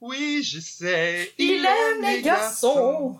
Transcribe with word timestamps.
Oui, 0.00 0.42
je 0.42 0.60
sais. 0.60 1.32
Il 1.38 1.64
aime 1.64 2.02
les 2.02 2.22
garçons. 2.22 3.18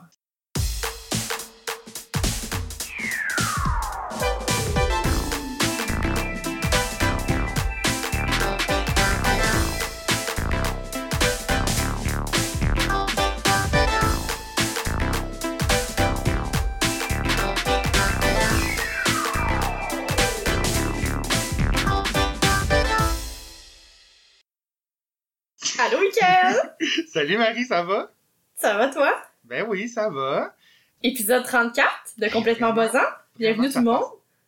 Salut 27.21 27.37
Marie, 27.37 27.67
ça 27.67 27.83
va? 27.83 28.11
Ça 28.55 28.79
va, 28.79 28.89
toi? 28.89 29.15
Ben 29.45 29.67
oui, 29.69 29.91
ça 29.91 30.09
va. 30.09 30.57
Épisode 31.03 31.45
34 31.45 32.15
de 32.17 32.29
Complètement 32.29 32.73
Vraiment, 32.73 32.93
Buzzant. 32.93 33.09
Bienvenue 33.37 33.69
tout 33.71 33.79
le 33.81 33.85
monde. 33.85 34.05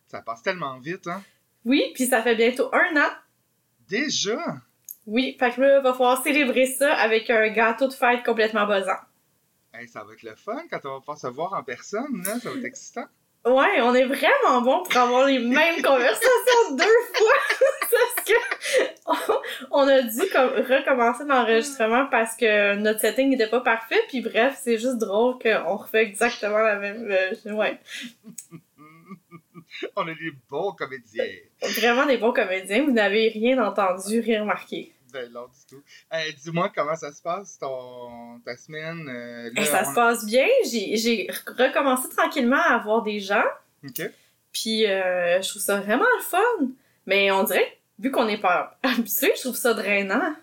Ça 0.07 0.23
passe 0.23 0.41
tellement 0.41 0.79
vite, 0.79 1.05
hein? 1.05 1.21
Oui, 1.65 1.91
puis 1.93 2.07
ça 2.07 2.23
fait 2.23 2.33
bientôt 2.35 2.73
un 2.73 2.97
an. 2.97 3.11
Déjà? 3.87 4.39
Oui, 5.05 5.37
fait 5.39 5.51
que 5.51 5.61
là, 5.61 5.81
va 5.81 5.93
falloir 5.93 6.23
célébrer 6.23 6.65
ça 6.65 6.95
avec 6.95 7.29
un 7.29 7.47
gâteau 7.49 7.87
de 7.87 7.93
fête 7.93 8.25
complètement 8.25 8.65
buzzant. 8.65 9.01
Hey, 9.71 9.87
ça 9.87 10.03
va 10.03 10.13
être 10.13 10.23
le 10.23 10.33
fun 10.33 10.63
quand 10.71 10.79
on 10.85 10.93
va 10.93 10.99
pouvoir 10.99 11.19
se 11.19 11.27
voir 11.27 11.53
en 11.53 11.61
personne, 11.61 12.23
là. 12.25 12.39
Ça 12.39 12.49
va 12.49 12.55
être 12.57 12.65
excitant. 12.65 13.05
Ouais, 13.45 13.81
on 13.81 13.93
est 13.93 14.05
vraiment 14.05 14.61
bon 14.61 14.83
pour 14.83 14.95
avoir 14.95 15.25
les 15.25 15.39
mêmes 15.39 15.81
conversations 15.83 16.75
deux 16.75 16.83
fois. 17.13 17.57
parce 17.91 18.25
que 18.25 18.33
on, 19.71 19.87
a 19.87 20.01
dû 20.01 20.29
comme 20.31 20.51
recommencer 20.51 21.25
l'enregistrement 21.25 22.05
parce 22.09 22.37
que 22.37 22.75
notre 22.75 23.01
setting 23.01 23.29
n'était 23.29 23.49
pas 23.49 23.59
parfait. 23.59 24.01
Puis 24.07 24.21
bref, 24.21 24.57
c'est 24.61 24.77
juste 24.77 24.97
drôle 24.97 25.39
qu'on 25.39 25.75
refait 25.75 26.03
exactement 26.03 26.59
la 26.59 26.77
même. 26.77 27.11
euh, 27.11 27.53
ouais, 27.53 27.77
on 29.95 30.07
est 30.07 30.15
des 30.15 30.31
bons 30.49 30.71
comédiens. 30.71 31.25
vraiment 31.61 32.05
des 32.05 32.17
bons 32.17 32.31
comédiens. 32.31 32.83
Vous 32.83 32.91
n'avez 32.91 33.27
rien 33.29 33.61
entendu, 33.61 34.21
rien 34.21 34.41
remarqué. 34.41 34.92
Ben 35.13 35.29
du 35.29 35.65
tout. 35.69 35.83
Hey, 36.11 36.33
Dis-moi 36.33 36.71
comment 36.75 36.95
ça 36.95 37.11
se 37.11 37.21
passe, 37.21 37.57
ton... 37.59 38.39
ta 38.43 38.57
semaine. 38.57 39.07
euh, 39.07 39.51
là, 39.53 39.61
Et 39.61 39.65
ça 39.65 39.83
on- 39.85 39.89
se 39.89 39.95
passe 39.95 40.25
bien. 40.25 40.47
J'ai 40.65 41.27
recommencé 41.47 42.09
tranquillement 42.09 42.57
à 42.61 42.75
avoir 42.75 43.03
des 43.03 43.19
gens. 43.19 43.43
OK. 43.87 44.01
Puis 44.51 44.85
euh, 44.87 45.41
je 45.41 45.49
trouve 45.49 45.61
ça 45.61 45.79
vraiment 45.79 46.05
le 46.17 46.23
fun. 46.23 46.67
Mais 47.05 47.31
on 47.31 47.43
dirait, 47.43 47.77
vu 47.99 48.11
qu'on 48.11 48.25
n'est 48.25 48.39
pas 48.39 48.77
habitué, 48.83 49.31
je 49.35 49.41
trouve 49.41 49.55
ça 49.55 49.73
drainant. 49.73 50.35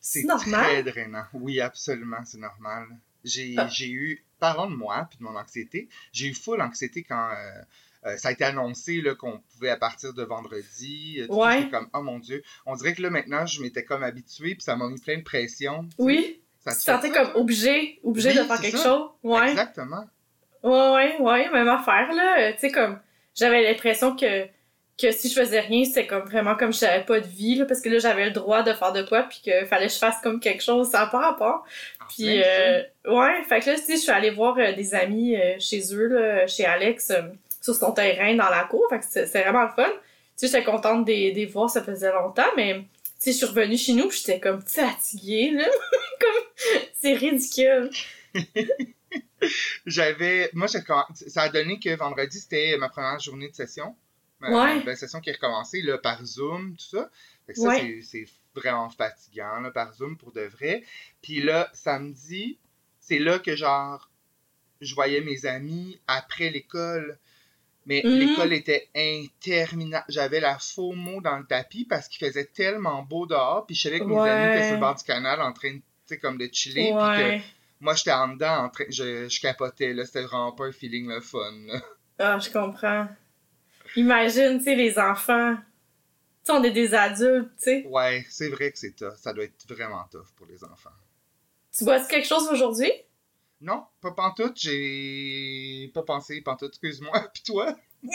C'est 0.00 0.22
normal. 0.24 0.64
très 0.64 0.82
drainant. 0.82 1.24
Oui, 1.32 1.60
absolument, 1.60 2.18
c'est 2.24 2.38
normal. 2.38 2.86
J'ai 3.24 3.54
Ah. 3.56 3.68
j'ai 3.68 3.88
eu, 3.90 4.22
parlons 4.46 4.70
de 4.70 4.76
moi 4.76 5.06
puis 5.08 5.18
de 5.18 5.24
mon 5.24 5.36
anxiété, 5.36 5.88
j'ai 6.12 6.26
eu 6.28 6.34
full 6.34 6.60
anxiété 6.60 7.02
quand 7.02 7.30
euh, 7.30 7.62
euh, 8.06 8.16
ça 8.18 8.28
a 8.28 8.32
été 8.32 8.44
annoncé 8.44 9.02
qu'on 9.18 9.40
pouvait 9.52 9.70
à 9.70 9.76
partir 9.76 10.12
de 10.12 10.22
vendredi. 10.22 11.20
euh, 11.20 11.26
Ouais. 11.34 11.68
Comme, 11.70 11.88
oh 11.94 12.02
mon 12.02 12.18
Dieu. 12.18 12.42
On 12.66 12.74
dirait 12.76 12.92
que 12.94 13.00
là, 13.02 13.10
maintenant, 13.10 13.46
je 13.46 13.62
m'étais 13.62 13.84
comme 13.84 14.02
habituée 14.02 14.54
puis 14.54 14.62
ça 14.62 14.76
m'a 14.76 14.88
mis 14.88 15.00
plein 15.00 15.16
de 15.18 15.22
pression. 15.22 15.88
Oui, 15.98 16.40
Ça 16.64 16.72
tu 16.72 16.78
te 16.78 16.82
sentais 16.84 17.08
ça, 17.12 17.14
comme 17.24 17.40
obligé, 17.40 17.98
obligé 18.02 18.30
Oui, 18.30 18.36
de 18.38 18.42
faire 18.44 18.60
quelque 18.60 18.76
ça. 18.78 18.84
chose. 18.84 19.08
Ouais. 19.22 19.50
Exactement. 19.50 20.04
Ouais, 20.62 20.92
ouais, 20.94 21.20
ouais, 21.20 21.50
même 21.50 21.68
affaire, 21.68 22.10
là. 22.12 22.52
Tu 22.54 22.60
sais, 22.60 22.70
comme, 22.70 22.98
j'avais 23.34 23.62
l'impression 23.62 24.14
que, 24.16 24.46
que 24.96 25.10
si 25.10 25.28
je 25.28 25.34
faisais 25.34 25.60
rien, 25.60 25.84
c'était 25.84 26.06
comme 26.06 26.24
vraiment 26.24 26.54
comme 26.54 26.72
si 26.72 26.84
j'avais 26.84 27.04
pas 27.04 27.18
de 27.20 27.26
vie, 27.26 27.56
là, 27.56 27.64
parce 27.66 27.80
que 27.80 27.88
là, 27.88 27.98
j'avais 27.98 28.26
le 28.26 28.30
droit 28.30 28.62
de 28.62 28.72
faire 28.72 28.92
de 28.92 29.02
quoi, 29.02 29.24
puis 29.24 29.40
qu'il 29.42 29.66
fallait 29.66 29.88
que 29.88 29.92
je 29.92 29.98
fasse 29.98 30.20
comme 30.22 30.38
quelque 30.38 30.62
chose, 30.62 30.90
ça 30.90 31.00
n'a 31.00 31.06
pas 31.06 31.18
rapport. 31.18 31.64
Puis, 32.10 32.42
euh, 32.42 32.82
ouais, 33.06 33.42
fait 33.48 33.60
que 33.60 33.70
là, 33.70 33.76
sais, 33.76 33.94
je 33.96 34.00
suis 34.00 34.10
allée 34.10 34.30
voir 34.30 34.56
euh, 34.58 34.72
des 34.72 34.94
amis 34.94 35.36
euh, 35.36 35.56
chez 35.58 35.82
eux, 35.94 36.06
là, 36.06 36.46
chez 36.46 36.64
Alex, 36.64 37.10
euh, 37.10 37.22
sur 37.60 37.74
son 37.74 37.92
terrain 37.92 38.34
dans 38.36 38.48
la 38.48 38.64
cour, 38.64 38.86
fait 38.88 39.00
que 39.00 39.04
c'est 39.08 39.26
c'est 39.26 39.42
vraiment 39.42 39.64
le 39.64 39.70
fun. 39.70 39.90
Tu 39.90 39.92
sais, 40.36 40.46
j'étais 40.46 40.64
contente 40.64 41.06
de 41.06 41.12
de 41.12 41.34
les 41.34 41.46
voir, 41.46 41.68
ça 41.68 41.82
faisait 41.82 42.12
longtemps, 42.12 42.50
mais, 42.56 42.74
tu 42.74 42.84
sais, 43.18 43.32
je 43.32 43.36
suis 43.38 43.46
revenue 43.46 43.76
chez 43.76 43.94
nous, 43.94 44.10
j'étais 44.10 44.38
comme 44.38 44.62
fatiguée, 44.62 45.50
là. 45.50 45.68
comme, 46.20 46.78
c'est 46.94 47.14
ridicule. 47.14 47.90
J'avais. 49.86 50.50
Moi, 50.52 50.68
ça 50.68 51.42
a 51.42 51.48
donné 51.48 51.78
que 51.78 51.94
vendredi, 51.96 52.38
c'était 52.40 52.76
ma 52.78 52.88
première 52.88 53.18
journée 53.20 53.48
de 53.48 53.54
session. 53.54 53.94
Ouais. 54.52 54.82
ma 54.84 54.96
session 54.96 55.20
qui 55.20 55.30
est 55.30 55.34
recommencée 55.34 55.82
là, 55.82 55.98
par 55.98 56.24
Zoom, 56.24 56.76
tout 56.76 56.84
ça. 56.96 57.10
Fait 57.46 57.52
que 57.52 57.60
ça, 57.60 57.68
Ouais. 57.68 58.00
c'est- 58.02 58.26
vraiment 58.54 58.88
fatigant, 58.88 59.58
là, 59.60 59.70
par 59.72 59.92
Zoom, 59.94 60.16
pour 60.16 60.30
de 60.32 60.42
vrai. 60.42 60.84
Puis 61.22 61.40
là, 61.42 61.68
samedi, 61.72 62.56
c'est 63.00 63.18
là 63.18 63.40
que, 63.40 63.56
genre, 63.56 64.08
je 64.80 64.94
voyais 64.94 65.20
mes 65.22 65.44
amis 65.44 65.98
après 66.06 66.50
l'école. 66.50 67.18
Mais 67.86 68.00
Mhm. 68.04 68.10
l'école 68.12 68.52
était 68.52 68.88
interminable. 68.94 70.04
J'avais 70.08 70.40
la 70.40 70.58
faux 70.58 70.92
mot 70.92 71.20
dans 71.20 71.36
le 71.36 71.44
tapis 71.44 71.84
parce 71.84 72.08
qu'il 72.08 72.24
faisait 72.26 72.44
tellement 72.46 73.02
beau 73.02 73.26
dehors. 73.26 73.66
Puis 73.66 73.74
je 73.74 73.82
savais 73.82 73.98
que 73.98 74.04
mes 74.04 74.16
amis 74.18 74.52
étaient 74.54 74.64
sur 74.66 74.74
le 74.74 74.80
bord 74.80 74.94
du 74.94 75.04
canal 75.04 75.42
en 75.42 75.52
train 75.52 75.72
de, 75.72 75.78
tu 75.78 75.82
sais, 76.06 76.18
comme 76.18 76.38
de 76.38 76.48
chiller. 76.52 76.92
Puis 76.96 77.40
que 77.40 77.42
moi, 77.80 77.94
j'étais 77.94 78.12
en 78.12 78.28
dedans, 78.28 78.64
en 78.64 78.68
train, 78.70 78.84
je, 78.88 79.28
je 79.28 79.40
capotais, 79.40 79.92
là. 79.92 80.06
C'était 80.06 80.22
vraiment 80.22 80.52
pas 80.52 80.66
un 80.66 80.72
feeling 80.72 81.08
le 81.08 81.20
fun, 81.20 81.52
là. 81.66 81.80
Ah, 82.18 82.38
je 82.38 82.48
comprends. 82.50 83.08
Imagine, 83.96 84.58
tu 84.58 84.64
sais, 84.64 84.74
les 84.74 84.98
enfants. 84.98 85.56
Tu 85.56 85.62
sais, 86.44 86.52
on 86.52 86.62
est 86.62 86.70
des 86.70 86.94
adultes, 86.94 87.50
tu 87.56 87.64
sais. 87.64 87.86
Ouais, 87.86 88.24
c'est 88.28 88.48
vrai 88.48 88.70
que 88.70 88.78
c'est 88.78 88.94
tough. 88.94 89.14
Ça 89.16 89.32
doit 89.32 89.44
être 89.44 89.66
vraiment 89.68 90.04
tough 90.10 90.26
pour 90.36 90.46
les 90.46 90.62
enfants. 90.64 90.90
Tu 91.76 91.84
bois 91.84 92.00
quelque 92.04 92.26
chose 92.26 92.48
aujourd'hui? 92.50 92.92
Non, 93.60 93.84
pas 94.00 94.12
pantoute, 94.12 94.56
j'ai 94.56 95.90
pas 95.94 96.02
pensé 96.02 96.40
pantoute, 96.42 96.72
excuse-moi. 96.72 97.28
Puis 97.34 97.42
toi? 97.42 97.76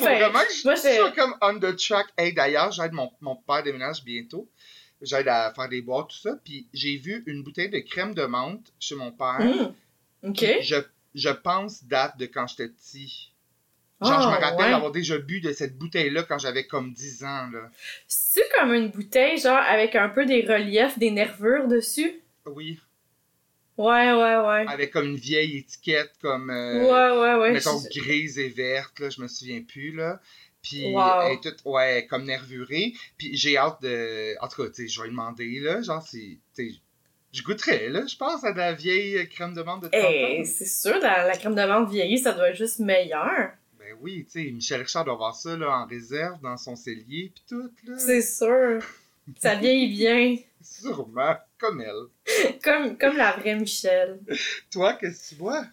Ben, 0.00 0.18
vraiment 0.18 0.40
je 0.52 0.64
moi, 0.64 0.74
je 0.74 0.80
sois 0.80 1.12
comme 1.12 1.36
on 1.40 1.60
the 1.60 1.76
track. 1.76 2.08
Hey, 2.18 2.32
d'ailleurs, 2.32 2.72
j'aide 2.72 2.90
mon, 2.92 3.12
mon 3.20 3.36
père 3.36 3.62
déménage 3.62 4.02
bientôt. 4.02 4.50
J'aide 5.00 5.28
à 5.28 5.52
faire 5.54 5.68
des 5.68 5.82
boîtes, 5.82 6.08
tout 6.08 6.16
ça. 6.16 6.36
Puis 6.44 6.66
j'ai 6.72 6.96
vu 6.96 7.22
une 7.26 7.44
bouteille 7.44 7.70
de 7.70 7.78
crème 7.78 8.12
de 8.12 8.24
menthe 8.24 8.72
chez 8.80 8.96
mon 8.96 9.12
père. 9.12 9.38
Hum. 9.40 9.74
OK. 10.24 10.44
je, 10.62 10.76
je 11.14 11.28
pense 11.28 11.84
date 11.84 12.18
de 12.18 12.26
quand 12.26 12.48
j'étais 12.48 12.68
petit. 12.68 13.32
Genre, 14.02 14.20
je 14.20 14.26
Ah, 14.26 14.30
me 14.36 14.40
rappelle 14.44 14.66
ouais. 14.66 14.72
avoir 14.74 14.90
déjà 14.92 15.18
bu 15.18 15.40
de 15.40 15.52
cette 15.52 15.78
bouteille-là 15.78 16.24
quand 16.24 16.38
j'avais 16.38 16.66
comme 16.66 16.92
10 16.92 17.24
ans, 17.24 17.48
là. 17.52 17.70
C'est 18.08 18.48
comme 18.58 18.74
une 18.74 18.88
bouteille, 18.90 19.38
genre, 19.38 19.56
avec 19.58 19.94
un 19.94 20.08
peu 20.08 20.26
des 20.26 20.42
reliefs, 20.42 20.98
des 20.98 21.10
nervures 21.10 21.68
dessus? 21.68 22.20
Oui, 22.46 22.78
Ouais, 23.76 24.12
ouais, 24.12 24.36
ouais. 24.36 24.64
avec 24.68 24.92
comme 24.92 25.06
une 25.06 25.16
vieille 25.16 25.58
étiquette, 25.58 26.12
comme, 26.22 26.50
euh, 26.50 26.80
ouais, 26.84 27.20
ouais, 27.20 27.40
ouais. 27.40 27.52
mettons, 27.52 27.80
Je- 27.80 28.00
grise 28.00 28.38
et 28.38 28.48
verte, 28.48 29.00
là, 29.00 29.10
je 29.10 29.20
me 29.20 29.26
souviens 29.26 29.62
plus, 29.62 29.90
là. 29.92 30.20
Puis, 30.62 30.84
Wow. 30.94 31.22
elle 31.26 31.32
est 31.34 31.40
toute, 31.42 31.60
ouais, 31.64 32.06
comme 32.08 32.24
nervurée. 32.24 32.92
Puis, 33.18 33.36
j'ai 33.36 33.56
hâte 33.58 33.82
de... 33.82 34.34
En 34.40 34.48
tout 34.48 34.62
cas, 34.62 34.68
tu 34.70 34.74
sais, 34.82 34.88
je 34.88 35.00
vais 35.00 35.08
lui 35.08 35.12
demander, 35.12 35.60
là, 35.60 35.82
genre, 35.82 36.02
sais, 36.02 36.38
je 37.32 37.42
goûterais, 37.42 37.88
là, 37.88 38.06
je 38.06 38.16
pense, 38.16 38.44
à 38.44 38.52
de 38.52 38.58
la 38.58 38.72
vieille 38.74 39.28
crème 39.28 39.54
de 39.54 39.62
menthe 39.62 39.82
de 39.82 39.88
30 39.88 40.00
Eh, 40.08 40.44
c'est 40.44 40.66
sûr, 40.66 40.98
la, 41.00 41.26
la 41.26 41.36
crème 41.36 41.54
de 41.56 41.62
menthe 41.64 41.90
vieillie, 41.90 42.18
ça 42.18 42.32
doit 42.32 42.50
être 42.50 42.56
juste 42.56 42.78
meilleur. 42.78 43.50
Ben 43.94 44.00
oui, 44.02 44.24
tu 44.24 44.44
sais, 44.44 44.50
Michel 44.50 44.80
Richard 44.82 45.04
doit 45.04 45.14
avoir 45.14 45.34
ça, 45.34 45.56
là, 45.56 45.70
en 45.70 45.86
réserve, 45.86 46.40
dans 46.42 46.56
son 46.56 46.76
cellier, 46.76 47.32
puis 47.34 47.44
tout, 47.48 47.70
là. 47.86 47.98
C'est 47.98 48.22
sûr. 48.22 48.82
Ça 49.38 49.54
vieillit 49.54 49.94
bien. 49.94 50.36
Sûrement, 50.62 51.36
comme 51.58 51.80
elle. 51.80 52.54
Comme, 52.64 52.96
comme 52.96 53.16
la 53.16 53.32
vraie 53.32 53.54
Michelle. 53.54 54.18
Toi, 54.70 54.94
qu'est-ce 54.94 55.30
que 55.30 55.34
tu 55.34 55.40
vois? 55.40 55.64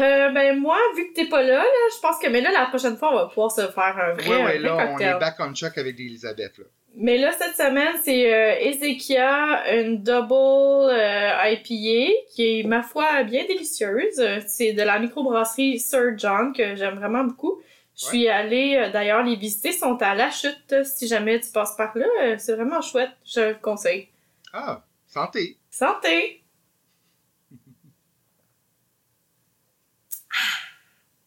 Euh, 0.00 0.30
ben 0.30 0.58
moi, 0.58 0.78
vu 0.96 1.08
que 1.08 1.14
t'es 1.14 1.28
pas 1.28 1.42
là, 1.42 1.58
là, 1.62 1.88
je 1.94 2.00
pense 2.00 2.18
que 2.18 2.28
mais 2.28 2.40
là 2.40 2.50
la 2.50 2.66
prochaine 2.66 2.96
fois 2.96 3.12
on 3.12 3.16
va 3.16 3.26
pouvoir 3.26 3.50
se 3.50 3.68
faire 3.68 3.98
un 3.98 4.14
vrai, 4.14 4.28
Ouais, 4.28 4.34
un 4.34 4.44
vrai 4.44 4.58
là, 4.60 4.76
on 4.94 4.98
est 4.98 5.18
back 5.18 5.36
on 5.40 5.52
track 5.52 5.76
avec 5.76 6.00
Elisabeth, 6.00 6.56
là. 6.56 6.64
Mais 6.96 7.16
là 7.18 7.30
cette 7.32 7.54
semaine 7.56 7.94
c'est 8.02 8.32
euh, 8.34 8.68
Ezekia, 8.70 9.72
une 9.78 10.02
double 10.02 10.90
euh, 10.90 11.50
IPA 11.50 12.12
qui 12.34 12.60
est 12.60 12.62
ma 12.64 12.82
foi 12.82 13.22
bien 13.22 13.44
délicieuse. 13.46 14.20
C'est 14.46 14.72
de 14.72 14.82
la 14.82 14.98
microbrasserie 14.98 15.78
Sir 15.78 16.16
John 16.16 16.52
que 16.52 16.74
j'aime 16.76 16.96
vraiment 16.96 17.24
beaucoup. 17.24 17.60
Je 17.96 18.04
Ouais. 18.04 18.10
suis 18.10 18.28
allée 18.28 18.76
euh, 18.76 18.90
d'ailleurs 18.90 19.22
les 19.24 19.34
visiter, 19.36 19.70
ils 19.70 19.74
sont 19.74 19.96
à 20.00 20.14
la 20.14 20.30
chute 20.30 20.74
si 20.84 21.08
jamais 21.08 21.40
tu 21.40 21.50
passes 21.50 21.74
par 21.76 21.96
là, 21.98 22.06
Euh, 22.22 22.36
c'est 22.38 22.54
vraiment 22.54 22.80
chouette, 22.80 23.10
je 23.24 23.40
le 23.40 23.54
conseille. 23.54 24.08
Ah, 24.52 24.82
santé! 25.08 25.56
Santé. 25.70 26.42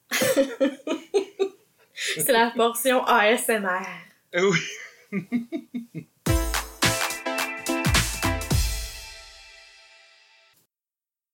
C'est 1.93 2.31
la 2.31 2.51
portion 2.55 3.03
ASMR. 3.05 3.85
Oui. 4.35 4.57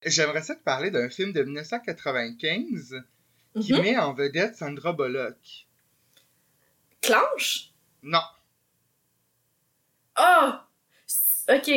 J'aimerais 0.04 0.42
ça 0.42 0.54
te 0.54 0.62
parler 0.62 0.90
d'un 0.90 1.08
film 1.08 1.32
de 1.32 1.42
1995 1.42 3.02
qui 3.60 3.72
Mhm. 3.72 3.82
met 3.82 3.96
en 3.98 4.12
vedette 4.14 4.56
Sandra 4.56 4.92
Bullock. 4.92 5.66
Clanche? 7.02 7.70
Non, 8.02 8.20
Ah! 10.20 10.66
S- 11.06 11.46
Ok. 11.48 11.70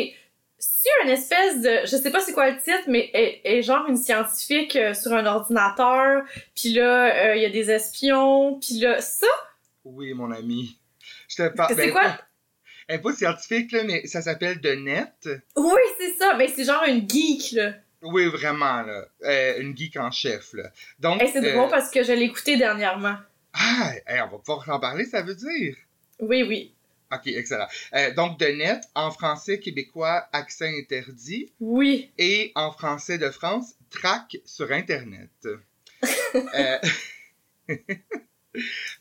C'est 0.57 0.89
une 1.03 1.09
espèce 1.09 1.61
de, 1.61 1.81
je 1.85 1.95
sais 1.95 2.09
pas 2.11 2.19
c'est 2.21 2.33
quoi 2.33 2.49
le 2.49 2.57
titre, 2.59 2.83
mais 2.87 3.09
elle 3.13 3.39
est 3.43 3.61
genre 3.63 3.85
une 3.87 3.97
scientifique 3.97 4.75
euh, 4.75 4.93
sur 4.95 5.11
un 5.13 5.25
ordinateur, 5.27 6.23
puis 6.55 6.73
là, 6.73 7.29
euh, 7.31 7.35
il 7.35 7.41
y 7.43 7.45
a 7.45 7.49
des 7.51 7.69
espions, 7.71 8.59
puis 8.59 8.79
là, 8.79 8.99
ça? 9.01 9.27
Oui, 9.85 10.13
mon 10.15 10.31
ami. 10.31 10.77
Je 11.31 11.43
te 11.43 11.55
parle. 11.55 11.73
C'est 11.75 11.91
quoi? 11.91 12.17
Elle 12.87 12.99
est 12.99 13.01
pas 13.01 13.13
scientifique, 13.13 13.71
là, 13.71 13.83
mais 13.83 14.05
ça 14.05 14.21
s'appelle 14.21 14.59
The 14.59 14.75
Net. 14.77 15.29
Oui, 15.55 15.81
c'est 15.97 16.17
ça, 16.17 16.35
mais 16.37 16.49
c'est 16.49 16.65
genre 16.65 16.83
une 16.87 17.09
geek, 17.09 17.53
là. 17.53 17.73
Oui, 18.01 18.25
vraiment, 18.25 18.81
là. 18.81 19.05
Euh, 19.23 19.61
une 19.61 19.77
geek 19.77 19.95
en 19.97 20.11
chef, 20.11 20.53
là. 20.53 20.71
Donc. 20.99 21.21
Hey, 21.21 21.29
c'est 21.31 21.45
euh, 21.45 21.53
drôle 21.53 21.69
parce 21.69 21.89
que 21.89 22.03
je 22.03 22.11
l'ai 22.11 22.25
écouté 22.25 22.57
dernièrement. 22.57 23.15
Ah, 23.53 23.93
hey, 24.07 24.21
on 24.21 24.29
va 24.29 24.37
pouvoir 24.39 24.69
en 24.69 24.79
parler, 24.79 25.05
ça 25.05 25.21
veut 25.21 25.35
dire? 25.35 25.75
Oui, 26.19 26.43
oui. 26.43 26.73
Ok, 27.13 27.27
excellent. 27.27 27.67
Euh, 27.93 28.13
donc, 28.13 28.39
de 28.39 28.47
net, 28.47 28.81
en 28.95 29.11
français 29.11 29.59
québécois, 29.59 30.27
accent 30.33 30.65
interdit. 30.65 31.51
Oui. 31.59 32.11
Et 32.17 32.51
en 32.55 32.71
français 32.71 33.17
de 33.17 33.29
France, 33.29 33.75
traque 33.89 34.37
sur 34.45 34.71
Internet. 34.71 35.29
Euh, 36.33 36.79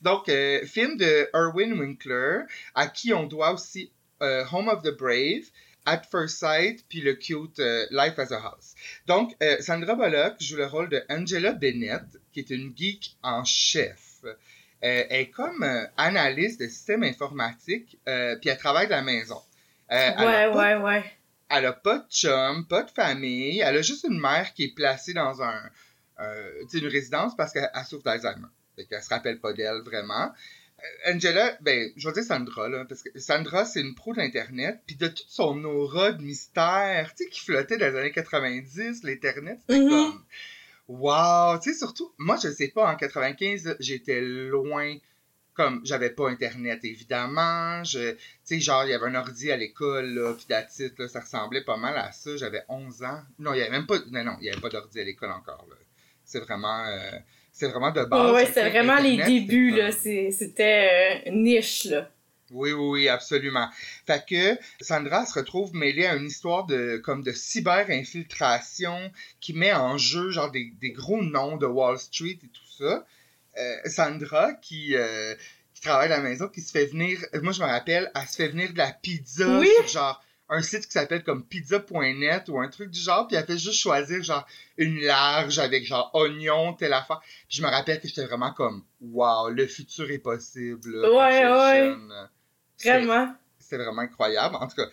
donc, 0.01 0.29
euh, 0.29 0.65
film 0.65 0.97
de 0.97 1.29
Erwin 1.33 1.73
Winkler, 1.79 2.41
à 2.75 2.87
qui 2.87 3.13
on 3.13 3.25
doit 3.27 3.51
aussi 3.53 3.91
euh, 4.21 4.43
Home 4.51 4.67
of 4.69 4.81
the 4.83 4.95
Brave, 4.97 5.43
At 5.85 6.03
First 6.09 6.37
Sight, 6.37 6.85
puis 6.87 7.01
le 7.01 7.15
cute 7.15 7.59
euh, 7.59 7.85
Life 7.91 8.17
as 8.19 8.31
a 8.31 8.37
House. 8.37 8.75
Donc, 9.07 9.35
Sandra 9.59 9.95
Bullock 9.95 10.35
joue 10.39 10.57
le 10.57 10.67
rôle 10.67 10.89
de 10.89 11.03
Angela 11.09 11.53
Bennett, 11.53 12.03
qui 12.31 12.39
est 12.41 12.49
une 12.51 12.71
geek 12.75 13.15
en 13.23 13.43
chef. 13.43 14.23
Elle 14.79 15.07
est 15.09 15.29
comme 15.29 15.63
analyste 15.97 16.59
de 16.59 16.67
système 16.67 17.03
informatique, 17.03 17.97
puis 18.05 18.49
elle 18.49 18.57
travaille 18.57 18.85
de 18.87 18.91
la 18.91 19.01
maison. 19.01 19.41
A 19.89 20.09
ouais, 20.09 20.15
pas- 20.15 20.49
ouais, 20.51 20.75
ouais. 20.83 21.03
elle 21.49 21.65
a 21.65 21.73
pas 21.73 21.97
de 21.97 22.05
chum, 22.09 22.65
pas 22.67 22.83
de 22.83 22.89
famille. 22.91 23.59
Elle 23.59 23.77
a 23.77 23.81
juste 23.81 24.05
une 24.09 24.19
mère 24.19 24.53
qui 24.53 24.65
est 24.65 24.75
placée 24.75 25.13
dans 25.13 25.41
un, 25.41 25.61
une 26.73 26.87
résidence 26.87 27.35
parce 27.35 27.51
qu'elle 27.53 27.69
elle 27.73 27.85
souffre 27.85 28.03
d'Alzheimer. 28.03 28.47
Fait 28.75 28.85
qu'elle 28.85 29.01
se 29.03 29.09
rappelle 29.09 29.39
pas 29.39 29.53
d'elle 29.53 29.81
vraiment. 29.83 30.31
Euh, 30.79 31.13
Angela, 31.13 31.57
ben, 31.61 31.91
je 31.95 32.07
vais 32.07 32.13
dire 32.13 32.23
Sandra, 32.23 32.67
là, 32.69 32.85
parce 32.85 33.03
que 33.03 33.19
Sandra, 33.19 33.65
c'est 33.65 33.81
une 33.81 33.93
pro 33.93 34.13
d'Internet, 34.15 34.79
puis 34.87 34.95
de 34.95 35.07
toute 35.07 35.25
son 35.29 35.63
aura 35.63 36.11
de 36.13 36.23
mystère, 36.23 37.13
tu 37.15 37.23
sais, 37.25 37.29
qui 37.29 37.39
flottait 37.41 37.77
dans 37.77 37.87
les 37.91 37.95
années 37.99 38.11
90, 38.11 39.03
l'Internet, 39.03 39.59
c'était 39.67 39.79
Mhm. 39.81 39.89
comme, 39.89 40.23
wow, 40.87 41.59
tu 41.59 41.71
sais, 41.71 41.77
surtout, 41.77 42.11
moi, 42.17 42.37
je 42.41 42.49
sais 42.49 42.69
pas, 42.69 42.91
en 42.91 42.95
95, 42.95 43.65
là, 43.65 43.75
j'étais 43.79 44.21
loin, 44.21 44.95
comme, 45.53 45.81
j'avais 45.85 46.09
pas 46.09 46.29
Internet, 46.29 46.79
évidemment, 46.83 47.83
je, 47.83 48.11
tu 48.13 48.17
sais, 48.43 48.59
genre, 48.59 48.83
il 48.85 48.89
y 48.89 48.93
avait 48.93 49.05
un 49.07 49.15
ordi 49.15 49.51
à 49.51 49.57
l'école, 49.57 50.07
là, 50.15 50.33
puis 50.33 50.45
d'attitude, 50.49 50.93
là, 50.97 51.07
ça 51.07 51.19
ressemblait 51.19 51.63
pas 51.63 51.77
mal 51.77 51.95
à 51.97 52.11
ça, 52.11 52.35
j'avais 52.37 52.63
11 52.69 53.03
ans, 53.03 53.21
non, 53.37 53.53
il 53.53 53.59
y 53.59 53.61
avait 53.61 53.69
même 53.71 53.85
pas, 53.85 53.99
non, 54.09 54.23
non, 54.23 54.37
il 54.39 54.45
y 54.45 54.49
avait 54.49 54.61
pas 54.61 54.69
d'ordi 54.69 54.99
à 54.99 55.03
l'école 55.03 55.31
encore, 55.31 55.67
là, 55.69 55.75
c'est 56.23 56.39
vraiment, 56.39 56.85
euh, 56.87 57.11
c'est 57.51 57.67
vraiment 57.69 57.91
de 57.91 58.03
base. 58.05 58.45
C'était 58.47 58.51
fait 58.63 58.69
vraiment 58.69 58.97
les 58.99 59.17
débuts, 59.17 59.71
c'est 59.71 59.77
là. 59.81 59.91
C'est- 59.91 60.31
C'était 60.31 61.21
euh, 61.27 61.31
niche, 61.31 61.85
là. 61.85 62.09
oui, 62.51 62.71
oui, 62.73 62.87
oui, 62.89 63.07
absolument. 63.09 63.67
Fait 64.07 64.23
que 64.27 64.57
Sandra 64.83 65.25
se 65.25 65.37
retrouve 65.39 65.73
mêlée 65.75 66.05
à 66.05 66.15
une 66.15 66.25
histoire 66.27 66.65
de 66.65 66.97
comme 66.97 67.23
de 67.23 67.31
cyber-infiltration 67.31 69.11
qui 69.39 69.53
met 69.53 69.73
en 69.73 69.97
jeu 69.97 70.31
genre 70.31 70.51
des, 70.51 70.71
des 70.79 70.91
gros 70.91 71.21
noms 71.23 71.57
de 71.57 71.65
Wall 71.65 71.97
Street 71.97 72.39
et 72.43 72.47
tout 72.47 72.71
ça. 72.77 73.05
Euh, 73.57 73.75
Sandra 73.85 74.53
qui, 74.53 74.95
euh, 74.95 75.35
qui 75.73 75.81
travaille 75.81 76.11
à 76.11 76.17
la 76.17 76.21
maison, 76.21 76.47
qui 76.47 76.61
se 76.61 76.71
fait 76.71 76.85
venir, 76.85 77.19
moi 77.41 77.51
je 77.53 77.61
me 77.61 77.65
rappelle, 77.67 78.09
elle 78.15 78.27
se 78.27 78.35
fait 78.35 78.47
venir 78.47 78.71
de 78.73 78.77
la 78.77 78.91
pizza 78.91 79.59
Oui. 79.59 79.69
sur 79.79 79.87
genre 79.87 80.23
un 80.51 80.61
site 80.61 80.85
qui 80.85 80.91
s'appelle 80.91 81.23
comme 81.23 81.45
pizza.net 81.45 82.49
ou 82.49 82.59
un 82.59 82.67
truc 82.67 82.91
du 82.91 82.99
genre, 82.99 83.25
puis 83.25 83.37
elle 83.37 83.45
fait 83.45 83.57
juste 83.57 83.79
choisir 83.79 84.21
genre 84.21 84.45
une 84.77 84.99
large 84.99 85.59
avec 85.59 85.85
genre 85.85 86.11
oignon, 86.13 86.73
telle 86.73 86.91
affaire. 86.91 87.21
Puis 87.47 87.57
je 87.57 87.63
me 87.63 87.67
rappelle 87.67 88.01
que 88.01 88.07
j'étais 88.09 88.25
vraiment 88.25 88.51
comme, 88.51 88.83
wow, 88.99 89.49
le 89.49 89.65
futur 89.65 90.11
est 90.11 90.19
possible. 90.19 91.05
Ouais, 91.05 91.49
ouais. 91.49 91.95
Vraiment. 92.83 93.35
c'est 93.59 93.77
vraiment 93.77 94.01
incroyable. 94.01 94.57
En 94.57 94.67
tout 94.67 94.75
cas, 94.75 94.87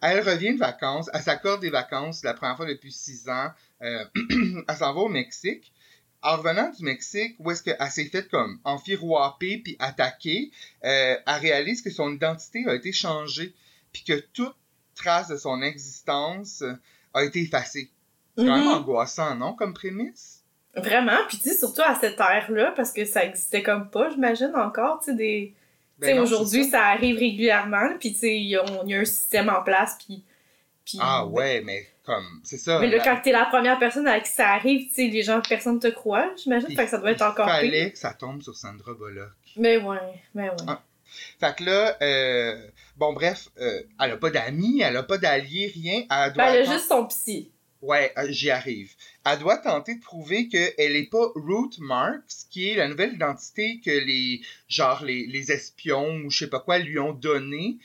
elle 0.00 0.26
revient 0.26 0.54
de 0.54 0.58
vacances, 0.58 1.10
elle 1.12 1.20
s'accorde 1.20 1.60
des 1.60 1.70
vacances 1.70 2.24
la 2.24 2.32
première 2.32 2.56
fois 2.56 2.66
depuis 2.66 2.90
six 2.90 3.28
ans. 3.28 3.50
Euh, 3.82 4.04
elle 4.68 4.76
s'en 4.76 4.94
va 4.94 5.00
au 5.00 5.08
Mexique. 5.08 5.74
En 6.22 6.36
revenant 6.36 6.70
du 6.70 6.84
Mexique, 6.84 7.34
où 7.38 7.50
est-ce 7.50 7.62
qu'elle 7.62 7.90
s'est 7.90 8.06
faite 8.06 8.30
comme 8.30 8.60
enfiroiper 8.64 9.58
puis 9.58 9.76
attaquer, 9.78 10.52
euh, 10.84 11.16
elle 11.26 11.40
réalise 11.40 11.82
que 11.82 11.90
son 11.90 12.14
identité 12.14 12.64
a 12.66 12.74
été 12.74 12.92
changée 12.92 13.54
puis 13.92 14.04
que 14.04 14.18
toute 14.32 14.56
trace 14.94 15.28
de 15.28 15.36
son 15.36 15.62
existence 15.62 16.62
euh, 16.62 16.72
a 17.14 17.24
été 17.24 17.40
effacée. 17.42 17.90
C'est 18.36 18.44
quand 18.46 18.56
même 18.56 18.64
Mhm. 18.66 18.72
angoissant, 18.74 19.34
non, 19.34 19.52
comme 19.54 19.74
prémisse? 19.74 20.42
Vraiment. 20.74 21.18
Puis, 21.28 21.36
tu 21.38 21.50
sais, 21.50 21.56
surtout 21.56 21.82
à 21.84 21.94
cette 22.00 22.18
ère-là, 22.18 22.72
parce 22.74 22.92
que 22.92 23.04
ça 23.04 23.24
existait 23.24 23.62
comme 23.62 23.90
pas, 23.90 24.08
j'imagine, 24.10 24.52
encore, 24.56 25.00
tu 25.00 25.06
sais, 25.10 25.14
des... 25.14 25.54
Ben 25.98 26.16
non, 26.16 26.22
aujourd'hui, 26.22 26.64
ça. 26.64 26.86
arrive 26.86 27.18
régulièrement, 27.18 27.90
puis 28.00 28.12
tu 28.14 28.20
sais, 28.20 28.36
il 28.36 28.48
y, 28.48 28.56
a 28.56 28.64
il 28.84 28.90
y 28.90 28.94
a 28.94 29.00
un 29.00 29.04
système 29.04 29.48
en 29.50 29.62
place, 29.62 29.96
puis... 30.04 30.24
Ah 30.98 31.26
ouais, 31.26 31.60
mais 31.64 31.86
comme, 32.04 32.24
c'est 32.42 32.56
ça. 32.56 32.80
Mais 32.80 32.88
là, 32.88 32.96
la- 32.96 33.04
quand 33.04 33.20
t'es 33.22 33.30
la 33.32 33.44
première 33.44 33.78
personne 33.78 34.08
à 34.08 34.18
qui 34.20 34.30
ça 34.32 34.48
arrive, 34.50 34.88
tu 34.88 34.94
sais, 34.94 35.06
les 35.08 35.22
gens, 35.22 35.40
personne 35.48 35.78
te 35.78 35.86
croit, 35.88 36.28
j'imagine, 36.42 36.68
il- 36.70 36.76
fait 36.76 36.84
que 36.86 36.90
ça 36.90 36.98
doit 36.98 37.12
être 37.12 37.20
il 37.20 37.30
encore 37.30 37.46
pire. 37.46 37.54
fallait 37.56 37.92
que 37.92 37.98
ça 37.98 38.14
tombe 38.14 38.42
sur 38.42 38.56
Sandra 38.56 38.94
Bullock. 38.94 39.30
Mais 39.56 39.76
ouais, 39.76 39.98
mais 40.34 40.48
ouais. 40.48 40.56
Ah. 40.66 40.82
Fait 41.40 41.54
que 41.56 41.64
là, 41.64 41.96
euh, 42.02 42.68
bon, 42.96 43.12
bref, 43.12 43.48
euh, 43.58 43.82
elle 44.00 44.12
a 44.12 44.16
pas 44.16 44.30
d'amis, 44.30 44.80
elle 44.80 44.96
a 44.96 45.02
pas 45.02 45.18
d'alliés, 45.18 45.72
rien. 45.74 46.04
Elle 46.10 46.32
doit 46.32 46.44
Ben, 46.44 46.54
elle 46.54 46.68
a 46.68 46.72
juste 46.72 46.88
son 46.88 47.06
psy. 47.06 47.50
Ouais, 47.82 48.12
euh, 48.16 48.26
j'y 48.30 48.50
arrive. 48.50 48.94
Elle 49.26 49.40
doit 49.40 49.58
tenter 49.58 49.96
de 49.96 50.00
prouver 50.00 50.48
qu'elle 50.48 50.72
est 50.96 51.10
pas 51.10 51.32
Ruth 51.34 51.78
Marks, 51.80 52.46
qui 52.48 52.70
est 52.70 52.76
la 52.76 52.86
nouvelle 52.86 53.14
identité 53.14 53.80
que 53.84 53.90
les, 53.90 54.40
genre, 54.68 55.04
les, 55.04 55.26
les 55.26 55.50
espions 55.50 56.16
ou 56.24 56.30
je 56.30 56.38
sais 56.38 56.50
pas 56.50 56.60
quoi 56.60 56.78
lui 56.78 57.00
ont 57.00 57.12
donnée. 57.12 57.78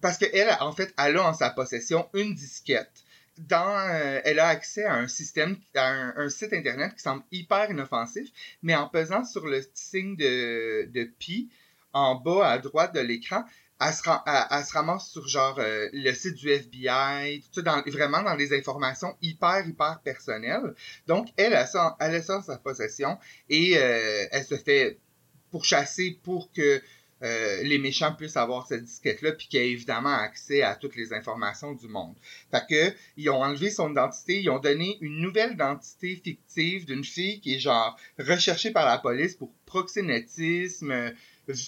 Parce 0.00 0.16
qu'elle, 0.16 0.56
en 0.60 0.72
fait, 0.72 0.94
elle 0.98 1.18
a 1.18 1.28
en 1.28 1.34
sa 1.34 1.50
possession 1.50 2.08
une 2.14 2.34
disquette. 2.34 3.04
Dans, 3.36 3.90
euh, 3.90 4.20
elle 4.24 4.38
a 4.38 4.48
accès 4.48 4.84
à 4.84 4.94
un 4.94 5.08
système, 5.08 5.58
à 5.74 5.86
un, 5.86 6.16
un 6.16 6.28
site 6.30 6.54
internet 6.54 6.94
qui 6.94 7.02
semble 7.02 7.22
hyper 7.30 7.70
inoffensif, 7.70 8.28
mais 8.62 8.74
en 8.74 8.88
pesant 8.88 9.24
sur 9.24 9.46
le 9.46 9.62
signe 9.74 10.16
de, 10.16 10.88
de 10.90 11.04
pi 11.04 11.50
en 11.96 12.14
bas 12.16 12.48
à 12.50 12.58
droite 12.58 12.94
de 12.94 13.00
l'écran, 13.00 13.44
elle 13.80 13.92
se, 13.92 14.02
elle- 14.26 14.46
elle 14.50 14.64
se 14.64 14.72
ramasse 14.72 15.10
sur 15.10 15.26
genre 15.28 15.58
euh, 15.58 15.88
le 15.92 16.12
site 16.12 16.34
du 16.34 16.48
FBI, 16.50 17.42
tout 17.52 17.62
ça, 17.62 17.82
vraiment 17.86 18.22
dans 18.22 18.36
des 18.36 18.56
informations 18.56 19.14
hyper, 19.22 19.66
hyper 19.66 20.00
personnelles. 20.02 20.74
Donc, 21.06 21.28
elle 21.36 21.52
elle 21.52 22.14
a 22.14 22.22
ça 22.22 22.38
en 22.38 22.42
sa 22.42 22.58
possession 22.58 23.18
et 23.48 23.74
euh, 23.76 24.26
elle 24.30 24.44
se 24.44 24.56
fait 24.56 24.98
pourchasser 25.50 26.18
pour 26.22 26.52
que 26.52 26.82
euh, 27.22 27.62
les 27.62 27.78
méchants 27.78 28.14
puissent 28.14 28.36
avoir 28.36 28.66
cette 28.66 28.84
disquette-là, 28.84 29.32
puis 29.32 29.48
qu'il 29.48 29.58
y 29.60 29.62
ait 29.62 29.70
évidemment 29.70 30.14
accès 30.14 30.60
à 30.62 30.74
toutes 30.74 30.96
les 30.96 31.14
informations 31.14 31.72
du 31.72 31.88
monde. 31.88 32.14
Fait 32.50 32.62
que, 32.68 32.94
ils 33.16 33.30
ont 33.30 33.42
enlevé 33.42 33.70
son 33.70 33.90
identité, 33.90 34.40
ils 34.42 34.50
ont 34.50 34.58
donné 34.58 34.98
une 35.00 35.20
nouvelle 35.20 35.52
identité 35.52 36.16
fictive 36.22 36.84
d'une 36.84 37.04
fille 37.04 37.40
qui 37.40 37.54
est 37.54 37.58
genre 37.58 37.96
recherchée 38.18 38.70
par 38.70 38.84
la 38.84 38.98
police 38.98 39.34
pour 39.34 39.50
proxénétisme, 39.64 41.12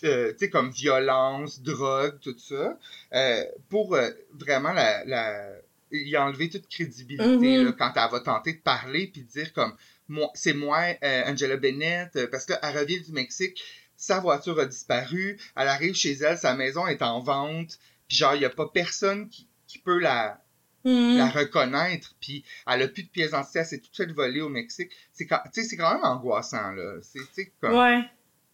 euh, 0.04 0.32
tu 0.32 0.38
sais, 0.38 0.50
comme 0.50 0.70
violence, 0.70 1.62
drogue, 1.62 2.18
tout 2.20 2.36
ça, 2.38 2.78
euh, 3.12 3.44
pour 3.68 3.94
euh, 3.94 4.10
vraiment 4.32 4.72
la, 4.72 5.04
la... 5.04 5.50
y 5.92 6.16
enlever 6.16 6.48
toute 6.48 6.68
crédibilité 6.68 7.58
Mhm. 7.58 7.64
là, 7.66 7.72
quand 7.78 7.92
elle 7.94 8.10
va 8.10 8.20
tenter 8.20 8.54
de 8.54 8.60
parler 8.60 9.06
puis 9.06 9.22
de 9.22 9.28
dire 9.28 9.52
comme 9.52 9.74
moi, 10.08 10.30
c'est 10.34 10.54
moi, 10.54 10.84
euh, 11.02 11.22
Angela 11.26 11.56
Bennett, 11.56 12.26
parce 12.30 12.46
qu'elle 12.46 12.58
revient 12.76 13.00
du 13.00 13.12
Mexique, 13.12 13.62
sa 13.96 14.20
voiture 14.20 14.58
a 14.58 14.64
disparu, 14.64 15.38
elle 15.56 15.68
arrive 15.68 15.94
chez 15.94 16.12
elle, 16.12 16.38
sa 16.38 16.54
maison 16.54 16.86
est 16.86 17.02
en 17.02 17.20
vente, 17.20 17.78
puis 18.08 18.16
genre, 18.16 18.34
il 18.34 18.38
n'y 18.38 18.44
a 18.46 18.50
pas 18.50 18.68
personne 18.72 19.28
qui, 19.28 19.48
qui 19.66 19.78
peut 19.78 19.98
la, 19.98 20.42
la 21.18 21.28
reconnaître, 21.28 22.14
puis 22.20 22.42
elle 22.66 22.82
a 22.82 22.88
plus 22.88 23.02
de 23.02 23.08
pièces 23.08 23.30
d'identité, 23.32 23.58
elle 23.58 23.66
s'est 23.66 23.78
toute 23.80 23.94
faite 23.96 24.12
voler 24.12 24.40
au 24.40 24.48
Mexique. 24.48 24.90
C'est 25.12 25.26
quand, 25.26 25.40
tu 25.52 25.60
sais, 25.60 25.68
c'est 25.68 25.76
quand 25.76 25.92
même 25.92 26.04
angoissant, 26.04 26.70
là. 26.72 26.94
C'est, 27.02 27.52
comme... 27.60 27.74
Ouais. 27.76 28.00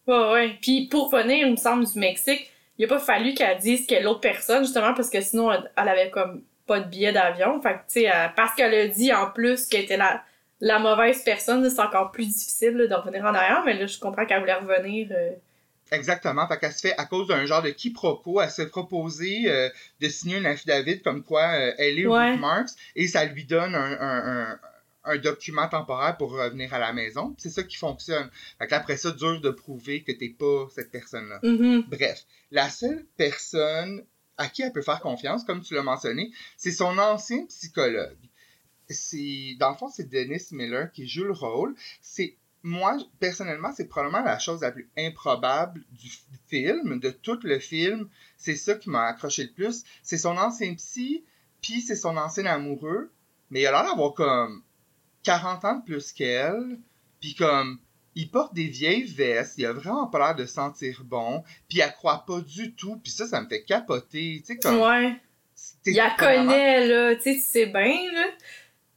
Ouais, 0.07 0.31
ouais. 0.31 0.57
Puis 0.61 0.87
pour 0.87 1.09
venir, 1.09 1.45
il 1.47 1.51
me 1.51 1.55
semble, 1.57 1.85
du 1.85 1.99
Mexique, 1.99 2.49
il 2.77 2.85
a 2.85 2.87
pas 2.87 2.99
fallu 2.99 3.33
qu'elle 3.33 3.57
dise 3.57 3.87
que 3.87 3.95
l'autre 4.03 4.19
personne, 4.21 4.63
justement, 4.63 4.93
parce 4.93 5.09
que 5.09 5.21
sinon, 5.21 5.51
elle, 5.51 5.71
elle 5.77 5.89
avait 5.89 6.09
comme 6.09 6.43
pas 6.67 6.79
de 6.79 6.89
billet 6.89 7.11
d'avion. 7.13 7.61
Fait 7.61 7.73
que, 7.73 7.77
tu 7.91 8.01
sais, 8.01 8.11
parce 8.35 8.55
qu'elle 8.55 8.73
a 8.73 8.87
dit 8.87 9.13
en 9.13 9.29
plus 9.31 9.67
qu'elle 9.67 9.83
était 9.83 9.97
la, 9.97 10.23
la 10.61 10.79
mauvaise 10.79 11.23
personne, 11.23 11.67
c'est 11.69 11.79
encore 11.81 12.11
plus 12.11 12.25
difficile 12.27 12.71
là, 12.77 12.87
de 12.87 12.93
revenir 12.95 13.23
en 13.23 13.33
arrière. 13.33 13.63
Mais 13.65 13.77
là, 13.77 13.85
je 13.85 13.97
comprends 13.99 14.25
qu'elle 14.25 14.39
voulait 14.41 14.53
revenir. 14.55 15.07
euh, 15.11 15.31
Exactement. 15.91 16.47
Fait 16.47 16.57
qu'elle 16.57 16.71
se 16.71 16.87
fait, 16.87 16.93
à 16.97 17.05
cause 17.05 17.27
d'un 17.27 17.45
genre 17.45 17.61
de 17.61 17.69
quiproquo, 17.69 18.41
elle 18.41 18.49
se 18.49 18.63
fait 18.63 18.69
proposer 18.69 19.43
euh, 19.47 19.69
de 20.01 20.09
signer 20.09 20.37
un 20.37 20.45
affidavit 20.45 20.99
comme 21.01 21.23
quoi 21.23 21.43
euh, 21.53 21.73
elle 21.77 21.99
est 21.99 22.07
Ouais. 22.07 22.31
Ruth 22.31 22.39
Marks 22.39 22.69
et 22.95 23.07
ça 23.07 23.23
lui 23.25 23.45
donne 23.45 23.75
un, 23.75 23.91
un, 24.01 24.41
un, 24.51 24.59
un 25.05 25.17
document 25.17 25.67
temporaire 25.67 26.17
pour 26.17 26.31
revenir 26.31 26.73
à 26.73 26.79
la 26.79 26.93
maison. 26.93 27.35
C'est 27.37 27.49
ça 27.49 27.63
qui 27.63 27.77
fonctionne. 27.77 28.29
Fait 28.59 28.67
qu'après 28.67 28.97
ça, 28.97 29.11
dur 29.11 29.39
de 29.41 29.49
prouver 29.49 30.03
que 30.03 30.11
t'es 30.11 30.29
pas 30.29 30.67
cette 30.73 30.91
personne-là. 30.91 31.39
mhm. 31.43 31.83
Bref, 31.89 32.25
la 32.51 32.69
seule 32.69 33.05
personne 33.17 34.03
à 34.37 34.49
qui 34.49 34.61
elle 34.61 34.73
peut 34.73 34.81
faire 34.81 34.99
confiance, 34.99 35.43
comme 35.43 35.61
tu 35.61 35.73
l'as 35.73 35.83
mentionné, 35.83 36.31
c'est 36.57 36.71
son 36.71 36.97
ancien 36.97 37.45
psychologue. 37.45 38.17
C'est, 38.89 39.55
dans 39.59 39.71
le 39.71 39.77
fond, 39.77 39.89
c'est 39.89 40.09
Dennis 40.09 40.47
Miller 40.51 40.91
qui 40.91 41.07
joue 41.07 41.23
le 41.23 41.33
rôle. 41.33 41.75
C'est, 42.01 42.35
moi, 42.61 42.97
personnellement, 43.19 43.71
c'est 43.75 43.87
probablement 43.87 44.23
la 44.23 44.37
chose 44.37 44.61
la 44.61 44.71
plus 44.71 44.89
improbable 44.97 45.83
du 45.91 46.11
film, 46.47 46.99
de 46.99 47.09
tout 47.09 47.39
le 47.43 47.59
film. 47.59 48.09
C'est 48.37 48.55
ça 48.55 48.75
qui 48.75 48.89
m'a 48.89 49.05
accroché 49.05 49.43
le 49.43 49.51
plus. 49.51 49.83
C'est 50.03 50.17
son 50.17 50.37
ancien 50.37 50.73
psy, 50.75 51.23
puis 51.61 51.81
c'est 51.81 51.95
son 51.95 52.17
ancien 52.17 52.45
amoureux, 52.45 53.11
mais 53.49 53.61
il 53.61 53.65
a 53.67 53.71
l'air 53.71 53.85
d'avoir 53.85 54.13
comme 54.13 54.61
40 55.25 55.65
ans 55.65 55.75
de 55.75 55.83
plus 55.83 56.13
qu'elle, 56.13 56.77
puis 57.19 57.35
comme 57.35 57.79
il 58.15 58.29
porte 58.29 58.53
des 58.53 58.67
vieilles 58.67 59.03
vestes, 59.03 59.55
il 59.57 59.65
a 59.65 59.73
vraiment 59.73 60.07
pas 60.07 60.19
l'air 60.19 60.35
de 60.35 60.45
sentir 60.45 61.01
bon, 61.03 61.43
puis 61.67 61.79
elle 61.81 61.91
croit 61.91 62.23
pas 62.25 62.39
du 62.39 62.73
tout, 62.73 62.97
puis 63.03 63.11
ça, 63.11 63.27
ça 63.27 63.41
me 63.41 63.47
fait 63.47 63.63
capoter, 63.63 64.37
tu 64.39 64.45
sais, 64.45 64.57
comme... 64.57 64.79
Ouais. 64.79 65.15
Il 65.85 65.95
la 65.95 66.11
connaît, 66.11 66.87
là, 66.87 67.15
tu 67.15 67.21
sais, 67.21 67.33
tu 67.35 67.41
sais 67.41 67.65
bien, 67.65 68.11
là. 68.13 68.25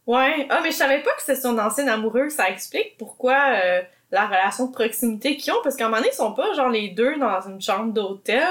Ouais. 0.07 0.47
Ah, 0.51 0.61
mais 0.63 0.71
je 0.71 0.77
savais 0.77 1.03
pas 1.03 1.11
que 1.15 1.21
c'était 1.21 1.41
son 1.41 1.59
ancien 1.59 1.87
amoureux, 1.89 2.31
ça 2.31 2.49
explique 2.49 2.97
pourquoi 2.99 3.55
euh, 3.57 3.83
la 4.11 4.27
relation 4.27 4.67
de 4.67 4.73
proximité 4.73 5.37
qu'ils 5.37 5.53
ont, 5.53 5.63
parce 5.63 5.77
qu'à 5.77 5.87
un 5.87 5.89
moment 5.89 6.01
donné, 6.01 6.13
ils 6.13 6.17
sont 6.17 6.35
pas, 6.35 6.55
genre, 6.55 6.71
les 6.71 6.91
deux 6.91 7.19
dans 7.19 7.41
une 7.49 7.61
chambre 7.61 7.93
d'hôtel. 7.93 8.45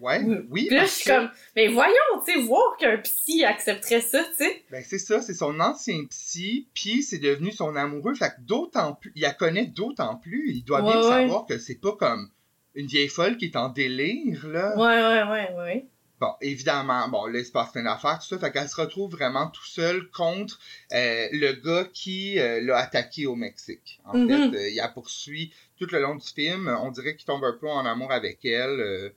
Ouais, 0.00 0.20
oui. 0.50 0.66
Puis 0.66 0.76
là, 0.76 0.84
je 0.84 0.90
suis 0.90 1.10
comme, 1.10 1.30
mais 1.54 1.68
voyons, 1.68 1.94
tu 2.26 2.32
sais, 2.32 2.40
voir 2.40 2.76
qu'un 2.78 2.98
psy 2.98 3.44
accepterait 3.44 4.00
ça, 4.00 4.22
tu 4.24 4.44
sais. 4.44 4.64
Ben, 4.70 4.82
c'est 4.86 4.98
ça, 4.98 5.20
c'est 5.22 5.34
son 5.34 5.58
ancien 5.60 6.04
psy, 6.10 6.68
puis 6.74 7.02
c'est 7.02 7.18
devenu 7.18 7.52
son 7.52 7.74
amoureux, 7.76 8.14
fait 8.14 8.30
que 8.30 8.40
d'autant 8.40 8.94
plus, 8.94 9.12
il 9.14 9.22
la 9.22 9.32
connaît 9.32 9.66
d'autant 9.66 10.16
plus, 10.16 10.50
il 10.52 10.62
doit 10.64 10.82
bien 10.82 11.02
savoir 11.02 11.46
que 11.46 11.58
c'est 11.58 11.80
pas 11.80 11.92
comme 11.92 12.30
une 12.74 12.86
vieille 12.86 13.08
folle 13.08 13.36
qui 13.36 13.46
est 13.46 13.56
en 13.56 13.68
délire, 13.70 14.46
là. 14.48 14.76
Ouais, 14.76 14.84
ouais, 14.84 15.30
ouais, 15.30 15.54
ouais. 15.56 15.86
Bon, 16.18 16.32
évidemment, 16.40 17.08
bon, 17.10 17.26
là, 17.26 17.40
il 17.40 17.44
se 17.44 17.52
passe 17.52 17.72
plein 17.72 17.82
d'affaires, 17.82 18.18
tout 18.18 18.26
ça, 18.26 18.38
fait 18.38 18.50
qu'elle 18.50 18.68
se 18.70 18.80
retrouve 18.80 19.10
vraiment 19.10 19.48
tout 19.48 19.66
seule 19.66 20.08
contre 20.10 20.58
euh, 20.94 21.28
le 21.32 21.52
gars 21.52 21.86
qui 21.92 22.38
euh, 22.38 22.62
l'a 22.62 22.78
attaqué 22.78 23.26
au 23.26 23.34
Mexique. 23.34 24.00
En 24.04 24.14
Mm-hmm. 24.16 24.50
fait, 24.50 24.56
euh, 24.56 24.68
il 24.70 24.80
a 24.80 24.88
poursuit 24.88 25.52
tout 25.78 25.86
le 25.92 26.00
long 26.00 26.14
du 26.14 26.26
film, 26.26 26.74
on 26.82 26.90
dirait 26.90 27.16
qu'il 27.16 27.26
tombe 27.26 27.44
un 27.44 27.54
peu 27.60 27.68
en 27.68 27.84
amour 27.84 28.12
avec 28.12 28.42
elle, 28.46 29.12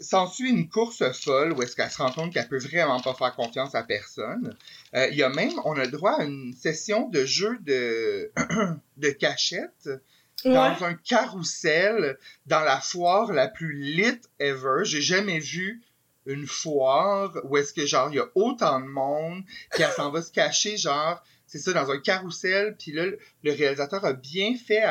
S'ensuit 0.00 0.48
une 0.50 0.68
course 0.68 1.02
folle 1.12 1.52
où 1.52 1.62
est-ce 1.62 1.76
qu'elle 1.76 1.90
se 1.90 1.98
rend 1.98 2.10
compte 2.10 2.32
qu'elle 2.32 2.48
peut 2.48 2.58
vraiment 2.58 3.00
pas 3.00 3.12
faire 3.14 3.34
confiance 3.36 3.74
à 3.74 3.82
personne. 3.82 4.56
Euh, 4.94 5.08
Il 5.10 5.16
y 5.18 5.22
a 5.22 5.28
même, 5.28 5.52
on 5.64 5.76
a 5.78 5.84
le 5.84 5.90
droit 5.90 6.12
à 6.20 6.24
une 6.24 6.54
session 6.54 7.08
de 7.08 7.24
jeu 7.26 7.58
de, 7.60 8.32
de 8.96 9.10
cachette 9.10 9.90
dans 10.44 10.70
Ouais. 10.74 10.84
un 10.86 10.94
carrousel 10.94 12.16
dans 12.46 12.60
la 12.60 12.80
foire 12.80 13.30
la 13.32 13.46
plus 13.46 13.74
lit 13.74 14.20
ever. 14.38 14.84
J'ai 14.84 15.02
jamais 15.02 15.38
vu 15.38 15.82
une 16.26 16.46
foire 16.46 17.36
où 17.44 17.56
est-ce 17.58 17.72
que 17.74 17.84
genre 17.86 18.08
il 18.10 18.16
y 18.16 18.20
a 18.20 18.28
autant 18.34 18.80
de 18.80 18.86
monde 18.86 19.42
puis 19.70 19.82
elle 19.82 19.90
s'en 19.92 20.10
va 20.10 20.20
se 20.22 20.30
cacher 20.30 20.76
genre 20.76 21.22
c'est 21.46 21.58
ça 21.58 21.72
dans 21.72 21.90
un 21.90 21.98
carrousel 21.98 22.76
puis 22.78 22.92
là 22.92 23.06
le 23.42 23.52
réalisateur 23.52 24.04
a 24.04 24.12
bien 24.12 24.54
fait 24.54 24.82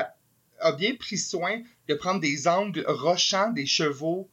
a 0.59 0.71
bien 0.71 0.95
pris 0.95 1.17
soin 1.19 1.61
de 1.87 1.93
prendre 1.93 2.19
des 2.19 2.47
angles 2.47 2.83
rochants 2.87 3.51
des 3.51 3.67
chevaux 3.67 4.27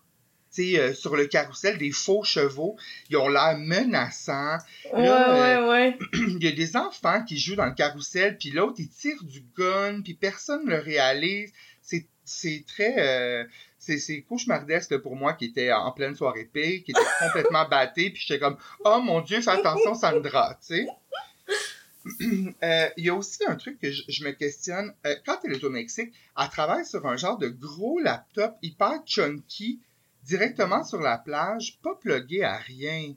euh, 0.58 0.94
sur 0.94 1.16
le 1.16 1.26
carrousel 1.26 1.78
des 1.78 1.90
faux 1.90 2.24
chevaux 2.24 2.76
ils 3.10 3.16
ont 3.16 3.28
l'air 3.28 3.56
menaçants 3.58 4.58
Ouais, 4.92 5.04
Là, 5.04 5.62
ouais, 5.62 5.70
ouais. 5.70 5.98
il 6.12 6.42
y 6.42 6.48
a 6.48 6.52
des 6.52 6.76
enfants 6.76 7.22
qui 7.24 7.38
jouent 7.38 7.56
dans 7.56 7.66
le 7.66 7.74
carrousel, 7.74 8.36
puis 8.38 8.50
l'autre, 8.50 8.76
il 8.78 8.88
tire 8.88 9.22
du 9.24 9.44
gun, 9.56 10.00
puis 10.02 10.14
personne 10.14 10.64
ne 10.64 10.70
le 10.70 10.78
réalise. 10.78 11.52
C'est, 12.28 12.64
très... 12.66 12.94
euh, 12.98 13.44
c'est, 13.78 14.22
cauchemardesque 14.22 14.96
pour 14.98 15.14
moi 15.14 15.34
qui 15.34 15.44
était 15.44 15.72
en 15.72 15.92
pleine 15.92 16.16
soirée 16.16 16.48
paix, 16.52 16.82
qui 16.82 16.90
était 16.90 17.00
complètement 17.20 17.64
batté, 17.70 18.10
puis 18.10 18.20
j'étais 18.26 18.40
comme 18.40 18.56
«Oh 18.84 19.00
mon 19.00 19.20
Dieu, 19.20 19.40
fais 19.40 19.50
attention, 19.50 19.94
Sandra!» 19.94 20.58
tu 20.66 20.76
sais. 20.76 20.86
Euh, 22.62 22.88
Il 22.96 23.04
y 23.04 23.10
a 23.10 23.14
aussi 23.14 23.44
un 23.48 23.56
truc 23.56 23.80
que 23.80 23.90
je, 23.90 24.02
je 24.08 24.22
me 24.24 24.30
questionne. 24.30 24.94
Euh, 25.06 25.16
quand 25.26 25.38
elle 25.42 25.54
est 25.54 25.64
au 25.64 25.70
Mexique, 25.70 26.12
elle 26.38 26.48
travaille 26.48 26.86
sur 26.86 27.04
un 27.04 27.16
genre 27.16 27.36
de 27.36 27.48
gros 27.48 27.98
laptop 27.98 28.56
hyper 28.62 29.02
chunky, 29.04 29.80
directement 30.26 30.84
sur 30.84 31.00
la 31.00 31.18
plage, 31.18 31.78
pas 31.82 31.94
plugué 32.00 32.42
à 32.42 32.56
rien. 32.56 33.14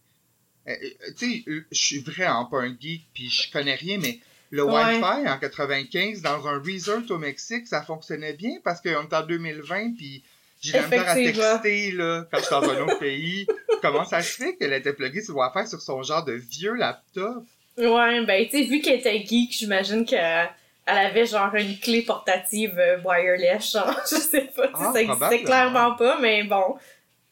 Euh, 0.67 0.71
euh, 0.71 1.11
tu 1.17 1.43
sais, 1.43 1.43
euh, 1.49 1.65
je 1.71 1.77
suis 1.77 1.99
vraiment 1.99 2.45
pas 2.45 2.61
un 2.61 2.75
geek, 2.79 3.07
puis 3.13 3.29
je 3.29 3.51
connais 3.51 3.75
rien, 3.75 3.97
mais 4.01 4.19
le 4.51 4.63
Ouais. 4.63 4.73
Wi-Fi 4.73 5.27
en 5.27 5.37
95 5.37 6.21
dans 6.21 6.47
un 6.47 6.59
resort 6.59 7.01
au 7.09 7.17
Mexique, 7.17 7.67
ça 7.67 7.81
fonctionnait 7.81 8.33
bien 8.33 8.57
parce 8.63 8.81
qu'on 8.81 8.89
est 8.89 9.13
en 9.13 9.25
2020, 9.25 9.95
puis 9.95 10.23
j'ai 10.61 10.73
la 10.73 11.09
à 11.09 11.15
texter 11.15 11.91
là, 11.91 12.27
quand 12.31 12.37
je 12.39 12.43
suis 12.43 12.51
dans 12.51 12.69
un 12.69 12.81
autre 12.83 12.99
pays. 12.99 13.47
Comment 13.81 14.03
ça 14.03 14.21
se 14.21 14.35
fait 14.43 14.55
qu'elle 14.57 14.73
était 14.73 14.93
pluguée 14.93 15.21
sur 15.21 15.33
le 15.35 15.39
Wi-Fi 15.39 15.69
sur 15.69 15.81
son 15.81 16.03
genre 16.03 16.25
de 16.25 16.33
vieux 16.33 16.73
laptop? 16.73 17.43
Ouais, 17.77 18.25
ben, 18.25 18.45
tu 18.45 18.57
sais, 18.57 18.63
vu 18.63 18.81
qu'elle 18.81 18.99
était 18.99 19.25
geek, 19.25 19.53
j'imagine 19.53 20.05
qu'elle 20.05 20.49
elle 20.85 20.97
avait 20.97 21.25
genre 21.25 21.53
une 21.55 21.77
clé 21.77 22.01
portative 22.01 22.79
wireless, 23.05 23.71
genre, 23.73 23.95
je 24.09 24.15
sais 24.15 24.49
pas, 24.55 24.69
Ah, 24.73 24.91
ça 24.91 25.01
existait 25.01 25.43
clairement 25.43 25.95
pas, 25.95 26.19
mais 26.19 26.43
bon. 26.43 26.75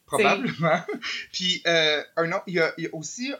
Probablement. 0.07 0.81
Puis, 1.33 1.61
euh, 1.67 2.01
un 2.15 2.31
autre, 2.31 2.43
il 2.47 2.55
y 2.55 2.59
a, 2.59 2.73
il 2.77 2.85
y 2.85 2.87
a 2.87 2.95
aussi, 2.95 3.33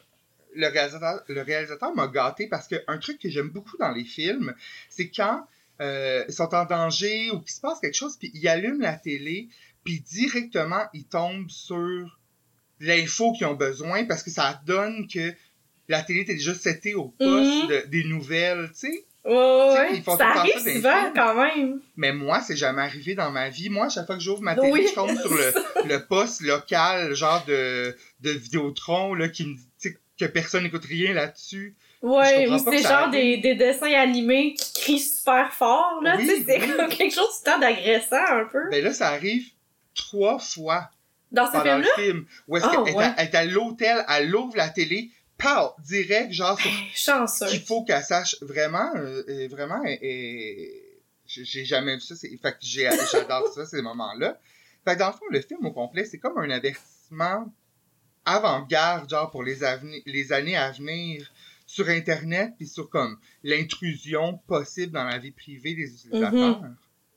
le 0.55 0.67
réalisateur, 0.67 1.23
le 1.27 1.41
réalisateur 1.41 1.95
m'a 1.95 2.07
gâté 2.07 2.47
parce 2.47 2.67
qu'un 2.67 2.97
truc 2.97 3.19
que 3.19 3.29
j'aime 3.29 3.49
beaucoup 3.49 3.77
dans 3.77 3.91
les 3.91 4.03
films, 4.03 4.53
c'est 4.89 5.09
quand 5.09 5.47
euh, 5.81 6.23
ils 6.27 6.33
sont 6.33 6.53
en 6.53 6.65
danger 6.65 7.31
ou 7.31 7.39
qu'il 7.39 7.51
se 7.51 7.61
passe 7.61 7.79
quelque 7.79 7.95
chose, 7.95 8.17
puis 8.17 8.31
ils 8.33 8.47
allument 8.47 8.81
la 8.81 8.93
télé, 8.95 9.47
puis 9.83 9.99
directement, 10.01 10.85
ils 10.93 11.05
tombent 11.05 11.49
sur 11.49 12.19
l'info 12.79 13.31
qu'ils 13.33 13.47
ont 13.47 13.53
besoin 13.55 14.05
parce 14.05 14.23
que 14.23 14.29
ça 14.29 14.61
donne 14.65 15.07
que 15.07 15.33
la 15.87 16.01
télé 16.03 16.21
était 16.21 16.33
déjà 16.33 16.53
setée 16.53 16.95
au 16.95 17.09
poste 17.09 17.63
Mhm. 17.63 17.67
de- 17.69 17.85
des 17.87 18.03
nouvelles, 18.03 18.67
tu 18.69 18.79
sais. 18.91 19.05
Ouais, 19.27 20.01
Ça 20.17 20.27
arrive 20.29 20.57
souvent 20.57 21.11
quand 21.13 21.35
même. 21.35 21.81
Mais 21.97 22.13
moi, 22.13 22.39
c'est 22.41 22.55
jamais 22.55 22.81
arrivé 22.81 23.13
dans 23.13 23.29
ma 23.29 23.49
vie. 23.49 23.69
Moi, 23.69 23.87
à 23.87 23.89
chaque 23.89 24.05
fois 24.05 24.15
que 24.15 24.21
j'ouvre 24.21 24.41
ma 24.41 24.55
télé, 24.55 24.71
Oui. 24.71 24.87
je 24.89 24.95
tombe 24.95 25.19
sur 25.19 25.33
le, 25.33 25.53
le 25.87 26.05
poste 26.05 26.41
local, 26.41 27.13
genre 27.13 27.43
de, 27.45 27.95
de 28.21 28.31
Vidéotron, 28.31 29.13
là, 29.13 29.27
qui 29.27 29.45
me 29.45 29.55
dit 29.55 29.95
que 30.19 30.25
personne 30.25 30.63
n'écoute 30.63 30.85
rien 30.85 31.13
là-dessus. 31.13 31.75
Ouais, 32.01 32.47
ou 32.47 32.57
c'est 32.59 32.83
genre 32.83 33.09
des, 33.09 33.37
des 33.37 33.55
dessins 33.55 33.91
animés 33.91 34.53
qui 34.53 34.73
crient 34.81 34.99
super 34.99 35.51
fort, 35.51 35.99
là, 36.03 36.15
Oui, 36.17 36.29
c'est 36.47 36.61
oui. 36.61 36.71
comme 36.77 36.89
quelque 36.89 37.13
chose 37.13 37.39
de 37.39 37.51
temps 37.51 37.59
d'agressant 37.59 38.23
un 38.29 38.45
peu. 38.45 38.69
Ben 38.71 38.83
là, 38.83 38.93
ça 38.93 39.09
arrive 39.09 39.47
trois 39.95 40.37
fois 40.39 40.89
Dans 41.31 41.47
ce 41.47 41.51
film-là, 41.59 41.87
film. 41.95 42.25
Où 42.47 42.55
est-ce 42.57 42.65
Ah, 42.65 42.83
qu'elle 42.85 42.95
ouais. 42.95 43.05
elle 43.17 43.25
est 43.27 43.35
à 43.35 43.45
l'hôtel, 43.45 44.05
elle 44.07 44.33
ouvre 44.35 44.55
la 44.55 44.69
télé, 44.69 45.09
pow, 45.37 45.73
direct, 45.83 46.31
genre, 46.31 46.59
sur 46.59 46.71
chanceux. 46.93 47.47
qu'il 47.47 47.61
faut 47.61 47.83
qu'elle 47.83 48.03
sache 48.03 48.37
vraiment, 48.41 48.91
euh, 48.95 49.47
vraiment, 49.49 49.81
euh, 49.85 50.65
j'ai 51.25 51.65
jamais 51.65 51.95
vu 51.95 52.01
ça, 52.01 52.15
c'est, 52.15 52.29
fait 52.37 52.51
que 52.53 52.57
j'adore 52.61 53.47
ça, 53.53 53.65
ces 53.65 53.81
moments-là. 53.81 54.39
Fait 54.85 54.95
que 54.95 54.99
dans 54.99 55.07
le 55.07 55.13
fond, 55.13 55.25
le 55.29 55.41
film 55.41 55.65
au 55.65 55.71
complet, 55.71 56.05
c'est 56.05 56.17
comme 56.17 56.37
un 56.37 56.49
avertissement 56.49 57.53
avant-garde, 58.25 59.09
genre, 59.09 59.29
pour 59.31 59.43
les, 59.43 59.57
les 60.05 60.33
années 60.33 60.57
à 60.57 60.71
venir 60.71 61.31
sur 61.65 61.89
Internet, 61.89 62.53
puis 62.57 62.67
sur, 62.67 62.89
comme, 62.89 63.17
l'intrusion 63.43 64.39
possible 64.47 64.93
dans 64.93 65.03
la 65.03 65.17
vie 65.17 65.31
privée 65.31 65.75
des 65.75 65.93
utilisateurs. 65.93 66.61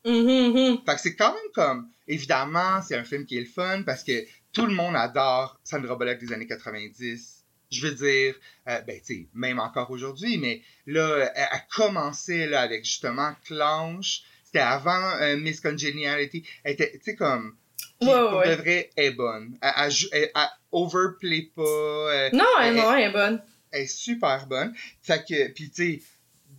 Mhm, 0.04 0.12
mhm. 0.12 0.78
Fait 0.84 0.94
que 0.94 1.00
c'est 1.00 1.14
quand 1.16 1.32
même 1.32 1.52
comme, 1.54 1.88
évidemment, 2.08 2.82
c'est 2.82 2.96
un 2.96 3.04
film 3.04 3.26
qui 3.26 3.36
est 3.36 3.40
le 3.40 3.46
fun 3.46 3.82
parce 3.82 4.02
que 4.02 4.24
tout 4.52 4.66
le 4.66 4.74
monde 4.74 4.96
adore 4.96 5.60
Sandra 5.62 5.96
Bullock 5.96 6.18
des 6.18 6.32
années 6.32 6.46
90. 6.46 7.39
Je 7.70 7.86
veux 7.86 7.94
dire, 7.94 8.34
euh, 8.68 8.80
ben, 8.82 9.00
tu 9.04 9.28
même 9.34 9.58
encore 9.60 9.90
aujourd'hui, 9.90 10.38
mais 10.38 10.62
là, 10.86 11.30
elle 11.34 11.48
a 11.50 11.60
commencé, 11.74 12.46
là, 12.46 12.60
avec 12.62 12.84
justement 12.84 13.32
Clanche. 13.44 14.22
C'était 14.44 14.58
avant 14.58 15.12
euh, 15.20 15.36
Miss 15.36 15.60
Congeniality. 15.60 16.44
Elle 16.64 16.72
était, 16.72 16.90
tu 16.94 17.00
sais, 17.04 17.14
comme, 17.16 17.56
puis 18.00 18.08
Ouais, 18.08 18.14
pour 18.28 18.38
ouais. 18.38 18.48
de 18.56 18.60
vrai, 18.62 18.90
elle 18.96 19.04
est 19.04 19.10
bonne. 19.12 19.56
Elle, 19.62 19.72
elle, 19.76 19.92
elle- 20.12 20.30
elle 20.34 20.48
overplay 20.72 21.50
pas. 21.54 21.62
euh, 21.62 22.30
Non, 22.32 22.44
elle- 22.60 22.68
elle, 22.68 22.74
non, 22.76 22.94
elle 22.94 23.10
est 23.10 23.12
bonne. 23.12 23.42
elle 23.70 23.82
est 23.82 23.86
super 23.86 24.46
bonne. 24.46 24.74
Fait 25.02 25.24
que, 25.24 25.48
puis 25.52 25.70
tu 25.70 26.02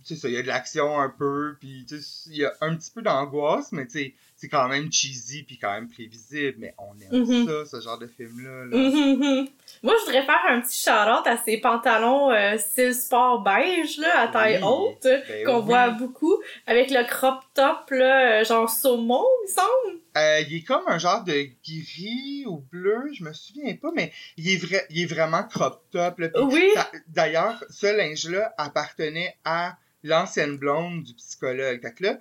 sais, 0.04 0.28
il 0.28 0.30
y 0.30 0.36
a 0.38 0.42
de 0.42 0.46
l'action 0.46 0.98
un 0.98 1.10
peu, 1.10 1.56
puis 1.60 1.84
tu 1.88 2.00
sais, 2.00 2.30
il 2.30 2.36
y 2.38 2.44
a 2.44 2.52
un 2.62 2.74
petit 2.76 2.90
peu 2.90 3.02
d'angoisse, 3.02 3.72
mais 3.72 3.84
tu 3.86 3.92
sais, 3.98 4.14
c'est 4.42 4.48
quand 4.48 4.66
même 4.66 4.90
cheesy 4.92 5.44
puis 5.44 5.56
quand 5.56 5.70
même 5.72 5.88
prévisible, 5.88 6.56
mais 6.58 6.74
on 6.76 6.98
aime 7.00 7.22
Mhm. 7.22 7.46
ça, 7.46 7.64
ce 7.78 7.80
genre 7.80 7.96
de 7.98 8.08
film-là. 8.08 8.64
là. 8.64 8.76
Mhm, 8.76 9.16
mhm. 9.18 9.48
Moi, 9.84 9.94
je 10.00 10.04
voudrais 10.06 10.24
faire 10.26 10.40
un 10.48 10.60
petit 10.60 10.76
shout-out 10.82 11.24
à 11.26 11.36
ces 11.44 11.58
pantalons 11.58 12.32
euh, 12.32 12.58
style 12.58 12.92
sport 12.92 13.42
beige, 13.44 13.98
là, 13.98 14.22
à 14.22 14.28
taille 14.28 14.56
Oui. 14.56 14.62
haute, 14.64 15.02
Ben 15.04 15.46
qu'on 15.46 15.60
oui. 15.60 15.64
voit 15.66 15.90
beaucoup, 15.90 16.36
avec 16.66 16.90
le 16.90 17.06
crop 17.06 17.40
top, 17.54 17.88
là, 17.90 18.40
euh, 18.40 18.44
genre 18.44 18.68
saumon, 18.68 19.24
il 19.44 19.48
me 19.48 19.54
semble. 19.54 20.00
Euh, 20.16 20.40
il 20.40 20.56
est 20.56 20.62
comme 20.64 20.82
un 20.88 20.98
genre 20.98 21.22
de 21.22 21.46
gris 21.64 22.44
ou 22.46 22.58
bleu, 22.70 23.10
je 23.14 23.22
me 23.22 23.32
souviens 23.32 23.76
pas, 23.76 23.92
mais 23.94 24.12
il 24.36 24.50
est, 24.52 24.56
vrai, 24.56 24.84
il 24.90 25.02
est 25.02 25.06
vraiment 25.06 25.44
crop 25.44 25.84
top. 25.92 26.18
Là, 26.18 26.28
Oui. 26.42 26.68
D'ailleurs, 27.06 27.62
ce 27.70 27.86
linge-là 27.86 28.52
appartenait 28.58 29.36
à 29.44 29.76
l'ancienne 30.02 30.56
blonde 30.56 31.04
du 31.04 31.14
psychologue. 31.14 31.80
Fait 31.80 31.94
que 31.94 32.02
là, 32.02 32.18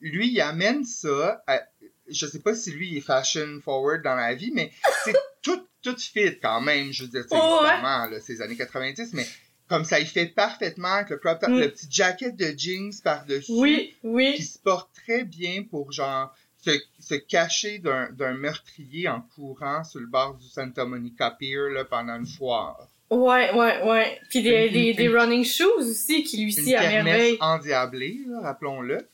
lui, 0.00 0.28
il 0.32 0.40
amène 0.40 0.84
ça. 0.84 1.42
à- 1.46 1.62
je 2.08 2.26
sais 2.26 2.40
pas 2.40 2.54
si 2.54 2.72
lui 2.72 2.96
est 2.96 3.00
fashion 3.00 3.60
forward 3.64 4.02
dans 4.02 4.14
la 4.16 4.34
vie, 4.34 4.50
mais 4.52 4.70
c'est 5.04 5.14
tout 5.42 5.66
tout 5.82 5.96
fit 5.98 6.38
quand 6.40 6.60
même, 6.60 6.92
je 6.92 7.04
veux 7.04 7.08
dire, 7.10 7.24
Oh, 7.30 7.34
ouais. 7.34 7.68
évidemment, 7.70 8.06
là, 8.06 8.20
c'est 8.20 8.34
les 8.34 8.42
années 8.42 8.56
90, 8.56 9.14
mais 9.14 9.26
comme 9.68 9.84
ça, 9.84 9.98
il 9.98 10.06
fait 10.06 10.26
parfaitement 10.26 10.92
avec 10.94 11.10
le 11.10 11.16
crop 11.16 11.40
top, 11.40 11.50
Mm. 11.50 11.58
le 11.58 11.70
petit 11.70 11.86
jacket 11.90 12.36
de 12.36 12.54
jeans 12.56 12.92
par-dessus, 13.02 13.50
Oui, 13.52 13.88
qui 14.00 14.06
oui. 14.06 14.42
se 14.42 14.58
porte 14.60 14.90
très 14.94 15.24
bien 15.24 15.64
pour, 15.68 15.90
genre, 15.90 16.32
se, 16.64 16.70
se 17.00 17.14
cacher 17.16 17.78
d'un 17.80 18.34
meurtrier 18.34 19.08
en 19.08 19.22
courant 19.34 19.82
sur 19.82 19.98
le 19.98 20.06
bord 20.06 20.34
du 20.36 20.46
Santa 20.46 20.84
Monica 20.84 21.30
Pier, 21.32 21.70
là, 21.72 21.84
pendant 21.84 22.14
une 22.16 22.26
foire. 22.26 22.88
Ouais, 23.10 23.52
ouais, 23.52 23.82
ouais. 23.82 24.20
Puis 24.30 24.42
des, 24.42 24.66
Une- 24.68 24.72
des, 24.72 24.90
une- 24.90 24.96
des 24.96 25.08
running 25.08 25.44
shoes 25.44 25.64
aussi 25.78 26.22
qui 26.22 26.44
lui 26.44 26.52
scie 26.52 26.74
à 26.76 27.02
merveille. 27.02 27.36
endiablée, 27.40 28.20
rappelons-le. 28.40 29.08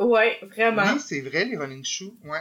Ouais, 0.00 0.38
vraiment. 0.42 0.94
Oui, 0.94 1.00
c'est 1.00 1.20
vrai, 1.20 1.44
les 1.44 1.56
running 1.56 1.84
shoes, 1.84 2.14
ouais. 2.24 2.40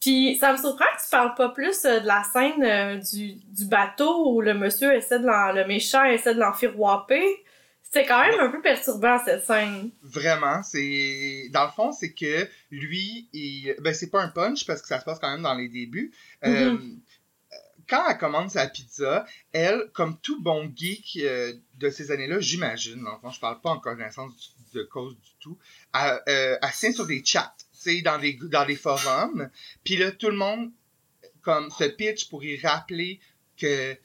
Puis 0.00 0.36
ça 0.36 0.52
me 0.52 0.56
surprend 0.58 0.84
que 0.96 1.02
tu 1.02 1.10
parles 1.10 1.34
pas 1.34 1.48
plus 1.48 1.84
euh, 1.84 1.98
de 1.98 2.06
la 2.06 2.22
scène 2.22 2.62
euh, 2.62 2.96
du, 2.98 3.32
du 3.32 3.64
bateau 3.66 4.32
où 4.32 4.40
le 4.40 4.54
monsieur 4.54 4.94
essaie 4.94 5.18
de 5.18 5.26
l'en, 5.26 5.50
le 5.52 5.66
méchant 5.66 6.04
essaie 6.04 6.34
de 6.34 6.38
l'enfiroiper. 6.40 7.24
C'était 7.82 8.06
quand 8.06 8.20
même 8.20 8.38
un 8.38 8.50
peu 8.50 8.60
perturbant 8.60 9.18
cette 9.24 9.44
scène. 9.44 9.90
Vraiment, 10.02 10.62
c'est 10.62 11.48
dans 11.52 11.64
le 11.64 11.70
fond, 11.72 11.90
c'est 11.90 12.12
que 12.12 12.46
lui, 12.70 13.28
il... 13.32 13.74
ben 13.80 13.92
c'est 13.94 14.10
pas 14.10 14.22
un 14.22 14.28
punch 14.28 14.66
parce 14.66 14.82
que 14.82 14.88
ça 14.88 15.00
se 15.00 15.04
passe 15.04 15.18
quand 15.18 15.30
même 15.32 15.42
dans 15.42 15.54
les 15.54 15.68
débuts. 15.68 16.12
Euh, 16.44 16.76
quand 17.88 18.04
elle 18.08 18.18
commande 18.18 18.50
sa 18.50 18.68
pizza, 18.68 19.24
elle, 19.52 19.88
comme 19.94 20.18
tout 20.20 20.40
bon 20.42 20.70
geek 20.76 21.18
de 21.78 21.90
ces 21.90 22.10
années-là, 22.12 22.38
j'imagine, 22.40 23.02
dans 23.02 23.14
le 23.14 23.18
fond, 23.20 23.30
je 23.30 23.40
parle 23.40 23.60
pas 23.62 23.70
en 23.70 23.80
connaissance 23.80 24.36
du- 24.36 24.57
de 24.72 24.82
cause 24.82 25.14
du 25.14 25.30
tout, 25.40 25.58
elle, 25.94 26.20
euh, 26.28 26.92
sur 26.92 27.06
des 27.06 27.22
chats, 27.24 27.54
dans 28.04 28.18
des 28.18 28.34
dans 28.34 28.66
des 28.66 28.76
forums, 28.76 29.48
puis 29.84 29.96
là 29.96 30.10
tout 30.12 30.28
le 30.30 30.36
monde 30.36 30.70
comme 31.42 31.70
se 31.70 31.84
pitch 31.84 32.28
pour 32.28 32.44
y 32.44 32.58
rappeler 32.60 33.20
que 33.56 33.96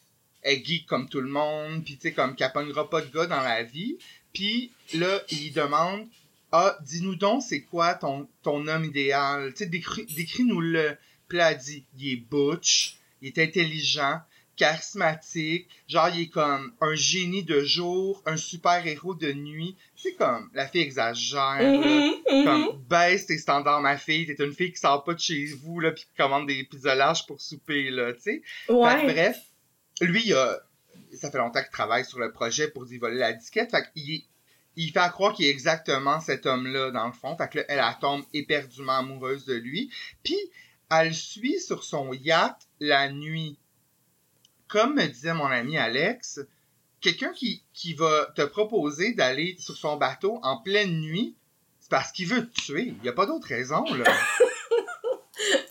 est 0.43 0.65
geek 0.65 0.86
comme 0.86 1.08
tout 1.10 1.22
le 1.22 1.29
monde, 1.29 1.84
puis 1.84 1.96
tu 1.96 2.01
sais, 2.01 2.13
comme 2.13 2.36
qu'elle 2.36 2.51
pognera 2.51 2.89
pas 2.89 3.01
de 3.01 3.12
gars 3.13 3.25
dans 3.27 3.41
la 3.41 3.63
vie. 3.63 3.98
Puis 4.34 4.72
là, 4.93 5.22
il 5.29 5.53
demande 5.53 6.08
Ah, 6.51 6.77
dis-nous 6.82 7.15
donc, 7.15 7.43
c'est 7.43 7.62
quoi 7.62 7.93
ton, 7.96 8.27
ton 8.41 8.67
homme 8.67 8.86
idéal? 8.86 9.53
Tu 9.53 9.63
sais, 9.63 9.70
décris- 9.70 10.13
décris-nous-le. 10.15 10.98
Puis 11.27 11.38
là, 11.38 11.51
elle 11.51 11.58
dit 11.58 11.86
Il 11.98 12.12
est 12.12 12.15
butch, 12.17 12.98
il 13.22 13.29
est 13.29 13.39
intelligent, 13.39 14.22
charismatique, 14.55 15.67
genre, 15.88 16.10
il 16.10 16.22
est 16.24 16.29
comme 16.29 16.74
un 16.81 16.93
génie 16.95 17.43
de 17.43 17.62
jour, 17.62 18.22
un 18.25 18.38
super-héros 18.38 19.15
de 19.15 19.31
nuit. 19.33 19.75
C'est 19.95 20.13
comme, 20.13 20.50
la 20.53 20.67
fille 20.67 20.81
exagère, 20.81 21.57
là. 21.62 21.69
Mhm, 21.69 22.13
mhm. 22.31 22.43
Comme, 22.45 22.81
baisse 22.89 23.25
tes 23.25 23.38
standards, 23.38 23.81
ma 23.81 23.98
fille. 23.98 24.25
T'es 24.25 24.43
une 24.43 24.53
fille 24.53 24.72
qui 24.72 24.79
sort 24.79 25.03
pas 25.03 25.13
de 25.13 25.19
chez 25.19 25.45
vous, 25.63 25.79
là, 25.79 25.91
pis 25.91 26.03
qui 26.05 26.12
commande 26.17 26.48
des 26.48 26.63
pizzolages 26.63 27.25
pour 27.25 27.41
souper, 27.41 27.89
là, 27.89 28.13
tu 28.13 28.22
sais. 28.22 28.41
Fait 28.67 28.74
Ouais. 28.74 29.13
bref, 29.13 29.38
lui, 30.01 30.24
il 30.25 30.33
a, 30.33 30.60
ça 31.13 31.31
fait 31.31 31.38
longtemps 31.38 31.62
qu'il 31.62 31.72
travaille 31.72 32.05
sur 32.05 32.19
le 32.19 32.31
projet 32.31 32.67
pour 32.69 32.91
y 32.91 32.98
voler 32.98 33.17
la 33.17 33.33
disquette. 33.33 33.72
Fait 33.72 33.83
qu'il 33.93 34.12
est- 34.15 34.24
il 34.75 34.91
fait 34.91 35.00
à 35.00 35.10
croire 35.10 35.33
qu'il 35.33 35.45
est 35.45 35.50
exactement 35.51 36.19
cet 36.19 36.45
homme-là, 36.48 36.91
dans 36.91 37.05
le 37.07 37.13
fond. 37.13 37.38
Fait 37.38 37.48
que 37.50 37.60
là, 37.60 37.65
elle, 37.69 37.79
elle 37.79 38.00
tombe 38.01 38.24
éperdument 38.33 38.98
amoureuse 38.98 39.45
de 39.45 39.53
lui. 39.53 39.91
Puis, 40.24 40.38
elle 40.91 41.10
le 41.10 41.13
suit 41.13 41.60
sur 41.60 41.83
son 41.83 42.12
yacht 42.13 42.57
la 42.79 43.10
nuit. 43.12 43.57
Comme 44.74 44.96
me 44.96 45.06
disait 45.06 45.36
mon 45.36 45.46
ami 45.46 45.77
Alex, 45.77 46.39
quelqu'un 47.00 47.32
qui, 47.32 47.62
qui 47.75 47.94
va 47.94 48.25
te 48.36 48.42
proposer 48.42 49.13
d'aller 49.13 49.56
sur 49.60 49.77
son 49.77 49.98
bateau 49.98 50.39
en 50.42 50.58
pleine 50.58 51.00
nuit, 51.00 51.36
c'est 51.80 51.92
parce 51.92 52.12
qu'il 52.12 52.27
veut 52.27 52.50
te 52.50 52.60
tuer. 52.62 52.86
Il 52.88 53.01
n'y 53.03 53.10
a 53.10 53.13
pas 53.13 53.27
d'autre 53.27 53.48
raison, 53.48 53.84
là. 53.94 54.03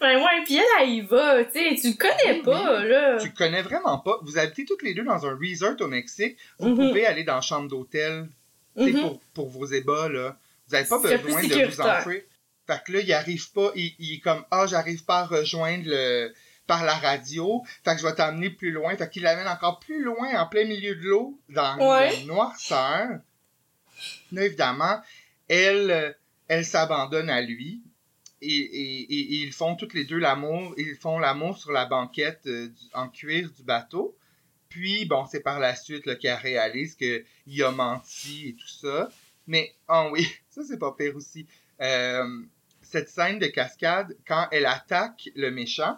Ben 0.00 0.16
ouais, 0.18 0.42
puis 0.44 0.56
elle, 0.56 0.64
elle 0.82 0.88
y 0.90 1.00
va, 1.00 1.44
tu 1.44 1.52
sais, 1.52 1.76
tu 1.80 1.88
le 1.90 1.96
connais 1.96 2.38
Oui, 2.38 2.42
pas, 2.42 2.84
là. 2.84 3.16
tu 3.18 3.32
connais 3.32 3.62
vraiment 3.62 3.98
pas. 3.98 4.18
Vous 4.22 4.36
habitez 4.36 4.64
toutes 4.64 4.82
les 4.82 4.92
deux 4.94 5.04
dans 5.04 5.24
un 5.24 5.36
resort 5.38 5.76
au 5.80 5.86
Mexique. 5.86 6.36
Vous 6.58 6.70
Mhm. 6.70 6.88
pouvez 6.88 7.06
aller 7.06 7.22
dans 7.24 7.36
la 7.36 7.40
chambre 7.40 7.68
d'hôtel 7.68 8.28
Mhm. 8.76 9.00
pour, 9.00 9.20
pour 9.34 9.48
vos 9.48 9.64
ébats, 9.66 10.08
là. 10.08 10.36
Vous 10.68 10.74
n'avez 10.76 10.88
pas 10.88 10.98
besoin 10.98 11.42
de 11.44 11.66
vous 11.66 11.80
enfuir. 11.80 12.22
Fait 12.66 12.82
que 12.84 12.92
là, 12.92 13.00
il 13.00 13.12
arrive 13.12 13.52
pas, 13.52 13.70
il, 13.76 13.94
il 14.00 14.14
est 14.14 14.20
comme, 14.20 14.44
ah, 14.50 14.66
j'arrive 14.66 15.04
pas 15.04 15.20
à 15.20 15.26
rejoindre 15.26 15.84
le, 15.86 16.32
par 16.66 16.84
la 16.84 16.94
radio. 16.94 17.62
Fait 17.84 17.94
que 17.94 18.00
je 18.00 18.06
vais 18.06 18.14
t'amener 18.14 18.50
plus 18.50 18.70
loin. 18.70 18.96
Fait 18.96 19.08
qu'il 19.10 19.22
l'amène 19.22 19.48
encore 19.48 19.78
plus 19.80 20.02
loin, 20.02 20.34
en 20.40 20.46
plein 20.46 20.64
milieu 20.64 20.94
de 20.94 21.02
l'eau, 21.02 21.38
dans 21.48 21.76
Ouais. 21.78 22.12
la 22.18 22.24
noirceur. 22.24 23.20
Là, 24.32 24.44
évidemment, 24.44 25.00
elle, 25.48 25.90
euh, 25.90 26.12
elle 26.48 26.64
s'abandonne 26.64 27.30
à 27.30 27.40
lui. 27.40 27.82
Et, 28.40 28.48
et, 28.48 29.00
et- 29.02 29.34
et 29.34 29.36
ils 29.44 29.52
font 29.52 29.76
toutes 29.76 29.94
les 29.94 30.04
deux 30.04 30.18
l'amour. 30.18 30.74
Ils 30.76 30.96
font 30.96 31.18
l'amour 31.18 31.56
sur 31.58 31.70
la 31.70 31.84
banquette 31.86 32.40
euh, 32.46 32.68
du- 32.68 32.74
en 32.94 33.08
cuir 33.08 33.50
du 33.52 33.62
bateau. 33.62 34.16
Puis, 34.68 35.04
bon, 35.04 35.26
c'est 35.26 35.40
par 35.42 35.60
la 35.60 35.76
suite 35.76 36.18
qu'elle 36.18 36.34
réalise 36.38 36.96
qu'il 36.96 37.62
a 37.62 37.70
menti 37.70 38.48
et 38.48 38.54
tout 38.54 38.66
ça. 38.68 39.10
Mais, 39.46 39.74
oh 39.88 40.08
oui, 40.12 40.26
ça 40.50 40.62
c'est 40.66 40.78
pas 40.78 40.92
pire 40.98 41.14
aussi. 41.14 41.46
Euh, 41.80 42.42
cette 42.80 43.08
scène 43.08 43.38
de 43.38 43.46
cascade, 43.46 44.16
quand 44.26 44.48
elle 44.50 44.66
attaque 44.66 45.28
le 45.36 45.50
méchant, 45.50 45.96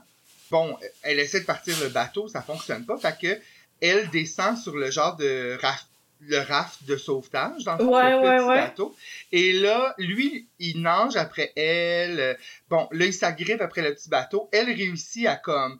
bon, 0.54 0.78
elle 1.02 1.18
essaie 1.18 1.40
de 1.40 1.46
partir 1.46 1.74
le 1.80 1.88
bateau, 1.88 2.28
ça 2.28 2.40
fonctionne 2.42 2.84
pas. 2.86 2.96
Fait 2.98 3.16
que 3.20 3.32
elle 3.80 4.08
descend 4.10 4.56
sur 4.56 4.76
le 4.76 4.88
genre 4.90 5.16
de 5.16 5.58
raft, 5.60 5.86
le 6.20 6.38
raft 6.38 6.84
de 6.84 6.96
sauvetage, 6.96 7.64
dans 7.64 7.76
le, 7.76 7.84
Ouais, 7.84 8.14
ouais, 8.14 8.36
petit 8.38 8.46
ouais. 8.48 8.56
bateau. 8.62 8.96
Et 9.32 9.52
là, 9.52 9.94
lui, 9.98 10.46
il 10.60 10.80
nage 10.80 11.16
après 11.16 11.52
elle. 11.56 12.38
Bon, 12.70 12.86
là, 12.92 13.04
il 13.06 13.12
s'agrippe 13.12 13.60
après 13.60 13.82
le 13.82 13.92
petit 13.94 14.08
bateau. 14.08 14.48
Elle 14.52 14.66
réussit 14.82 15.26
à 15.26 15.36
comme 15.36 15.78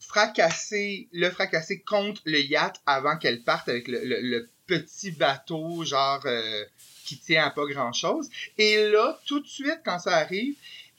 fracasser, 0.00 1.08
le 1.12 1.28
fracasser 1.30 1.80
contre 1.80 2.22
le 2.24 2.40
yacht 2.40 2.76
avant 2.86 3.16
qu'elle 3.18 3.42
parte 3.42 3.68
avec 3.68 3.88
le, 3.88 4.00
le- 4.04 4.20
le 4.22 4.48
petit 4.66 5.10
bateau, 5.10 5.84
genre, 5.84 6.22
euh, 6.24 6.64
qui 7.04 7.18
tient 7.18 7.44
à 7.44 7.50
pas 7.50 7.66
grand 7.66 7.92
chose. 7.92 8.28
Et 8.58 8.88
là, 8.90 9.18
tout 9.26 9.40
de 9.40 9.46
suite, 9.46 9.80
quand 9.84 9.98
ça 9.98 10.16
arrive, 10.16 10.54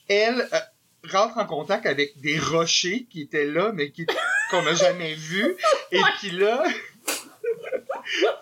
elle 0.08 0.40
euh, 0.52 0.58
rentre 1.08 1.38
en 1.38 1.46
contact 1.46 1.86
avec 1.86 2.20
des 2.20 2.38
rochers 2.38 3.06
qui 3.10 3.22
étaient 3.22 3.46
là, 3.46 3.72
mais 3.72 3.90
qui 3.90 4.06
qu'on 4.50 4.62
n'a 4.62 4.74
jamais 4.74 5.14
vus. 5.14 5.56
Et 5.92 6.00
puis 6.18 6.30
là, 6.30 6.64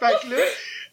fait 0.01 0.17
que 0.23 0.31
là, 0.31 0.43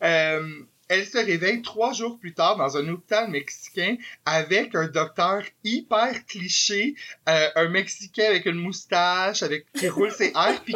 euh, 0.04 0.60
elle 0.88 1.06
se 1.06 1.18
réveille 1.18 1.62
trois 1.62 1.94
jours 1.94 2.20
plus 2.20 2.34
tard 2.34 2.58
dans 2.58 2.78
un 2.78 2.88
hôpital 2.90 3.30
mexicain 3.30 3.96
avec 4.26 4.76
un 4.76 4.88
docteur 4.88 5.44
hyper 5.64 6.26
cliché, 6.28 6.96
euh, 7.28 7.50
un 7.56 7.70
Mexicain 7.70 8.26
avec 8.26 8.46
une 8.46 8.60
moustache, 8.60 9.42
avec 9.42 9.66
qui 9.74 9.90
roule 9.90 10.12
ses 10.12 10.32
airs, 10.36 10.62
puis 10.64 10.76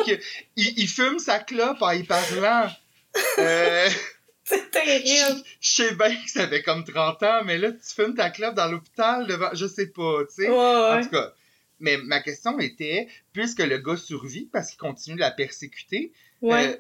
il, 0.56 0.80
il 0.80 0.88
fume 0.88 1.20
sa 1.20 1.40
clope 1.40 1.82
en 1.82 1.92
y 1.92 2.04
parlant. 2.04 2.70
Euh, 3.38 3.90
C'est 4.56 4.72
terrible. 4.72 5.42
je 5.62 5.70
sais 5.70 5.96
bien 5.96 6.16
que 6.16 6.30
ça 6.30 6.48
fait 6.48 6.64
comme 6.64 6.84
30 6.84 7.22
ans, 7.24 7.44
mais 7.46 7.58
là, 7.58 7.72
tu 7.72 7.94
fumes 7.96 8.16
ta 8.16 8.30
clope 8.30 8.56
dans 8.56 8.70
l'hôpital 8.72 9.28
devant, 9.28 9.50
je 9.54 9.68
sais 9.68 9.88
pas, 9.88 10.24
tu 10.28 10.34
sais. 10.44 10.50
Ouais, 10.50 10.56
En 10.56 10.96
ouais. 10.98 11.04
tout 11.04 11.10
cas, 11.10 11.34
mais 11.80 11.98
ma 11.98 12.20
question 12.22 12.58
était, 12.60 13.08
puisque 13.34 13.60
le 13.60 13.78
gars 13.78 13.98
survit 13.98 14.46
parce 14.52 14.70
qu'il 14.70 14.80
continue 14.80 15.16
de 15.16 15.22
la 15.22 15.32
persécuter, 15.32 16.12
Ouais. 16.42 16.74
euh, 16.74 16.78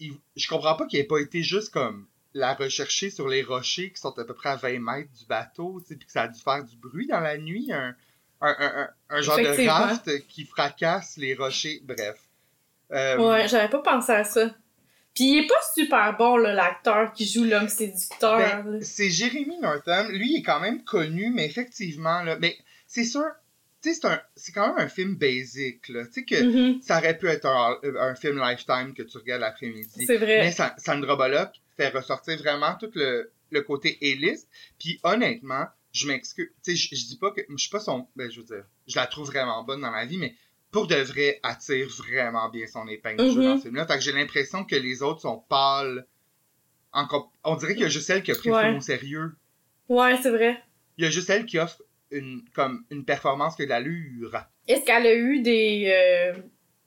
il- 0.00 0.18
je 0.36 0.48
comprends 0.48 0.74
pas 0.76 0.86
qu'il 0.86 0.98
ait 0.98 1.04
pas 1.04 1.18
été 1.18 1.42
juste 1.42 1.70
comme 1.72 2.06
la 2.34 2.54
rechercher 2.54 3.10
sur 3.10 3.28
les 3.28 3.42
rochers 3.42 3.90
qui 3.92 4.00
sont 4.00 4.16
à 4.18 4.24
peu 4.24 4.34
près 4.34 4.50
à 4.50 4.56
20 4.56 4.78
mètres 4.80 5.10
du 5.18 5.26
bateau, 5.26 5.80
tu 5.80 5.88
sais, 5.88 5.96
puis 5.96 6.06
que 6.06 6.12
ça 6.12 6.22
a 6.22 6.28
dû 6.28 6.40
faire 6.40 6.62
du 6.64 6.76
bruit 6.76 7.06
dans 7.06 7.20
la 7.20 7.36
nuit, 7.38 7.72
un, 7.72 7.94
un, 8.40 8.56
un, 8.58 8.88
un- 9.10 9.20
genre 9.20 9.36
de 9.38 9.68
raft 9.68 10.26
qui 10.28 10.44
fracasse 10.44 11.16
les 11.16 11.34
rochers, 11.34 11.80
bref. 11.84 12.18
Euh, 12.92 13.18
Ouais, 13.18 13.46
j'avais 13.48 13.68
pas 13.68 13.80
pensé 13.82 14.12
à 14.12 14.24
ça. 14.24 14.50
Puis 15.14 15.24
il 15.24 15.38
est 15.44 15.46
pas 15.46 15.60
super 15.74 16.16
bon, 16.16 16.36
l'acteur 16.36 17.12
qui 17.12 17.26
joue 17.26 17.44
l'homme 17.44 17.68
séducteur. 17.68 18.38
Ben, 18.64 18.82
c'est 18.82 19.10
Jeremy 19.10 19.58
Northam. 19.60 20.10
Lui, 20.10 20.32
il 20.34 20.38
est 20.38 20.42
quand 20.42 20.60
même 20.60 20.84
connu, 20.84 21.30
mais 21.34 21.46
effectivement, 21.46 22.22
là, 22.22 22.36
mais 22.40 22.56
c'est 22.86 23.04
sûr, 23.04 23.24
tu 23.82 23.92
sais, 23.92 23.98
c'est 24.00 24.06
un- 24.06 24.22
c'est 24.36 24.52
quand 24.52 24.68
même 24.68 24.84
un 24.84 24.88
film 24.88 25.16
basic, 25.16 25.88
là. 25.88 26.06
Tu 26.06 26.12
sais 26.12 26.24
que 26.24 26.42
Mhm, 26.42 26.80
ça 26.82 26.98
aurait 26.98 27.18
pu 27.18 27.26
être 27.28 27.46
un, 27.46 27.78
un 27.98 28.14
film 28.14 28.38
Lifetime 28.40 28.94
que 28.94 29.02
tu 29.02 29.18
regardes 29.18 29.40
l'après-midi. 29.42 30.04
C'est 30.06 30.16
vrai. 30.18 30.38
Mais 30.42 30.52
Sa- 30.52 30.74
Sandra 30.78 31.16
Bullock 31.16 31.50
fait 31.76 31.88
ressortir 31.88 32.36
vraiment 32.38 32.74
tout 32.78 32.90
le, 32.94 33.30
le 33.50 33.60
côté 33.62 33.98
éliste. 34.02 34.48
Puis 34.78 35.00
honnêtement, 35.02 35.66
je 35.92 36.06
m'excuse. 36.06 36.50
Tu 36.62 36.76
sais, 36.76 36.76
je, 36.76 36.94
je 36.94 37.06
dis 37.06 37.16
pas 37.18 37.32
que. 37.32 37.40
Je 37.48 37.56
suis 37.56 37.70
pas 37.70 37.80
son. 37.80 38.06
Ben, 38.16 38.30
je 38.30 38.38
veux 38.40 38.46
dire, 38.46 38.64
je 38.86 38.96
la 38.96 39.06
trouve 39.06 39.26
vraiment 39.26 39.64
bonne 39.64 39.80
dans 39.80 39.90
la 39.90 40.04
vie, 40.04 40.18
mais 40.18 40.34
pour 40.70 40.86
de 40.86 40.94
vrai, 40.96 41.40
elle 41.42 41.58
tire 41.58 41.88
vraiment 41.88 42.48
bien 42.48 42.66
son 42.66 42.86
épingle 42.88 43.24
du 43.24 43.30
jeu 43.34 43.40
Mhm. 43.40 43.44
dans 43.46 43.56
ce 43.58 43.62
film-là. 43.62 43.86
Fait 43.86 43.94
que 43.96 44.00
j'ai 44.00 44.12
l'impression 44.12 44.64
que 44.64 44.76
les 44.76 45.02
autres 45.02 45.20
sont 45.22 45.38
pâles. 45.48 46.06
On 47.44 47.56
dirait 47.56 47.74
qu'il 47.74 47.82
y 47.82 47.86
a 47.86 47.88
juste 47.88 48.10
elle 48.10 48.22
qui 48.22 48.32
a 48.32 48.34
pris 48.34 48.50
Ouais. 48.50 48.62
le 48.62 48.68
film 48.68 48.76
au 48.78 48.80
sérieux. 48.80 49.32
Ouais, 49.88 50.16
c'est 50.22 50.30
vrai. 50.30 50.62
Il 50.98 51.04
y 51.04 51.06
a 51.06 51.10
juste 51.10 51.30
elle 51.30 51.46
qui 51.46 51.58
offre 51.58 51.82
une, 52.10 52.42
comme, 52.54 52.84
une 52.90 53.04
performance 53.04 53.56
qui 53.56 53.62
a 53.62 53.64
de 53.66 53.70
l'allure. 53.70 54.44
Est-ce 54.66 54.84
qu'elle 54.84 55.06
a 55.06 55.14
eu 55.14 55.40
des. 55.40 55.90
euh, 56.34 56.40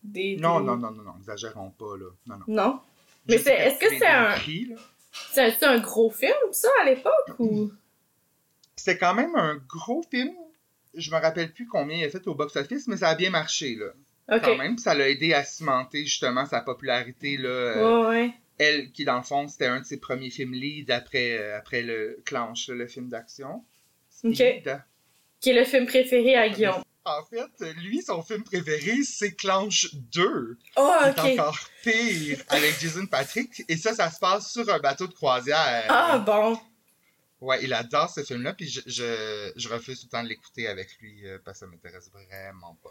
des 0.04 0.36
Non, 0.38 0.60
des- 0.60 0.66
non, 0.66 0.78
non, 0.78 0.92
non, 0.92 1.04
non, 1.04 1.14
exagérons 1.18 1.72
pas, 1.72 1.98
là. 1.98 2.06
Non, 2.28 2.36
non. 2.40 2.46
Non. 2.48 2.80
Mais 3.28 3.36
est-ce 3.36 3.80
que 3.80 3.90
c'est 3.98 4.06
un-. 4.06 4.36
C'est 5.32 5.64
un 5.64 5.80
gros 5.80 6.10
film, 6.10 6.34
ça, 6.52 6.70
à 6.82 6.86
l'époque, 6.86 7.40
ou? 7.40 7.72
C'était 8.76 8.98
quand 8.98 9.14
même 9.14 9.36
un 9.36 9.56
gros 9.68 10.04
film. 10.10 10.34
Je 10.96 11.12
me 11.12 11.18
rappelle 11.20 11.52
plus 11.52 11.68
combien 11.68 11.98
il 11.98 12.04
a 12.06 12.10
fait 12.10 12.26
au 12.28 12.36
box-office, 12.36 12.88
mais 12.88 12.98
ça 12.98 13.10
a 13.10 13.16
bien 13.16 13.30
marché, 13.30 13.76
là. 13.76 14.40
Quand 14.40 14.58
même. 14.58 14.78
Ça 14.78 14.94
l'a 14.94 15.10
aidé 15.10 15.34
à 15.34 15.44
cimenter 15.44 16.04
justement 16.06 16.46
sa 16.46 16.62
popularité. 16.62 17.38
Là, 17.38 17.50
euh, 17.50 18.04
Ouais, 18.04 18.10
ouais. 18.10 18.34
Elle, 18.58 18.92
qui 18.92 19.04
dans 19.04 19.18
le 19.18 19.24
fond, 19.24 19.48
c'était 19.48 19.66
un 19.66 19.82
de 19.82 19.86
ses 19.86 20.00
premiers 20.00 20.30
films 20.30 20.54
lead 20.54 20.92
après, 20.92 21.38
euh, 21.38 21.58
après 21.58 21.82
le 21.82 22.22
Clanche, 22.26 22.68
le 22.70 22.88
film 22.88 23.10
d'action. 23.10 23.64
Ok. 24.24 24.36
Speed. 24.36 24.82
Qui 25.42 25.50
est 25.50 25.54
le 25.54 25.66
film 25.66 25.86
préféré 25.86 26.36
à 26.36 26.48
Guillaume. 26.50 26.84
En 27.06 27.22
fait, 27.26 27.74
lui, 27.82 28.02
son 28.02 28.22
film 28.22 28.44
préféré, 28.44 29.04
c'est 29.04 29.34
Clanche 29.34 29.94
2. 30.14 30.58
Oh, 30.78 30.92
C'est 31.04 31.10
ok. 31.10 31.40
encore 31.40 31.60
pire 31.84 32.38
avec 32.48 32.80
Jason 32.80 33.06
Patrick. 33.08 33.62
Et 33.68 33.76
ça, 33.76 33.94
ça 33.94 34.10
se 34.10 34.20
passe 34.20 34.54
sur 34.54 34.70
un 34.74 34.80
bateau 34.80 35.08
de 35.08 35.14
croisière. 35.14 35.84
Ah, 35.90 36.20
bon. 36.20 36.58
Ouais, 37.44 37.60
il 37.62 37.74
adore 37.74 38.10
ce 38.10 38.24
film-là, 38.24 38.54
puis 38.54 38.70
je, 38.70 38.80
je, 38.86 39.52
je 39.58 39.68
refuse 39.70 40.00
tout 40.00 40.06
le 40.08 40.12
temps 40.12 40.24
de 40.24 40.30
l'écouter 40.30 40.68
avec 40.68 40.98
lui 41.02 41.28
euh, 41.28 41.38
parce 41.44 41.60
que 41.60 41.66
ça 41.66 41.72
m'intéresse 41.72 42.10
vraiment 42.10 42.76
pas. 42.82 42.90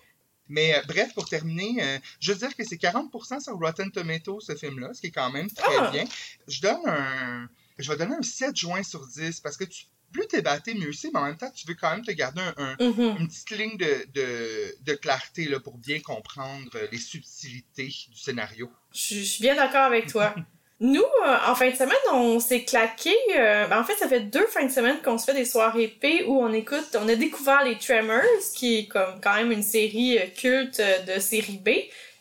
Mais 0.48 0.74
euh, 0.76 0.82
bref, 0.86 1.14
pour 1.14 1.26
terminer, 1.26 1.82
euh, 1.82 1.98
je 2.20 2.32
veux 2.32 2.38
dire 2.38 2.54
que 2.54 2.62
c'est 2.62 2.76
40% 2.76 3.40
sur 3.40 3.54
Rotten 3.54 3.90
Tomatoes, 3.90 4.40
ce 4.40 4.54
film-là, 4.54 4.92
ce 4.92 5.00
qui 5.00 5.06
est 5.06 5.10
quand 5.10 5.30
même 5.30 5.50
très 5.50 5.78
Ah! 5.78 5.90
bien. 5.90 6.04
Je 6.48 6.60
donne 6.60 6.80
un... 6.86 7.48
Je 7.78 7.90
vais 7.90 7.96
donner 7.96 8.14
un 8.16 8.22
7 8.22 8.54
juin 8.54 8.82
sur 8.82 9.06
10 9.06 9.40
parce 9.40 9.56
que 9.56 9.64
tu, 9.64 9.86
plus 10.12 10.26
t'es 10.26 10.42
batté, 10.42 10.74
mieux 10.74 10.92
c'est, 10.92 11.10
mais 11.14 11.20
en 11.20 11.24
même 11.24 11.38
temps, 11.38 11.50
tu 11.50 11.66
veux 11.66 11.74
quand 11.74 11.90
même 11.90 12.04
te 12.04 12.10
garder 12.10 12.42
un, 12.42 12.54
un- 12.58 12.76
Mhm. 12.90 13.16
une 13.20 13.28
petite 13.28 13.50
ligne 13.52 13.78
de, 13.78 14.06
de, 14.12 14.76
de 14.82 14.92
clarté 14.94 15.46
là, 15.48 15.60
pour 15.60 15.78
bien 15.78 16.00
comprendre 16.00 16.78
les 16.92 16.98
subtilités 16.98 17.86
du 17.86 18.18
scénario. 18.18 18.70
Je 18.92 19.14
je 19.14 19.22
suis 19.22 19.40
bien 19.42 19.54
d'accord 19.56 19.84
avec 19.84 20.08
toi. 20.08 20.34
Nous, 20.82 21.00
euh, 21.00 21.36
en 21.46 21.54
fin 21.54 21.70
de 21.70 21.76
semaine, 21.76 21.96
on 22.12 22.40
s'est 22.40 22.64
claqué. 22.64 23.14
euh, 23.36 23.68
ben, 23.68 23.78
en 23.78 23.84
fait, 23.84 23.94
ça 23.94 24.08
fait 24.08 24.18
deux 24.18 24.48
fins 24.48 24.64
de 24.64 24.70
semaine 24.70 25.00
qu'on 25.00 25.16
se 25.16 25.26
fait 25.26 25.32
des 25.32 25.44
soirées 25.44 25.86
P 25.86 26.24
où 26.26 26.42
on 26.42 26.52
écoute, 26.52 26.96
on 27.00 27.08
a 27.08 27.14
découvert 27.14 27.62
les 27.62 27.78
Tremors, 27.78 28.24
qui 28.56 28.78
est 28.78 28.86
comme 28.88 29.20
quand 29.22 29.34
même 29.34 29.52
une 29.52 29.62
série 29.62 30.18
euh, 30.18 30.26
culte 30.36 30.80
euh, 30.80 30.98
de 31.14 31.20
série 31.20 31.60
B 31.64 31.70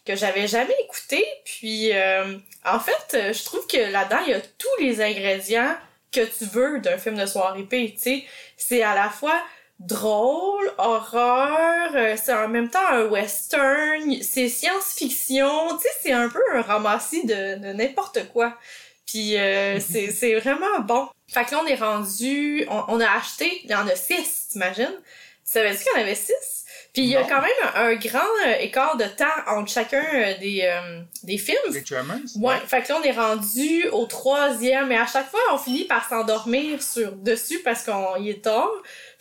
que 0.06 0.15
j'avais 0.15 0.47
jamais 0.47 0.76
écouté. 0.84 1.26
Puis, 1.43 1.91
euh, 1.93 2.38
en 2.63 2.80
fait, 2.80 3.34
je 3.34 3.43
trouve 3.43 3.65
que 3.65 3.78
là-dedans, 3.91 4.19
il 4.28 4.32
y 4.32 4.36
a 4.36 4.41
tous 4.41 4.80
les 4.80 5.02
ingrédients 5.02 5.76
que 6.12 6.21
tu 6.21 6.45
veux 6.45 6.80
d'un 6.82 7.00
film 7.00 7.17
de 7.17 7.26
soirée 7.26 7.63
P. 7.63 7.93
Tu 7.93 8.00
sais, 8.00 8.24
c'est 8.58 8.84
à 8.84 8.93
la 8.93 9.10
fois 9.10 9.41
drôle, 9.88 10.72
horreur, 10.78 11.91
euh, 11.96 12.15
c'est 12.22 12.34
en 12.34 12.48
même 12.48 12.70
temps 12.70 12.88
un 12.91 13.06
western, 13.06 14.22
c'est 14.22 14.48
science-fiction, 14.48 15.78
tu 15.78 15.84
sais, 15.84 15.89
c'est 16.02 16.12
un 16.12 16.30
peu 16.30 16.41
un 16.54 16.62
ramassis 16.62 17.26
de, 17.26 17.58
de 17.60 17.74
n'importe 17.74 18.28
quoi. 18.32 18.58
Puis 19.06 19.38
euh, 19.38 19.80
c'est 19.91 20.12
c'est 20.12 20.36
vraiment 20.36 20.80
bon. 20.82 21.10
Fait 21.28 21.46
que 21.46 21.52
là, 21.52 21.62
on 21.63 21.67
est 21.67 21.76
rendu, 21.76 22.65
on, 22.70 22.84
on 22.88 23.00
a 23.00 23.10
acheté, 23.10 23.62
il 23.63 23.72
y 23.72 23.76
en 23.76 23.88
a 23.88 23.96
six, 23.96 24.50
t'imagines? 24.52 24.86
Tu 25.46 25.54
savais-tu 25.54 25.84
qu'il 25.84 25.94
y 25.94 25.98
en 25.98 26.02
avait 26.02 26.15
six? 26.15 26.65
Puis 26.94 27.04
il 27.04 27.08
y 27.08 27.15
a 27.15 27.24
quand 27.24 27.41
même 27.41 27.52
un, 27.76 27.86
un 27.86 27.96
grand 27.96 28.20
euh, 28.46 28.54
écart 28.60 28.98
de 28.98 29.06
temps 29.06 29.26
entre 29.48 29.72
chacun 29.72 30.04
des, 30.41 30.62
euh, 30.63 31.02
des 31.24 31.38
films. 31.38 31.58
Les 31.72 31.84
Tremors? 31.84 32.17
Ouais, 32.36 32.58
fait 32.67 32.82
que 32.82 32.89
là, 32.89 33.00
on 33.02 33.04
est 33.04 33.12
rendu 33.12 33.88
au 33.89 34.06
troisième, 34.06 34.91
et 34.91 34.98
à 34.98 35.08
chaque 35.08 35.30
fois, 35.30 35.39
on 35.54 35.58
finit 35.58 35.86
par 35.86 36.08
s'endormir 36.08 36.84
sur 36.84 37.13
dessus 37.13 37.60
parce 37.60 37.84
qu'on 37.84 38.17
y 38.17 38.30
est 38.30 38.44
tard. 38.44 38.70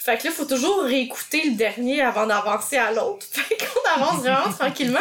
Fait 0.03 0.17
que 0.17 0.27
là, 0.29 0.33
faut 0.33 0.47
toujours 0.47 0.83
réécouter 0.83 1.43
le 1.45 1.57
dernier 1.57 2.01
avant 2.01 2.27
d'avancer 2.27 2.79
à 2.79 2.91
l'autre. 2.91 3.27
Fait 3.33 3.57
qu'on 3.57 4.03
avance 4.03 4.21
vraiment 4.23 4.51
tranquillement. 4.51 4.99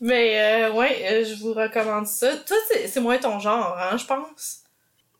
Mais 0.00 0.40
euh, 0.40 0.72
ouais, 0.72 1.04
euh, 1.04 1.24
je 1.26 1.34
vous 1.34 1.52
recommande 1.52 2.06
ça. 2.06 2.34
Toi, 2.34 2.56
c'est 2.86 3.00
moins 3.00 3.18
ton 3.18 3.38
genre, 3.40 3.76
hein, 3.78 3.96
je 3.98 4.06
pense. 4.06 4.60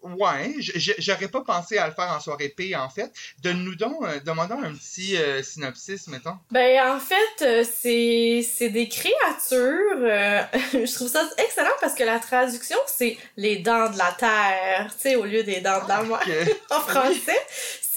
Ouais, 0.00 0.54
j'aurais 0.98 1.26
pas 1.26 1.40
pensé 1.42 1.76
à 1.76 1.88
le 1.88 1.92
faire 1.92 2.10
en 2.10 2.20
soirée 2.20 2.48
P, 2.50 2.74
en 2.76 2.88
fait. 2.88 3.10
Donne-nous 3.42 3.74
donc, 3.74 3.96
euh, 4.02 4.20
demandons 4.24 4.62
un 4.62 4.72
petit 4.72 5.16
euh, 5.16 5.42
synopsis, 5.42 6.06
mettons. 6.06 6.36
Ben, 6.52 6.94
en 6.94 7.00
fait, 7.00 7.42
euh, 7.42 7.64
c'est 7.64 8.46
c'est 8.48 8.70
des 8.70 8.88
créatures. 8.88 9.98
je 10.72 10.94
trouve 10.94 11.08
ça 11.08 11.28
excellent 11.38 11.74
parce 11.80 11.94
que 11.94 12.04
la 12.04 12.20
traduction, 12.20 12.78
c'est 12.86 13.18
les 13.36 13.56
dents 13.56 13.90
de 13.90 13.98
la 13.98 14.12
terre, 14.12 14.88
tu 14.94 15.02
sais, 15.10 15.16
au 15.16 15.24
lieu 15.24 15.42
des 15.42 15.60
dents 15.60 15.82
de 15.82 15.88
la 15.88 16.02
mer. 16.04 16.20
Que- 16.20 16.52
en 16.74 16.80
français. 16.80 17.46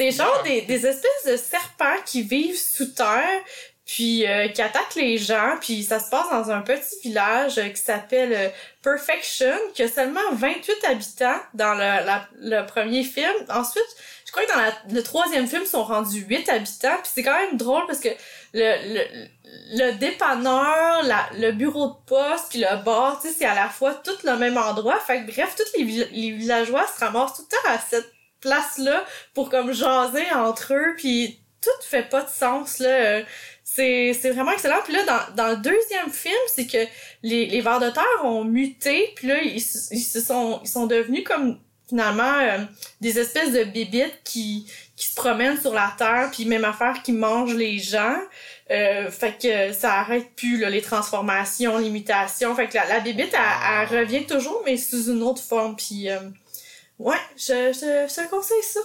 C'est 0.01 0.11
genre 0.11 0.41
des, 0.43 0.61
des 0.61 0.85
espèces 0.87 1.25
de 1.27 1.37
serpents 1.37 2.01
qui 2.05 2.23
vivent 2.23 2.57
sous 2.57 2.87
terre, 2.87 3.39
puis 3.85 4.25
euh, 4.25 4.47
qui 4.47 4.61
attaquent 4.61 4.95
les 4.95 5.17
gens, 5.17 5.57
puis 5.59 5.83
ça 5.83 5.99
se 5.99 6.09
passe 6.09 6.29
dans 6.31 6.49
un 6.49 6.61
petit 6.61 6.95
village 7.03 7.57
euh, 7.59 7.67
qui 7.69 7.81
s'appelle 7.81 8.33
euh, 8.33 8.49
Perfection, 8.81 9.53
qui 9.73 9.83
a 9.83 9.87
seulement 9.87 10.21
28 10.33 10.73
habitants 10.87 11.39
dans 11.53 11.73
le, 11.73 11.79
la- 12.05 12.27
le 12.39 12.65
premier 12.65 13.03
film. 13.03 13.33
Ensuite, 13.49 13.83
je 14.25 14.31
crois 14.31 14.43
que 14.45 14.51
dans 14.51 14.59
la- 14.61 14.77
le 14.93 15.03
troisième 15.03 15.45
film, 15.47 15.63
ils 15.65 15.69
sont 15.69 15.83
rendus 15.83 16.21
8 16.27 16.47
habitants, 16.49 16.97
puis 17.03 17.11
c'est 17.13 17.23
quand 17.23 17.37
même 17.37 17.57
drôle 17.57 17.85
parce 17.85 17.99
que 17.99 18.09
le, 18.53 18.93
le, 18.93 19.27
le 19.77 19.91
dépanneur, 19.97 21.03
la, 21.03 21.29
le 21.37 21.51
bureau 21.51 21.87
de 21.89 21.95
poste, 22.07 22.49
puis 22.49 22.59
le 22.59 22.83
bar, 22.83 23.19
tu 23.21 23.27
sais, 23.27 23.35
c'est 23.39 23.45
à 23.45 23.55
la 23.55 23.69
fois 23.69 23.93
tout 23.93 24.17
le 24.23 24.35
même 24.37 24.57
endroit. 24.57 24.99
Fait 24.99 25.21
que 25.25 25.31
bref, 25.31 25.55
tous 25.55 25.77
les, 25.77 25.83
les 25.85 26.31
villageois 26.31 26.85
se 26.87 26.99
ramassent 27.03 27.35
tout 27.35 27.43
le 27.43 27.47
temps 27.57 27.69
à 27.75 27.77
cette 27.77 28.09
place-là 28.41 29.06
pour 29.34 29.49
comme 29.49 29.71
jaser 29.73 30.30
entre 30.34 30.73
eux, 30.73 30.95
puis 30.97 31.39
tout 31.62 31.69
fait 31.88 32.10
pas 32.10 32.23
de 32.23 32.30
sens, 32.30 32.80
là. 32.80 33.21
C'est, 33.63 34.13
c'est 34.19 34.32
vraiment 34.32 34.51
excellent. 34.51 34.82
Puis 34.84 34.93
là, 34.93 35.04
dans, 35.06 35.36
dans 35.43 35.49
le 35.51 35.58
deuxième 35.58 36.12
film, 36.12 36.34
c'est 36.47 36.67
que 36.67 36.86
les, 37.23 37.45
les 37.45 37.62
vers 37.62 37.80
de 37.80 37.89
terre 37.89 38.25
ont 38.25 38.43
muté, 38.43 39.13
puis 39.15 39.27
là, 39.30 39.41
ils, 39.41 39.62
se- 39.62 39.93
ils 39.93 40.01
se 40.01 40.19
sont, 40.19 40.60
ils 40.63 40.67
sont 40.69 40.88
devenus 40.88 41.23
comme, 41.23 41.58
finalement, 41.88 42.38
euh, 42.39 42.58
des 42.99 43.17
espèces 43.17 43.54
de 43.54 43.63
bébites 43.63 44.19
qui, 44.25 44.65
qui 44.97 45.06
se 45.08 45.15
promènent 45.15 45.60
sur 45.60 45.73
la 45.73 45.93
terre, 45.97 46.30
puis 46.34 46.43
même 46.45 46.65
affaire 46.65 47.01
qui 47.01 47.13
mangent 47.13 47.54
les 47.56 47.80
gens. 47.80 48.17
Euh, 48.71 49.10
fait 49.10 49.38
que 49.41 49.71
ça 49.73 49.93
arrête 49.99 50.36
plus, 50.36 50.58
là, 50.60 50.69
les 50.69 50.82
transformations, 50.82 51.77
les 51.77 51.89
mutations. 51.89 52.54
Fait 52.56 52.67
que 52.67 52.75
la, 52.75 52.86
la 52.88 52.99
bébite, 52.99 53.34
elle, 53.34 53.88
elle 53.93 53.99
revient 53.99 54.25
toujours, 54.25 54.63
mais 54.65 54.75
sous 54.75 55.10
une 55.12 55.21
autre 55.23 55.41
forme. 55.41 55.75
Puis, 55.77 56.10
euh, 56.10 56.19
ouais, 57.09 57.17
je, 57.35 57.71
je, 57.73 58.07
je 58.09 58.15
te 58.23 58.29
conseille 58.29 58.63
ça. 58.63 58.79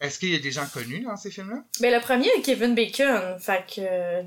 Est-ce 0.00 0.18
qu'il 0.18 0.32
y 0.32 0.34
a 0.34 0.40
des 0.40 0.50
gens 0.50 0.66
connus 0.74 1.04
dans 1.04 1.16
ces 1.16 1.30
films-là? 1.30 1.58
Mais 1.80 1.92
le 1.94 2.00
premier 2.00 2.26
est 2.36 2.42
Kevin 2.42 2.74
Bacon. 2.74 3.38
Fait 3.38 3.64
que. 3.72 3.80
euh, 3.80 4.22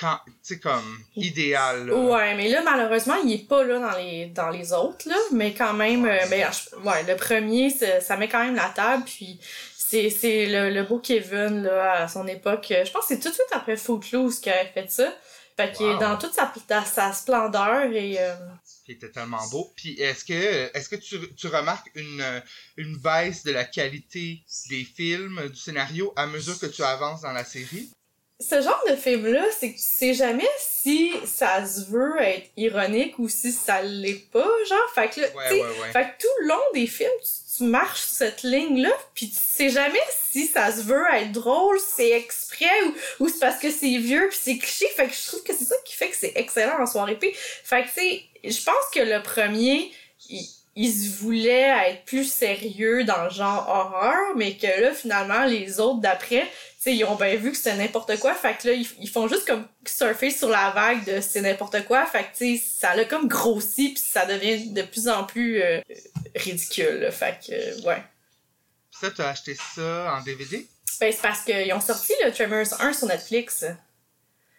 Quand, 0.00 0.18
sais, 0.42 0.58
comme, 0.58 0.98
idéal, 1.14 1.86
là. 1.86 1.94
Ouais, 1.94 2.34
mais 2.34 2.48
là, 2.48 2.62
malheureusement, 2.64 3.14
il 3.24 3.32
est 3.32 3.48
pas 3.48 3.62
là 3.62 3.78
dans 3.78 3.96
les, 3.96 4.26
dans 4.26 4.50
les 4.50 4.72
autres, 4.72 5.08
là. 5.08 5.14
Mais 5.30 5.54
quand 5.54 5.72
même, 5.72 6.04
euh, 6.04 6.18
je- 6.26 6.76
ouais, 6.78 7.04
le 7.06 7.14
premier, 7.14 7.70
ça, 7.70 8.16
met 8.16 8.28
quand 8.28 8.44
même 8.44 8.56
la 8.56 8.70
table. 8.74 9.04
Puis 9.06 9.38
c'est, 9.76 10.10
c'est 10.10 10.46
le, 10.46 10.70
le 10.70 10.82
beau 10.82 10.98
Kevin, 10.98 11.62
là, 11.62 12.02
à 12.02 12.08
son 12.08 12.26
époque. 12.26 12.66
Je 12.70 12.90
pense 12.90 13.02
que 13.06 13.14
c'est 13.14 13.20
tout 13.20 13.28
de 13.28 13.34
suite 13.34 13.46
après 13.52 13.76
Footloose 13.76 14.40
qu'il 14.40 14.50
avait 14.52 14.70
fait 14.74 14.90
ça. 14.90 15.12
Fait 15.56 15.70
qu'il 15.70 15.86
est 15.86 15.98
dans 15.98 16.18
toute 16.18 16.34
sa, 16.34 16.52
sa, 16.68 16.84
sa 16.84 17.12
splendeur 17.12 17.84
et. 17.92 18.16
euh, 18.18 18.34
qui 18.84 18.92
était 18.92 19.10
tellement 19.10 19.46
beau. 19.48 19.72
Puis 19.76 19.94
est-ce 20.00 20.24
que 20.24 20.76
est-ce 20.76 20.88
que 20.88 20.96
tu, 20.96 21.34
tu 21.34 21.46
remarques 21.48 21.90
une, 21.94 22.42
une 22.76 22.96
baisse 22.98 23.42
de 23.44 23.52
la 23.52 23.64
qualité 23.64 24.44
des 24.68 24.84
films, 24.84 25.48
du 25.48 25.56
scénario 25.56 26.12
à 26.16 26.26
mesure 26.26 26.58
que 26.58 26.66
tu 26.66 26.82
avances 26.82 27.22
dans 27.22 27.32
la 27.32 27.44
série? 27.44 27.90
Ce 28.40 28.60
genre 28.60 28.82
de 28.90 28.96
film-là, 28.96 29.44
c'est 29.58 29.70
que 29.70 29.76
tu 29.76 29.82
sais 29.82 30.12
jamais 30.14 30.48
si 30.58 31.12
ça 31.24 31.64
se 31.64 31.82
veut 31.90 32.20
être 32.20 32.50
ironique 32.56 33.18
ou 33.18 33.28
si 33.28 33.52
ça 33.52 33.80
l'est 33.82 34.28
pas, 34.30 34.48
genre. 34.68 34.90
Fait 34.94 35.08
que 35.08 35.20
là, 35.20 35.28
Ouais. 35.34 35.92
Fait 35.92 36.02
que 36.02 36.22
tout 36.22 36.42
le 36.42 36.48
long 36.48 36.62
des 36.74 36.86
films, 36.86 37.08
tu, 37.22 37.58
tu 37.58 37.64
marches 37.64 38.00
sur 38.00 38.16
cette 38.16 38.42
ligne-là, 38.42 38.90
puis 39.14 39.30
tu 39.30 39.36
sais 39.36 39.70
jamais 39.70 40.00
si 40.30 40.46
ça 40.46 40.72
se 40.72 40.82
veut 40.82 41.04
être 41.14 41.30
drôle, 41.30 41.78
c'est 41.78 42.10
exprès 42.10 42.66
ou, 42.86 43.24
ou 43.24 43.28
c'est 43.28 43.38
parce 43.38 43.60
que 43.60 43.70
c'est 43.70 43.96
vieux 43.98 44.28
puis 44.28 44.38
c'est 44.40 44.58
cliché. 44.58 44.86
Fait 44.96 45.06
que 45.06 45.14
je 45.14 45.26
trouve 45.28 45.42
que 45.44 45.54
c'est 45.54 45.64
ça 45.64 45.76
qui 45.84 45.94
fait 45.94 46.10
que 46.10 46.16
c'est 46.16 46.32
excellent 46.34 46.80
en 46.82 46.86
soirée 46.86 47.16
P. 47.16 47.32
Fait 47.32 47.82
que 47.84 47.88
tu 47.88 47.94
sais, 47.94 48.22
je 48.42 48.64
pense 48.64 48.90
que 48.92 49.00
le 49.00 49.22
premier, 49.22 49.92
il, 50.28 50.44
il 50.76 50.92
se 50.92 51.20
voulait 51.22 51.90
être 51.90 52.04
plus 52.04 52.24
sérieux 52.24 53.04
dans 53.04 53.24
le 53.24 53.30
genre 53.30 53.68
horreur, 53.68 54.34
mais 54.36 54.56
que 54.56 54.66
là, 54.66 54.92
finalement, 54.92 55.44
les 55.44 55.78
autres 55.78 56.00
d'après, 56.00 56.42
tu 56.42 56.50
sais, 56.90 56.96
ils 56.96 57.04
ont 57.04 57.14
bien 57.14 57.36
vu 57.36 57.52
que 57.52 57.56
c'était 57.56 57.76
n'importe 57.76 58.18
quoi. 58.18 58.34
Fait 58.34 58.56
que 58.56 58.68
là, 58.68 58.74
ils, 58.74 58.86
ils 59.00 59.08
font 59.08 59.28
juste 59.28 59.46
comme 59.46 59.66
surfer 59.86 60.30
sur 60.30 60.48
la 60.48 60.70
vague 60.70 61.04
de 61.04 61.20
c'est 61.20 61.40
n'importe 61.40 61.84
quoi. 61.84 62.04
Fait 62.06 62.24
que 62.24 62.36
tu 62.36 62.58
sais, 62.58 62.62
ça 62.80 62.94
l'a 62.96 63.04
comme 63.04 63.28
grossi 63.28 63.90
puis 63.94 64.02
ça 64.02 64.26
devient 64.26 64.70
de 64.70 64.82
plus 64.82 65.08
en 65.08 65.24
plus 65.24 65.62
euh, 65.62 65.80
ridicule. 66.34 67.00
là. 67.00 67.10
Fait 67.12 67.38
que, 67.46 67.52
euh, 67.52 67.88
ouais. 67.88 68.02
Puis 68.90 69.00
ça, 69.00 69.10
tu 69.10 69.22
as 69.22 69.28
acheté 69.28 69.56
ça 69.74 70.16
en 70.18 70.22
DVD? 70.22 70.66
Ben, 71.00 71.12
c'est 71.12 71.22
parce 71.22 71.42
qu'ils 71.42 71.72
ont 71.72 71.80
sorti 71.80 72.12
le 72.24 72.32
Tremors 72.32 72.80
1 72.80 72.92
sur 72.92 73.06
Netflix. 73.06 73.64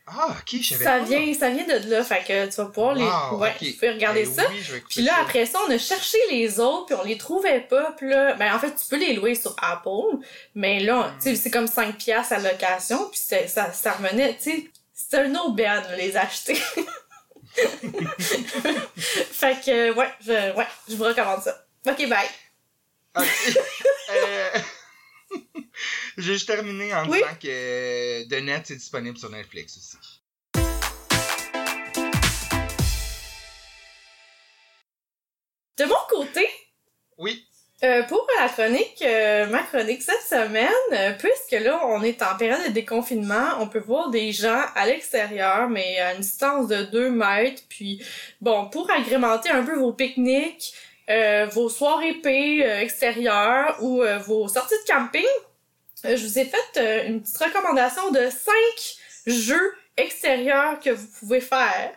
Ah, 0.08 0.28
ok, 0.40 0.62
je 0.62 0.70
savais 0.76 0.84
Ça 0.84 0.92
pas. 1.00 1.04
vient, 1.04 1.34
ça 1.34 1.50
vient 1.50 1.64
de 1.66 1.90
là. 1.90 2.04
Fait 2.04 2.24
que 2.24 2.46
tu 2.46 2.56
vas 2.58 2.66
pouvoir 2.66 2.94
les. 2.94 3.04
Ouais, 3.38 3.50
ok. 3.50 3.58
tu 3.60 3.74
peux 3.74 3.90
regarder 3.90 4.22
Eh 4.22 4.26
ça. 4.26 4.44
Oui, 4.50 4.62
je 4.62 4.72
vais 4.74 4.78
écouter 4.78 4.94
Puis 4.96 5.04
là, 5.04 5.14
ça. 5.16 5.22
après 5.22 5.46
ça, 5.48 5.60
on 5.68 5.72
a 5.72 5.78
cherché 5.80 6.18
les 6.30 6.60
autres, 6.60 6.86
puis 6.86 6.96
on 6.96 7.04
les 7.04 7.18
trouvait 7.18 7.62
pas. 7.62 7.92
Puis 7.98 8.10
là, 8.10 8.34
ben 8.36 8.54
en 8.54 8.60
fait, 8.60 8.70
tu 8.76 8.88
peux 8.88 8.98
les 9.00 9.14
louer 9.14 9.34
sur 9.34 9.56
Apple, 9.62 10.20
mais 10.54 10.80
là, 10.82 11.08
Mm. 11.08 11.18
tu 11.18 11.30
sais, 11.30 11.36
c'est 11.36 11.50
comme 11.50 11.66
5 11.68 11.98
piastres 11.98 12.34
à 12.34 12.40
location, 12.40 13.10
puis 13.10 13.20
c'est- 13.24 13.48
ça, 13.48 13.74
ça 13.74 13.94
revenait, 13.94 14.36
tu 14.38 14.44
sais, 14.52 14.66
c'était 14.94 15.18
un 15.18 15.36
aubaine, 15.40 15.84
les 15.98 16.16
acheter. 16.16 16.56
fait 18.98 19.58
que, 19.66 19.92
ouais, 19.94 20.10
je, 20.22 20.56
ouais, 20.56 20.68
je 20.90 20.96
vous 20.96 21.04
recommande 21.06 21.42
ça. 21.42 21.66
Ok, 21.88 22.08
bye. 22.08 22.28
Euh, 24.12 24.50
J'ai 26.18 26.34
juste 26.34 26.48
terminé 26.48 26.94
en 26.94 27.06
disant 27.06 27.36
que 27.42 27.48
euh, 27.48 28.24
The 28.30 28.42
Net 28.42 28.72
est 28.72 28.76
disponible 28.76 29.18
sur 29.18 29.30
Netflix 29.30 29.78
aussi. 29.78 29.98
De 35.78 35.84
mon 35.84 35.96
côté, 36.10 36.48
oui. 37.18 37.46
Euh, 37.84 38.04
pour 38.04 38.26
la 38.40 38.48
chronique, 38.48 39.02
euh, 39.02 39.48
ma 39.48 39.60
chronique 39.60 40.02
cette 40.02 40.22
semaine, 40.22 40.70
euh, 40.94 41.12
puisque 41.20 41.62
là 41.62 41.82
on 41.86 42.02
est 42.04 42.22
en 42.24 42.38
période 42.38 42.66
de 42.66 42.72
déconfinement, 42.72 43.58
on 43.60 43.68
peut 43.68 43.84
voir 43.86 44.10
des 44.10 44.32
gens 44.32 44.64
à 44.76 44.86
l'extérieur, 44.86 45.68
mais 45.70 46.00
à 46.00 46.14
une 46.14 46.22
distance 46.22 46.70
de 46.70 46.84
2 46.84 47.10
mètres. 47.10 47.64
Puis 47.68 48.02
bon, 48.40 48.70
pour 48.70 48.90
agrémenter 48.90 49.50
un 49.50 49.64
peu 49.64 49.76
vos 49.76 49.92
pique-niques, 49.92 50.74
vos 51.52 51.70
soirées 51.70 52.12
épées 52.12 52.62
extérieures 52.82 53.78
ou 53.82 54.02
vos 54.26 54.48
sorties 54.48 54.76
de 54.88 54.92
camping, 54.92 55.26
je 56.08 56.28
vous 56.28 56.40
ai 56.40 56.46
fait 56.46 57.08
une 57.08 57.22
petite 57.22 57.38
recommandation 57.38 58.12
de 58.12 58.30
5 58.30 58.54
jeux 59.28 59.76
extérieurs 59.98 60.80
que 60.80 60.90
vous 60.90 61.08
pouvez 61.20 61.42
faire. 61.42 61.92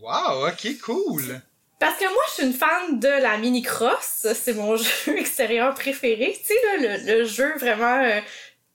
Wow, 0.00 0.48
ok, 0.48 0.78
cool! 0.82 1.40
Parce 1.78 1.98
que 1.98 2.04
moi, 2.04 2.22
je 2.28 2.32
suis 2.34 2.42
une 2.44 2.52
fan 2.54 2.98
de 2.98 3.08
la 3.08 3.36
mini-cross. 3.36 4.26
C'est 4.34 4.54
mon 4.54 4.76
jeu 5.06 5.18
extérieur 5.18 5.74
préféré. 5.74 6.38
Tu 6.38 6.46
sais, 6.46 6.78
là, 6.78 6.96
le, 6.96 7.18
le 7.18 7.24
jeu 7.24 7.52
vraiment 7.58 8.02
euh, 8.02 8.20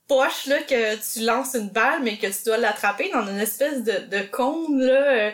poche, 0.10 0.48
là, 0.48 0.58
que 0.64 0.96
tu 0.96 1.22
lances 1.22 1.54
une 1.54 1.70
balle, 1.70 2.02
mais 2.02 2.18
que 2.18 2.28
tu 2.28 2.44
dois 2.46 2.58
l'attraper 2.58 3.10
dans 3.14 3.26
une 3.26 3.40
espèce 3.40 3.84
de, 3.84 4.00
de 4.10 4.22
cône, 4.24 4.82
là, 4.82 4.92
euh, 4.92 5.32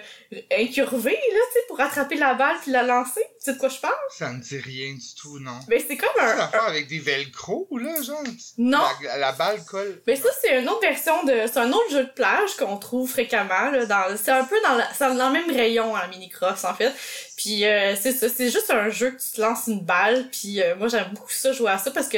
incurvé, 0.51 1.11
là, 1.11 1.39
tu 1.47 1.53
sais, 1.53 1.65
pour 1.69 1.79
attraper 1.79 2.15
la 2.17 2.33
balle 2.33 2.57
puis 2.61 2.71
la 2.71 2.83
lancer. 2.83 3.21
Tu 3.39 3.45
sais 3.45 3.53
de 3.53 3.57
quoi 3.57 3.69
je 3.69 3.79
parle? 3.79 3.95
Ça 4.11 4.29
me 4.29 4.41
dit 4.41 4.57
rien 4.57 4.93
du 4.93 5.15
tout, 5.19 5.39
non. 5.39 5.57
Mais 5.69 5.79
c'est 5.79 5.95
comme 5.95 6.09
un... 6.19 6.35
L'affaire 6.35 6.65
avec 6.65 6.87
des 6.87 6.99
velcro, 6.99 7.67
là, 7.71 8.01
genre? 8.01 8.21
Non. 8.57 8.83
La, 9.01 9.17
la 9.17 9.31
balle 9.31 9.63
colle. 9.63 10.01
Mais 10.05 10.17
ça, 10.17 10.29
c'est 10.41 10.59
une 10.59 10.67
autre 10.67 10.81
version 10.81 11.23
de... 11.23 11.33
C'est 11.45 11.57
un 11.57 11.71
autre 11.71 11.91
jeu 11.91 12.03
de 12.03 12.11
plage 12.11 12.55
qu'on 12.59 12.77
trouve 12.77 13.09
fréquemment, 13.09 13.71
là, 13.71 13.85
dans... 13.85 14.17
C'est 14.17 14.31
un 14.31 14.43
peu 14.43 14.57
dans, 14.61 14.75
la... 14.75 14.93
c'est 14.93 15.07
dans 15.15 15.29
le 15.29 15.33
même 15.33 15.49
rayon, 15.55 15.95
à 15.95 16.07
mini-cross, 16.07 16.65
en 16.65 16.73
fait. 16.73 16.91
Puis 17.37 17.65
euh, 17.65 17.95
c'est 17.95 18.11
ça, 18.11 18.27
c'est 18.29 18.49
juste 18.49 18.71
un 18.71 18.89
jeu 18.89 19.11
que 19.11 19.21
tu 19.21 19.31
te 19.31 19.41
lances 19.41 19.67
une 19.67 19.81
balle, 19.81 20.27
puis 20.31 20.61
euh, 20.61 20.75
moi, 20.75 20.89
j'aime 20.89 21.09
beaucoup 21.13 21.31
ça, 21.31 21.51
jouer 21.51 21.71
à 21.71 21.77
ça, 21.77 21.91
parce 21.91 22.07
que 22.07 22.17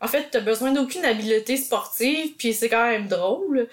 en 0.00 0.08
fait, 0.08 0.28
t'as 0.30 0.40
besoin 0.40 0.72
d'aucune 0.72 1.04
habileté 1.04 1.56
sportive, 1.56 2.34
puis 2.36 2.52
c'est 2.54 2.68
quand 2.68 2.86
même 2.86 3.08
drôle. 3.08 3.68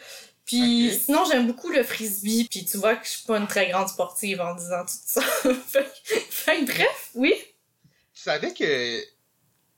Puis 0.45 0.91
sinon, 1.05 1.23
j'aime 1.29 1.47
beaucoup 1.47 1.69
le 1.69 1.83
frisbee, 1.83 2.47
puis 2.49 2.65
tu 2.65 2.77
vois 2.77 2.95
que 2.95 3.05
je 3.05 3.11
suis 3.11 3.23
pas 3.25 3.37
une 3.37 3.47
très 3.47 3.69
grande 3.69 3.87
sportive 3.87 4.41
en 4.41 4.53
disant 4.55 4.81
tout 4.85 4.93
ça. 5.05 5.21
fait, 5.67 5.85
que- 6.59 6.65
bref, 6.65 7.09
oui. 7.15 7.33
Tu 8.13 8.21
savais 8.21 8.53
que. 8.53 9.01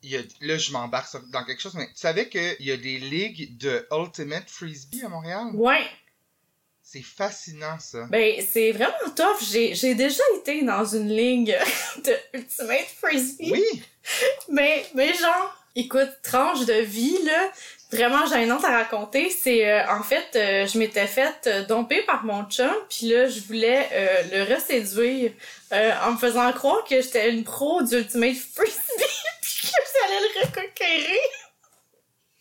Il 0.06 0.10
y 0.10 0.18
a, 0.18 0.22
là, 0.42 0.58
je 0.58 0.72
m'embarque 0.74 1.16
dans 1.32 1.46
quelque 1.46 1.62
chose, 1.62 1.76
mais 1.76 1.86
tu 1.88 1.92
savais 1.96 2.28
qu'il 2.28 2.58
y 2.60 2.72
a 2.72 2.78
des 2.78 2.98
ligues 2.98 3.58
de 3.58 3.88
Ultimate 3.92 4.50
Frisbee 4.50 5.02
à 5.06 5.08
Montréal? 5.08 5.48
Ouais, 5.54 5.86
C'est 6.82 7.02
fascinant, 7.04 7.80
ça. 7.80 8.06
ben 8.10 8.44
c'est 8.52 8.74
vraiment 8.74 9.14
tough. 9.16 9.42
J'ai, 9.50 9.74
j'ai 9.76 9.96
déjà 9.96 10.22
été 10.38 10.62
dans 10.64 10.84
une 10.84 11.08
ligue 11.08 11.56
de 12.04 12.18
Ultimate 12.34 12.88
Frisbee. 13.02 13.52
Oui! 13.54 13.82
Mais, 14.50 14.86
mais 14.94 15.14
genre, 15.14 15.63
écoute, 15.76 16.10
tranche 16.22 16.66
de 16.66 16.74
vie, 16.74 17.18
là, 17.24 17.52
vraiment 17.92 18.26
gênante 18.26 18.64
à 18.64 18.78
raconter. 18.78 19.30
C'est, 19.30 19.70
euh, 19.70 19.88
en 19.90 20.04
fait, 20.04 20.28
euh, 20.36 20.68
je 20.68 20.78
m'étais 20.78 21.08
faite 21.08 21.48
euh, 21.48 21.66
domper 21.66 22.02
par 22.04 22.24
mon 22.24 22.44
chum, 22.46 22.72
puis 22.90 23.08
là, 23.08 23.28
je 23.28 23.40
voulais 23.42 23.90
euh, 23.92 24.24
le 24.32 24.54
reséduire 24.54 25.32
euh, 25.72 25.92
en 26.06 26.14
me 26.14 26.18
faisant 26.18 26.52
croire 26.54 26.84
que 26.84 27.02
j'étais 27.02 27.30
une 27.32 27.44
pro 27.44 27.82
du 27.82 27.96
Ultimate 27.96 28.36
Frisbee, 28.36 28.74
puis 29.42 29.68
que 29.68 29.84
j'allais 29.94 30.22
le 30.22 30.46
reconquérir. 30.46 31.22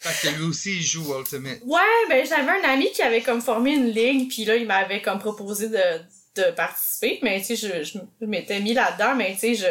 Parce 0.02 0.20
que 0.20 0.28
lui 0.28 0.44
aussi, 0.44 0.76
il 0.76 0.82
joue 0.82 1.16
Ultimate. 1.16 1.60
Ouais, 1.64 1.80
ben 2.08 2.26
j'avais 2.26 2.50
un 2.50 2.68
ami 2.70 2.90
qui 2.90 3.02
avait 3.02 3.22
comme 3.22 3.40
formé 3.40 3.72
une 3.72 3.90
ligue, 3.90 4.28
puis 4.28 4.44
là, 4.44 4.56
il 4.56 4.66
m'avait 4.66 5.00
comme 5.00 5.20
proposé 5.20 5.68
de, 5.68 5.78
de 6.34 6.50
participer, 6.50 7.20
mais 7.22 7.40
tu 7.40 7.56
sais, 7.56 7.56
je, 7.56 7.84
je, 7.84 7.98
je 8.20 8.26
m'étais 8.26 8.58
mis 8.58 8.74
là-dedans, 8.74 9.14
mais 9.14 9.32
tu 9.34 9.40
sais, 9.40 9.54
je 9.54 9.66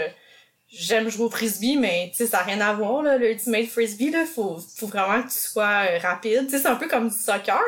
j'aime 0.71 1.09
jouer 1.09 1.25
au 1.25 1.29
frisbee, 1.29 1.75
mais 1.77 2.09
tu 2.11 2.17
sais, 2.17 2.27
ça 2.27 2.37
n'a 2.37 2.43
rien 2.43 2.61
à 2.61 2.73
voir, 2.73 3.03
là, 3.03 3.17
le 3.17 3.31
ultimate 3.31 3.67
frisbee, 3.67 4.09
là, 4.11 4.25
faut, 4.25 4.57
faut 4.77 4.87
vraiment 4.87 5.21
que 5.21 5.27
tu 5.29 5.37
sois 5.37 5.85
euh, 5.89 5.97
rapide, 5.99 6.45
tu 6.45 6.51
sais, 6.51 6.59
c'est 6.59 6.67
un 6.69 6.75
peu 6.75 6.87
comme 6.87 7.09
du 7.09 7.15
soccer, 7.15 7.59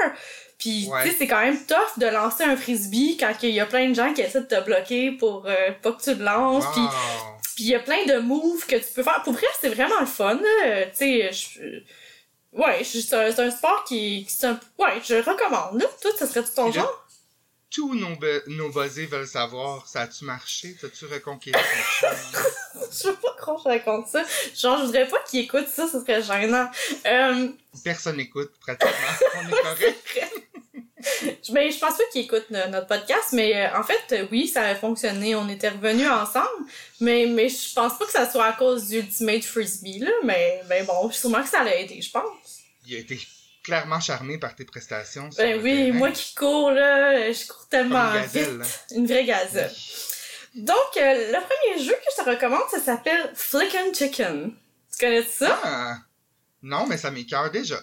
puis 0.57 0.87
Ouais. 0.89 1.03
tu 1.03 1.09
sais, 1.09 1.15
c'est 1.19 1.27
quand 1.27 1.41
même 1.41 1.57
tough 1.65 1.97
de 1.99 2.05
lancer 2.07 2.43
un 2.45 2.55
frisbee 2.55 3.17
quand 3.19 3.33
il 3.43 3.49
y 3.49 3.59
a 3.59 3.65
plein 3.65 3.89
de 3.89 3.93
gens 3.93 4.13
qui 4.13 4.21
essaient 4.21 4.41
de 4.41 4.45
te 4.45 4.61
bloquer 4.63 5.11
pour 5.11 5.45
euh, 5.47 5.71
pas 5.81 5.91
que 5.91 6.01
tu 6.01 6.13
le 6.15 6.23
lances, 6.23 6.65
puis 6.71 6.81
Wow. 6.81 6.89
puis 7.55 7.63
il 7.65 7.69
y 7.71 7.75
a 7.75 7.79
plein 7.79 8.05
de 8.05 8.19
moves 8.19 8.65
que 8.65 8.77
tu 8.77 8.93
peux 8.95 9.03
faire. 9.03 9.21
Pour 9.23 9.33
vrai, 9.33 9.47
c'est 9.59 9.69
vraiment 9.69 9.99
le 9.99 10.05
fun. 10.05 10.37
Tu 10.37 10.89
sais, 10.93 11.31
je- 11.31 11.81
ouais, 12.53 12.83
c'est 12.83 13.13
un, 13.15 13.45
un 13.45 13.51
sport 13.51 13.83
qui, 13.87 14.25
qui 14.25 14.45
un- 14.45 14.59
ouais, 14.79 14.93
je 15.03 15.15
recommande. 15.15 15.81
Là. 15.81 15.87
Toi, 16.01 16.11
ça 16.17 16.25
serait 16.25 16.43
tout 16.43 16.55
ton 16.55 16.71
genre? 16.71 17.02
Tous 17.73 17.95
nos, 17.95 18.15
nos 18.47 18.69
buzzés 18.69 19.07
veulent 19.07 19.27
savoir, 19.27 19.87
ça 19.87 20.01
a-tu 20.01 20.25
marché? 20.25 20.77
T'as-tu 20.79 21.05
reconquéri 21.05 21.59
ton? 22.01 22.07
Je 22.91 23.07
veux 23.07 23.15
pas 23.15 23.35
qu'on 23.41 23.55
raconte 23.55 24.07
ça. 24.07 24.23
Genre, 24.55 24.79
je 24.81 24.85
voudrais 24.85 25.07
pas 25.07 25.17
qu'ils 25.27 25.41
écoutent 25.41 25.67
ça, 25.67 25.87
ce 25.87 25.99
serait 25.99 26.21
gênant. 26.21 26.69
Euh, 27.07 27.49
Personne 27.83 28.17
n'écoute, 28.17 28.51
pratiquement. 28.59 28.91
On 29.37 29.47
est 29.47 29.61
correct. 29.61 30.19
je- 31.43 31.51
mais 31.51 31.71
je 31.71 31.79
pense 31.79 31.97
pas 31.97 32.03
qu'ils 32.11 32.21
écoutent 32.25 32.49
no- 32.51 32.67
notre 32.69 32.87
podcast, 32.87 33.29
mais 33.33 33.55
euh, 33.65 33.75
en 33.79 33.83
fait, 33.83 34.27
oui, 34.31 34.47
ça 34.47 34.61
a 34.61 34.75
fonctionné. 34.75 35.35
On 35.35 35.49
était 35.49 35.69
revenus 35.69 36.07
ensemble, 36.07 36.65
mais, 36.99 37.25
mais 37.25 37.49
je 37.49 37.73
pense 37.73 37.97
pas 37.97 38.05
que 38.05 38.11
ça 38.11 38.29
soit 38.31 38.45
à 38.45 38.53
cause 38.53 38.87
du 38.87 38.99
Ultimate 38.99 39.43
Frisbee, 39.43 39.97
là. 39.99 40.11
Mais, 40.23 40.61
mais 40.69 40.83
bon, 40.83 41.09
sûrement 41.11 41.41
que 41.41 41.49
ça 41.49 41.63
l'a 41.63 41.75
aidé, 41.75 41.99
je 42.03 42.11
pense. 42.11 42.59
Il 42.85 42.95
a 42.95 42.99
été 42.99 43.19
clairement 43.63 43.99
charmé 43.99 44.37
par 44.37 44.55
tes 44.55 44.65
prestations. 44.65 45.29
Ben 45.37 45.61
oui, 45.61 45.91
moi 45.91 46.11
qui 46.11 46.35
cours, 46.35 46.71
là, 46.71 47.31
je 47.31 47.47
cours 47.47 47.67
tellement 47.69 48.13
une 48.13 48.21
gazelle, 48.21 48.61
vite. 48.61 48.85
Une 48.91 49.07
vraie 49.07 49.25
gazelle. 49.25 49.71
Donc, 50.55 50.97
euh, 50.97 51.31
le 51.31 51.39
premier 51.39 51.83
jeu 51.83 51.93
que 51.93 52.11
je 52.15 52.23
te 52.23 52.29
recommande, 52.29 52.69
ça 52.69 52.79
s'appelle 52.79 53.31
Flickin' 53.33 53.93
Chicken. 53.93 54.53
Tu 54.91 55.05
connais 55.05 55.23
ça? 55.23 55.59
Ah! 55.63 55.95
Non, 56.61 56.85
mais 56.87 56.97
ça 56.97 57.09
m'écœure 57.09 57.49
déjà. 57.49 57.77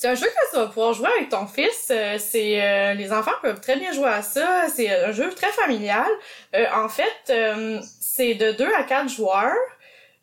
C'est 0.00 0.08
un 0.08 0.14
jeu 0.14 0.26
que 0.26 0.50
tu 0.50 0.56
vas 0.56 0.66
pouvoir 0.66 0.94
jouer 0.94 1.08
avec 1.14 1.28
ton 1.28 1.46
fils. 1.46 1.88
Euh, 1.90 2.16
c'est 2.18 2.62
euh, 2.62 2.94
Les 2.94 3.12
enfants 3.12 3.34
peuvent 3.42 3.60
très 3.60 3.76
bien 3.76 3.92
jouer 3.92 4.08
à 4.08 4.22
ça. 4.22 4.66
C'est 4.74 4.90
un 4.90 5.12
jeu 5.12 5.28
très 5.34 5.52
familial. 5.52 6.08
Euh, 6.54 6.64
en 6.74 6.88
fait, 6.88 7.82
c'est 8.00 8.34
de 8.34 8.52
2 8.52 8.66
à 8.74 8.84
4 8.84 9.10
joueurs. 9.10 9.52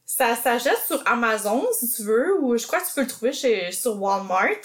Ça 0.09 0.35
s'achète 0.37 0.81
sur 0.87 1.03
Amazon, 1.05 1.67
si 1.77 1.91
tu 1.91 2.03
veux, 2.03 2.39
ou 2.41 2.57
je 2.57 2.65
crois 2.65 2.79
que 2.79 2.87
tu 2.87 2.93
peux 2.95 3.01
le 3.01 3.07
trouver 3.07 3.33
chez, 3.33 3.71
sur 3.73 4.01
Walmart. 4.01 4.63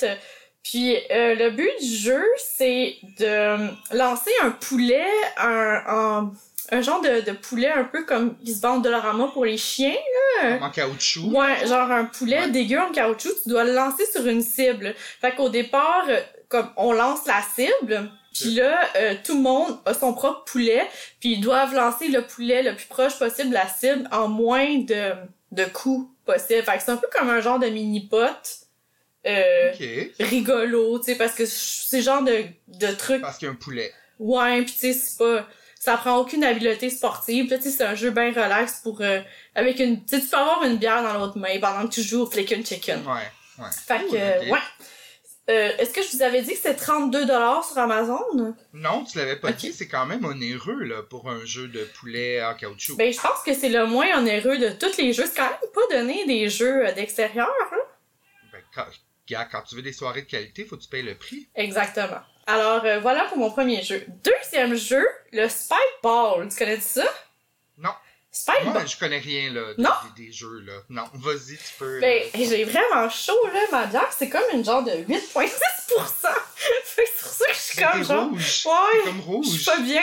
Puis 0.62 0.96
euh, 1.10 1.34
le 1.34 1.50
but 1.50 1.72
du 1.80 1.96
jeu, 1.96 2.24
c'est 2.56 2.94
de 3.18 3.56
lancer 3.96 4.30
un 4.44 4.52
poulet, 4.52 5.04
un, 5.36 5.82
un, 5.88 6.32
un 6.70 6.80
genre 6.80 7.00
de, 7.00 7.22
de 7.22 7.32
poulet 7.32 7.68
un 7.72 7.82
peu 7.82 8.04
comme 8.04 8.36
ils 8.44 8.54
se 8.54 8.60
vendent 8.60 8.84
de 8.84 8.88
Dollarama 8.88 9.26
pour 9.32 9.44
les 9.44 9.56
chiens. 9.58 9.96
En 10.60 10.70
caoutchouc. 10.70 11.32
Ouais, 11.36 11.66
genre 11.66 11.90
un 11.90 12.04
poulet 12.04 12.38
Ouais. 12.42 12.50
dégueu 12.50 12.78
en 12.78 12.92
caoutchouc, 12.92 13.32
tu 13.42 13.48
dois 13.48 13.64
le 13.64 13.72
lancer 13.74 14.06
sur 14.12 14.24
une 14.28 14.42
cible. 14.42 14.94
Fait 15.20 15.34
qu'au 15.34 15.48
départ, 15.48 16.04
euh, 16.08 16.20
comme 16.48 16.70
on 16.76 16.92
lance 16.92 17.26
la 17.26 17.42
cible, 17.42 18.08
puis 18.32 18.54
là, 18.54 18.80
euh, 18.96 19.14
tout 19.24 19.34
le 19.36 19.40
monde 19.42 19.78
a 19.84 19.94
son 19.94 20.12
propre 20.14 20.44
poulet, 20.44 20.86
puis 21.20 21.32
ils 21.34 21.40
doivent 21.40 21.74
lancer 21.74 22.08
le 22.08 22.22
poulet 22.22 22.62
le 22.62 22.74
plus 22.74 22.86
proche 22.86 23.18
possible 23.18 23.50
de 23.50 23.54
la 23.54 23.68
cible 23.68 24.08
en 24.12 24.28
moins 24.28 24.78
de, 24.78 25.12
de 25.52 25.64
coups 25.64 26.08
possible. 26.24 26.62
Fait 26.62 26.76
que 26.76 26.82
c'est 26.84 26.90
un 26.90 26.96
peu 26.96 27.08
comme 27.12 27.30
un 27.30 27.40
genre 27.40 27.58
de 27.58 27.66
mini-pot. 27.66 28.28
Euh, 29.24 29.70
rigolo, 30.18 30.98
tu 30.98 31.04
sais, 31.06 31.14
parce 31.16 31.34
que 31.34 31.46
c'est 31.46 32.02
genre 32.02 32.22
de, 32.22 32.44
de 32.68 32.88
truc 32.88 33.20
Parce 33.22 33.38
qu'il 33.38 33.46
y 33.46 33.48
a 33.48 33.52
un 33.52 33.56
poulet. 33.56 33.92
Ouais, 34.18 34.62
pis 34.62 34.72
tu 34.72 34.78
sais, 34.78 34.92
c'est 34.92 35.18
pas. 35.18 35.46
Ça 35.78 35.96
prend 35.96 36.16
aucune 36.18 36.44
habileté 36.44 36.90
sportive. 36.90 37.50
Là, 37.50 37.58
tu 37.58 37.64
sais, 37.64 37.70
c'est 37.70 37.84
un 37.84 37.94
jeu 37.94 38.10
bien 38.10 38.30
relax 38.30 38.80
pour. 38.82 39.00
euh, 39.00 39.20
avec 39.54 39.78
une. 39.80 40.04
Tu 40.04 40.16
sais, 40.16 40.20
tu 40.22 40.28
peux 40.28 40.36
avoir 40.36 40.64
une 40.64 40.76
bière 40.76 41.02
dans 41.02 41.14
l'autre 41.18 41.38
main 41.38 41.58
pendant 41.60 41.86
que 41.88 41.92
tu 41.94 42.02
joues 42.02 42.22
au 42.22 42.30
Chicken. 42.30 42.64
Ouais. 43.06 43.66
Fait 43.86 43.98
que, 44.06 44.50
ouais. 44.50 44.58
Euh, 45.52 45.76
Est-ce 45.78 45.92
que 45.92 46.02
je 46.02 46.16
vous 46.16 46.22
avais 46.22 46.40
dit 46.40 46.52
que 46.52 46.56
c'était 46.56 46.72
32$ 46.72 47.68
sur 47.68 47.78
Amazon? 47.78 48.54
Non, 48.72 49.04
tu 49.04 49.18
l'avais 49.18 49.36
pas 49.36 49.52
dit, 49.52 49.72
c'est 49.72 49.86
quand 49.86 50.06
même 50.06 50.24
onéreux 50.24 50.82
là, 50.84 51.02
pour 51.02 51.28
un 51.28 51.44
jeu 51.44 51.68
de 51.68 51.84
poulet 52.00 52.42
en 52.42 52.54
caoutchouc. 52.54 52.96
Ben, 52.96 53.12
je 53.12 53.20
pense 53.20 53.42
que 53.44 53.52
c'est 53.52 53.68
le 53.68 53.86
moins 53.86 54.18
onéreux 54.18 54.56
de 54.56 54.70
tous 54.70 54.96
les 54.96 55.12
jeux. 55.12 55.26
C'est 55.26 55.36
quand 55.36 55.50
même 55.50 55.70
pas 55.74 55.94
donné 55.96 56.24
des 56.24 56.48
jeux 56.48 56.86
euh, 56.86 56.92
d'extérieur, 56.92 57.50
hein? 57.72 57.76
Ben, 58.52 58.60
quand, 58.74 58.86
gars, 59.28 59.44
quand 59.50 59.62
tu 59.62 59.74
veux 59.74 59.82
des 59.82 59.92
soirées 59.92 60.22
de 60.22 60.26
qualité, 60.26 60.64
faut 60.64 60.76
que 60.76 60.82
tu 60.82 60.88
payes 60.88 61.02
le 61.02 61.16
prix. 61.16 61.48
Exactement. 61.54 62.22
Alors, 62.46 62.84
euh, 62.84 62.98
voilà 63.00 63.24
pour 63.26 63.36
mon 63.38 63.50
premier 63.50 63.82
jeu. 63.82 64.04
Deuxième 64.24 64.74
jeu, 64.74 65.06
le 65.32 65.48
Spike 65.48 65.78
Ball. 66.02 66.48
Tu 66.48 66.56
connais 66.56 66.80
ça? 66.80 67.04
Spike 68.34 68.64
Moi, 68.64 68.72
Ball. 68.72 68.88
je 68.88 68.96
connais 68.96 69.18
rien 69.18 69.52
là, 69.52 69.74
de- 69.74 69.82
Non? 69.82 69.90
des, 70.16 70.24
des 70.26 70.32
jeux 70.32 70.60
là. 70.66 70.72
Non, 70.88 71.04
vas-y, 71.14 71.56
tu 71.58 71.72
peux. 71.78 72.00
Ben, 72.00 72.22
j'ai 72.34 72.64
vraiment 72.64 73.08
chaud, 73.10 73.36
là, 73.52 73.60
ma 73.70 73.84
bière. 73.86 74.08
C'est 74.16 74.30
comme 74.30 74.40
une 74.54 74.64
genre 74.64 74.82
de 74.82 74.90
8,6%. 74.92 75.08
fait 76.54 77.04
que 77.04 77.10
c'est 77.14 77.22
pour 77.22 77.30
ça 77.32 77.44
que 77.46 77.52
je 77.52 77.58
suis 77.58 77.82
comme 77.82 78.02
genre. 78.04 78.28
rouge. 78.30 78.62
Ouais, 78.66 79.02
comme 79.04 79.16
je 79.20 79.26
rouge. 79.26 79.46
suis 79.48 79.64
pas 79.66 79.76
bien. 79.78 80.02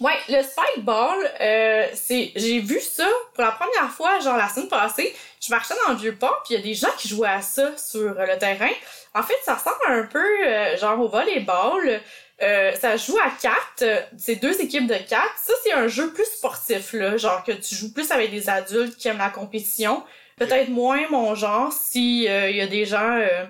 Ouais, 0.00 0.16
le 0.28 0.42
Spike 0.42 0.84
Ball, 0.84 1.18
euh, 1.40 1.86
c'est, 1.94 2.32
j'ai 2.36 2.60
vu 2.60 2.80
ça 2.80 3.08
pour 3.34 3.42
la 3.44 3.50
première 3.52 3.90
fois, 3.90 4.18
genre 4.20 4.36
la 4.36 4.48
semaine 4.48 4.68
passée. 4.68 5.14
Je 5.40 5.50
marchais 5.50 5.74
dans 5.86 5.92
le 5.92 5.98
vieux 5.98 6.14
port, 6.16 6.42
puis 6.44 6.54
il 6.54 6.58
y 6.58 6.60
a 6.60 6.62
des 6.62 6.74
gens 6.74 6.90
qui 6.98 7.08
jouaient 7.08 7.28
à 7.28 7.42
ça 7.42 7.76
sur 7.76 8.00
euh, 8.18 8.26
le 8.26 8.38
terrain. 8.38 8.70
En 9.14 9.22
fait, 9.24 9.34
ça 9.44 9.54
ressemble 9.54 9.76
un 9.88 10.04
peu, 10.06 10.24
euh, 10.46 10.76
genre 10.76 10.98
au 11.00 11.08
volleyball. 11.08 12.00
Euh, 12.40 12.72
ça 12.76 12.96
joue 12.96 13.16
à 13.18 13.30
quatre. 13.40 13.82
euh, 13.82 14.00
C'est 14.16 14.36
deux 14.36 14.60
équipes 14.60 14.86
de 14.86 14.94
quatre. 14.94 15.36
Ça, 15.42 15.52
c'est 15.64 15.72
un 15.72 15.88
jeu 15.88 16.12
plus 16.12 16.24
sportif, 16.24 16.92
là. 16.92 17.16
Genre 17.16 17.42
que 17.42 17.52
tu 17.52 17.74
joues 17.74 17.92
plus 17.92 18.10
avec 18.12 18.30
des 18.30 18.48
adultes 18.48 18.96
qui 18.96 19.08
aiment 19.08 19.18
la 19.18 19.30
compétition. 19.30 20.04
Peut-être 20.36 20.68
moins 20.68 21.08
mon 21.10 21.34
genre 21.34 21.72
si 21.72 22.28
euh, 22.28 22.48
il 22.50 22.56
y 22.56 22.60
a 22.60 22.66
des 22.68 22.84
gens... 22.84 23.16
euh, 23.18 23.44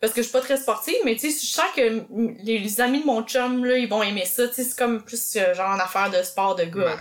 parce 0.00 0.12
que 0.12 0.22
je 0.22 0.28
suis 0.28 0.32
pas 0.32 0.40
très 0.40 0.56
sportive, 0.56 0.96
mais 1.04 1.14
tu 1.14 1.30
sais, 1.30 1.46
je 1.46 1.52
sens 1.52 1.66
que 1.76 2.04
les, 2.42 2.80
amis 2.80 3.00
de 3.00 3.06
mon 3.06 3.22
chum, 3.22 3.64
là, 3.64 3.76
ils 3.76 3.88
vont 3.88 4.02
aimer 4.02 4.24
ça. 4.24 4.48
Tu 4.48 4.54
sais, 4.54 4.64
c'est 4.64 4.78
comme 4.78 5.02
plus 5.02 5.36
euh, 5.36 5.52
genre 5.52 5.72
une 5.74 5.80
affaire 5.80 6.08
de 6.10 6.22
sport 6.22 6.54
de 6.54 6.64
gars. 6.64 6.98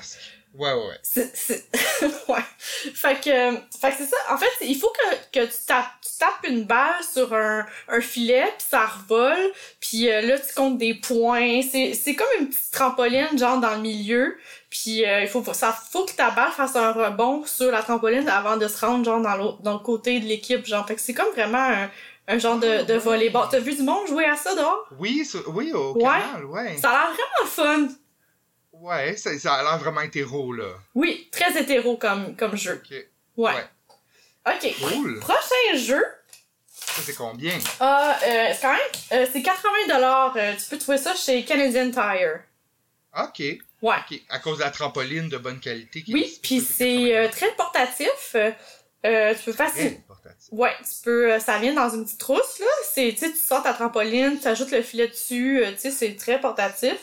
Ouais, 0.55 0.73
ouais, 0.73 0.87
ouais. 0.87 0.99
C'est, 1.03 1.31
c'est... 1.35 1.63
ouais. 2.27 2.39
Fait 2.59 3.15
que, 3.15 3.55
fait 3.79 3.91
que 3.91 3.97
c'est 3.99 4.05
ça. 4.07 4.17
En 4.31 4.37
fait, 4.37 4.49
il 4.61 4.75
faut 4.77 4.89
que, 4.91 5.39
que 5.39 5.45
tu, 5.45 5.57
tapes, 5.67 5.85
tu 6.01 6.09
tapes 6.19 6.43
une 6.49 6.63
balle 6.65 7.03
sur 7.13 7.33
un, 7.33 7.65
un 7.87 8.01
filet, 8.01 8.45
puis 8.57 8.67
ça 8.69 8.85
revole, 8.87 9.51
puis 9.79 10.09
euh, 10.09 10.21
là, 10.21 10.39
tu 10.39 10.53
comptes 10.55 10.77
des 10.77 10.95
points. 10.95 11.61
C'est, 11.61 11.93
c'est 11.93 12.15
comme 12.15 12.27
une 12.39 12.49
petite 12.49 12.71
trampoline, 12.71 13.37
genre, 13.37 13.59
dans 13.59 13.75
le 13.75 13.81
milieu. 13.81 14.37
Puis 14.71 15.05
euh, 15.05 15.21
il 15.21 15.27
faut, 15.27 15.43
ça, 15.53 15.71
faut 15.91 16.05
que 16.05 16.13
ta 16.13 16.31
balle 16.31 16.51
fasse 16.51 16.75
un 16.75 16.91
rebond 16.91 17.45
sur 17.45 17.71
la 17.71 17.81
trampoline 17.83 18.27
avant 18.27 18.57
de 18.57 18.67
se 18.67 18.83
rendre, 18.85 19.05
genre, 19.05 19.21
dans 19.21 19.35
l'autre, 19.35 19.61
dans 19.61 19.73
le 19.73 19.79
côté 19.79 20.19
de 20.19 20.25
l'équipe, 20.25 20.65
genre. 20.65 20.85
Fait 20.87 20.95
que 20.95 21.01
c'est 21.01 21.13
comme 21.13 21.31
vraiment 21.31 21.57
un, 21.63 21.89
un 22.27 22.37
genre 22.39 22.57
de, 22.57 22.83
de 22.83 22.93
volleyball. 22.95 23.47
T'as 23.49 23.59
vu 23.59 23.75
du 23.75 23.83
monde 23.83 24.07
jouer 24.07 24.25
à 24.25 24.35
ça 24.35 24.53
dehors? 24.55 24.85
Oui, 24.99 25.27
oui, 25.47 25.71
au 25.73 25.93
Ouais. 25.93 26.03
canal, 26.03 26.45
ouais. 26.45 26.77
Ça 26.77 26.89
a 26.89 26.93
l'air 26.93 27.11
vraiment 27.13 27.49
fun. 27.87 27.87
Ouais, 28.79 29.15
ça, 29.17 29.37
ça 29.37 29.55
a 29.55 29.63
l'air 29.63 29.77
vraiment 29.77 30.01
hétéro, 30.01 30.53
là. 30.53 30.73
Oui, 30.95 31.27
très 31.31 31.59
hétéro 31.59 31.97
comme, 31.97 32.35
comme 32.35 32.55
jeu. 32.55 32.81
Ok. 32.83 32.95
Ouais. 33.37 33.53
Ouais. 33.53 33.65
Ok. 34.47 34.75
Cool. 34.79 35.19
Prochain 35.19 35.75
jeu. 35.75 36.03
Ça, 36.65 37.01
c'est 37.03 37.15
combien? 37.15 37.57
Ah, 37.81 38.17
euh, 38.23 38.47
c'est 38.53 38.61
quand 38.61 38.71
même, 38.71 39.21
euh, 39.21 39.27
c'est 39.31 39.41
80 39.41 39.69
euh, 40.37 40.53
Tu 40.55 40.69
peux 40.69 40.77
trouver 40.77 40.97
ça 40.97 41.13
chez 41.13 41.43
Canadian 41.43 41.91
Tire. 41.91 42.39
Ok. 43.17 43.39
Ouais. 43.39 43.95
Ok. 44.09 44.21
À 44.29 44.39
cause 44.39 44.59
de 44.59 44.63
la 44.63 44.71
trampoline 44.71 45.27
de 45.27 45.37
bonne 45.37 45.59
qualité. 45.59 46.01
qui 46.01 46.13
Oui, 46.13 46.39
puis 46.41 46.61
c'est 46.61 47.15
euh, 47.15 47.27
80. 47.27 47.29
très 47.31 47.55
portatif. 47.55 48.35
Tu 49.03 49.43
peux 49.45 49.53
facilement... 49.53 49.99
Ouais, 50.51 50.71
tu 50.79 51.03
peux... 51.03 51.33
euh, 51.33 51.39
ça 51.39 51.59
vient 51.59 51.73
dans 51.73 51.89
une 51.89 52.03
petite 52.05 52.19
trousse, 52.19 52.59
là. 52.59 52.65
C'est, 52.91 53.15
tu 53.17 53.31
sors 53.35 53.61
ta 53.61 53.73
trampoline, 53.73 54.39
tu 54.39 54.47
ajoutes 54.47 54.71
le 54.71 54.81
filet 54.81 55.07
dessus, 55.07 55.63
euh, 55.63 55.71
tu 55.73 55.79
sais, 55.79 55.91
c'est 55.91 56.15
très 56.15 56.39
portatif. 56.39 56.97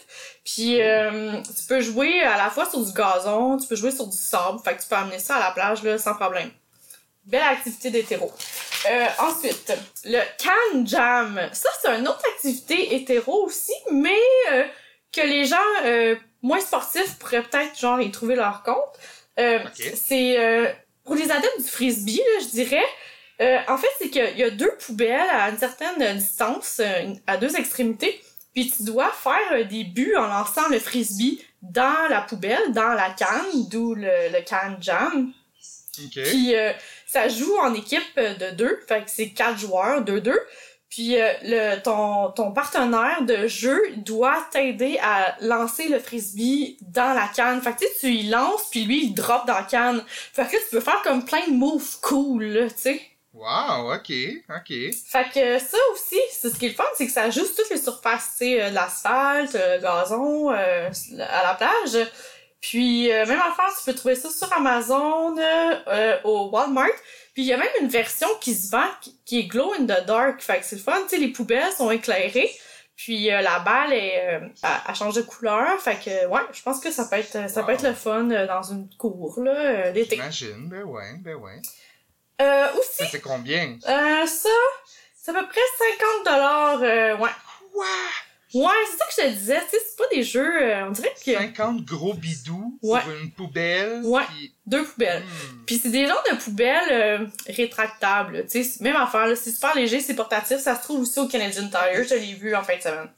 Puis 0.45 0.81
euh, 0.83 1.41
tu 1.43 1.65
peux 1.69 1.81
jouer 1.81 2.21
à 2.23 2.37
la 2.37 2.51
fois 2.51 2.69
sur 2.69 2.85
du 2.85 2.93
gazon, 2.93 3.57
tu 3.57 3.69
peux 3.69 3.77
jouer 3.77 3.93
sur 3.93 4.07
du 4.07 4.17
sable. 4.17 4.59
Fait 4.65 4.75
que 4.77 4.83
tu 4.83 4.89
peux 4.89 4.97
amener 4.97 5.19
ça 5.21 5.37
à 5.37 5.41
la 5.41 5.51
plage, 5.53 5.83
là, 5.85 5.97
sans 5.99 6.15
problème. 6.15 6.51
Belle 7.25 7.43
activité 7.43 7.91
d'hétéro. 7.91 8.33
Euh, 8.91 9.07
ensuite, 9.19 9.73
le 10.05 10.21
can 10.43 10.85
jam. 10.85 11.41
Ça, 11.53 11.69
c'est 11.83 11.89
une 11.99 12.07
autre 12.09 12.23
activité 12.35 12.95
hétéro 12.95 13.45
aussi, 13.47 13.73
mais 13.93 14.15
euh, 14.53 14.65
que 15.13 15.23
les 15.23 15.45
gens 15.45 15.57
euh, 15.85 16.15
moins 16.43 16.61
sportifs 16.61 17.17
pourraient 17.19 17.43
peut-être 17.43 17.79
genre 17.79 18.01
y 18.01 18.11
trouver 18.11 18.35
leur 18.37 18.63
compte. 18.63 18.77
Euh, 19.39 19.59
Ok. 19.65 19.93
C'est 19.97 20.39
euh, 20.39 20.67
pour 21.05 21.15
les 21.17 21.31
adeptes 21.31 21.59
du 21.59 21.69
frisbee, 21.69 22.17
là, 22.19 22.41
je 22.43 22.47
dirais. 22.49 22.85
Euh, 23.41 23.59
en 23.69 23.77
fait, 23.77 23.89
c'est 23.99 24.09
qu'il 24.09 24.39
y 24.39 24.43
a 24.43 24.51
deux 24.51 24.73
poubelles 24.87 25.29
à 25.31 25.51
une 25.51 25.59
certaine 25.59 26.17
distance, 26.17 26.81
euh, 26.81 27.13
à 27.27 27.37
deux 27.37 27.55
extrémités, 27.57 28.21
puis 28.55 28.73
tu 28.75 28.85
dois 28.85 29.13
faire 29.13 29.53
euh, 29.53 29.65
des 29.65 29.85
buts 29.85 30.15
en 30.17 30.27
lançant 30.27 30.67
le 30.71 30.79
frisbee 30.79 31.43
dans 31.61 32.09
la 32.09 32.23
poubelle, 32.23 32.73
dans 32.73 32.95
la 32.95 33.11
canne, 33.11 33.69
d'où 33.71 33.95
le, 33.95 34.33
le 34.33 34.43
can 34.49 34.77
jam. 34.81 35.33
Ok. 35.99 36.23
Puis 36.25 36.55
euh, 36.55 36.73
ça 37.07 37.29
joue 37.29 37.57
en 37.59 37.75
équipe 37.75 38.17
de 38.17 38.55
deux, 38.55 38.81
fait 38.89 39.05
que 39.05 39.11
c'est 39.11 39.31
quatre 39.31 39.59
joueurs, 39.59 40.03
deux 40.03 40.23
deux. 40.23 40.41
Puis 40.89 41.21
euh, 41.21 41.31
le 41.43 41.83
ton 41.83 42.31
ton 42.31 42.53
partenaire 42.53 43.23
de 43.23 43.47
jeu 43.47 43.79
doit 43.97 44.47
t'aider 44.51 44.99
à 45.03 45.37
lancer 45.41 45.89
le 45.89 45.99
frisbee 45.99 46.79
dans 46.81 47.13
la 47.13 47.29
canne. 47.29 47.61
Fait 47.61 47.73
que 47.75 47.81
tu 47.81 47.87
sais, 47.87 47.93
tu 48.01 48.15
y 48.15 48.23
lances 48.29 48.71
puis 48.71 48.85
lui 48.85 49.05
il 49.05 49.15
drop 49.15 49.47
dans 49.47 49.55
la 49.55 49.65
canne. 49.65 50.03
Fait 50.09 50.47
que 50.47 50.53
là, 50.53 50.59
tu 50.65 50.77
peux 50.77 50.81
faire 50.81 51.03
comme 51.03 51.25
plein 51.27 51.47
de 51.47 51.53
moves 51.53 52.01
cool 52.01 52.69
tu 52.69 52.83
sais. 52.83 53.03
Wow, 53.37 53.93
ok, 53.95 54.13
ok. 54.49 54.95
Fait 55.07 55.29
que 55.33 55.59
ça 55.59 55.77
aussi, 55.93 56.19
c'est 56.33 56.49
ce 56.49 56.59
qui 56.59 56.67
est 56.67 56.69
le 56.71 56.75
fun, 56.75 56.85
c'est 56.97 57.07
que 57.07 57.13
ça 57.13 57.25
ajuste 57.25 57.55
toutes 57.55 57.69
les 57.69 57.81
surfaces, 57.81 58.31
tu 58.33 58.47
sais, 58.47 58.63
euh, 58.63 58.71
de 58.71 58.75
l'asphalte, 58.75 59.55
euh, 59.55 59.79
gazon, 59.79 60.51
euh, 60.53 60.89
à 61.21 61.43
la 61.43 61.55
plage. 61.55 62.07
Puis, 62.63 63.13
euh, 63.13 63.27
même 63.27 63.41
affaire, 63.41 63.69
tu 63.79 63.85
peux 63.85 63.95
trouver 63.95 64.15
ça 64.15 64.31
sur 64.31 64.51
Amazon, 64.55 65.37
euh, 65.39 66.17
au 66.25 66.49
Walmart. 66.51 66.89
Puis, 67.35 67.43
il 67.43 67.45
y 67.45 67.53
a 67.53 67.59
même 67.59 67.69
une 67.83 67.89
version 67.89 68.27
qui 68.41 68.55
se 68.55 68.71
vend 68.71 68.89
qui, 69.27 69.41
est 69.41 69.45
glow 69.45 69.75
in 69.75 69.85
the 69.85 70.07
dark. 70.07 70.41
Fait 70.41 70.59
que 70.61 70.65
c'est 70.65 70.77
le 70.77 70.83
fun, 70.83 70.99
tu 71.03 71.11
sais, 71.11 71.19
les 71.19 71.29
poubelles 71.29 71.73
sont 71.73 71.91
éclairées. 71.91 72.51
Puis, 72.97 73.31
euh, 73.31 73.43
la 73.43 73.59
balle, 73.59 73.93
est, 73.93 74.19
euh, 74.19 74.49
elle, 74.63 74.71
elle 74.89 74.95
change 74.95 75.15
de 75.15 75.21
couleur. 75.21 75.79
Fait 75.79 75.97
que, 76.03 76.27
ouais, 76.27 76.41
je 76.53 76.63
pense 76.63 76.81
que 76.81 76.91
ça 76.91 77.05
peut 77.05 77.17
être, 77.17 77.51
ça 77.51 77.63
peut 77.63 77.73
être 77.73 77.85
le 77.85 77.93
fun 77.93 78.31
euh, 78.31 78.47
dans 78.47 78.63
une 78.63 78.89
cour, 78.97 79.43
là, 79.43 79.91
l'été. 79.91 80.17
J'imagine, 80.17 80.69
ben 80.69 80.85
ouais, 80.85 81.13
ben 81.21 81.35
ouais. 81.35 81.61
Euh, 82.41 82.67
aussi, 82.79 82.99
Ça, 82.99 83.07
c'est 83.11 83.21
combien? 83.21 83.79
euh, 83.89 84.27
ça, 84.27 84.49
c'est 85.21 85.31
à 85.31 85.35
peu 85.41 85.49
près 85.49 85.61
50 86.25 86.25
dollars, 86.25 86.83
euh, 86.83 87.17
ouais. 87.17 87.31
Quoi? 87.73 87.87
Ouais, 88.55 88.73
c'est 88.91 88.97
ça 88.97 89.05
que 89.07 89.13
je 89.13 89.35
te 89.35 89.39
disais, 89.39 89.61
tu 89.65 89.71
sais, 89.77 89.83
c'est 89.89 89.97
pas 89.99 90.09
des 90.15 90.23
jeux, 90.23 90.63
euh, 90.63 90.87
on 90.87 90.91
dirait 90.91 91.13
que 91.15 91.33
50 91.33 91.85
gros 91.85 92.15
bidous 92.15 92.79
Ouais. 92.83 93.01
sur 93.03 93.11
une 93.11 93.31
poubelle. 93.33 94.01
Ouais. 94.05 94.23
deux 94.67 94.85
poubelles. 94.85 95.23
Hmm. 95.23 95.65
Puis 95.67 95.79
c'est 95.83 95.91
des 95.91 96.07
genres 96.07 96.23
de 96.31 96.37
poubelles 96.37 96.89
euh, 96.91 97.27
rétractables, 97.49 98.47
tu 98.47 98.63
sais, 98.65 98.83
même 98.83 98.97
affaire, 98.97 99.27
là, 99.27 99.37
c'est 99.37 99.51
super 99.51 99.75
léger, 99.75 100.01
c'est 100.01 100.15
portatif, 100.15 100.59
ça 100.59 100.77
se 100.77 100.83
trouve 100.83 101.01
aussi 101.01 101.19
au 101.19 101.27
Canadian 101.29 101.69
Tire, 101.69 102.05
je 102.09 102.15
l'ai 102.15 102.35
vu 102.35 102.55
en 102.55 102.63
fin 102.63 102.77
de 102.77 102.83
semaine. 102.83 103.11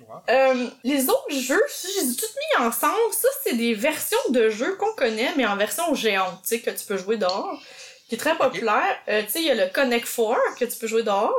Wow. 0.00 0.16
Euh, 0.28 0.68
les 0.84 1.08
autres 1.08 1.30
jeux, 1.32 1.62
je 1.82 2.00
les 2.04 2.12
ai 2.12 2.16
tous 2.16 2.34
mis 2.58 2.66
ensemble, 2.66 3.12
ça 3.12 3.28
c'est 3.44 3.54
des 3.56 3.72
versions 3.72 4.18
de 4.30 4.50
jeux 4.50 4.74
qu'on 4.76 4.92
connaît, 4.94 5.32
mais 5.36 5.46
en 5.46 5.56
version 5.56 5.94
géante, 5.94 6.40
tu 6.42 6.48
sais, 6.48 6.60
que 6.60 6.70
tu 6.70 6.84
peux 6.84 6.98
jouer 6.98 7.16
dehors, 7.16 7.62
qui 8.08 8.14
est 8.14 8.18
très 8.18 8.36
populaire. 8.36 8.96
Euh, 9.08 9.22
tu 9.24 9.30
sais, 9.30 9.38
il 9.40 9.46
y 9.46 9.50
a 9.50 9.54
le 9.54 9.66
Connect 9.72 10.06
Four 10.06 10.36
que 10.58 10.64
tu 10.64 10.76
peux 10.78 10.86
jouer 10.86 11.02
dehors. 11.02 11.34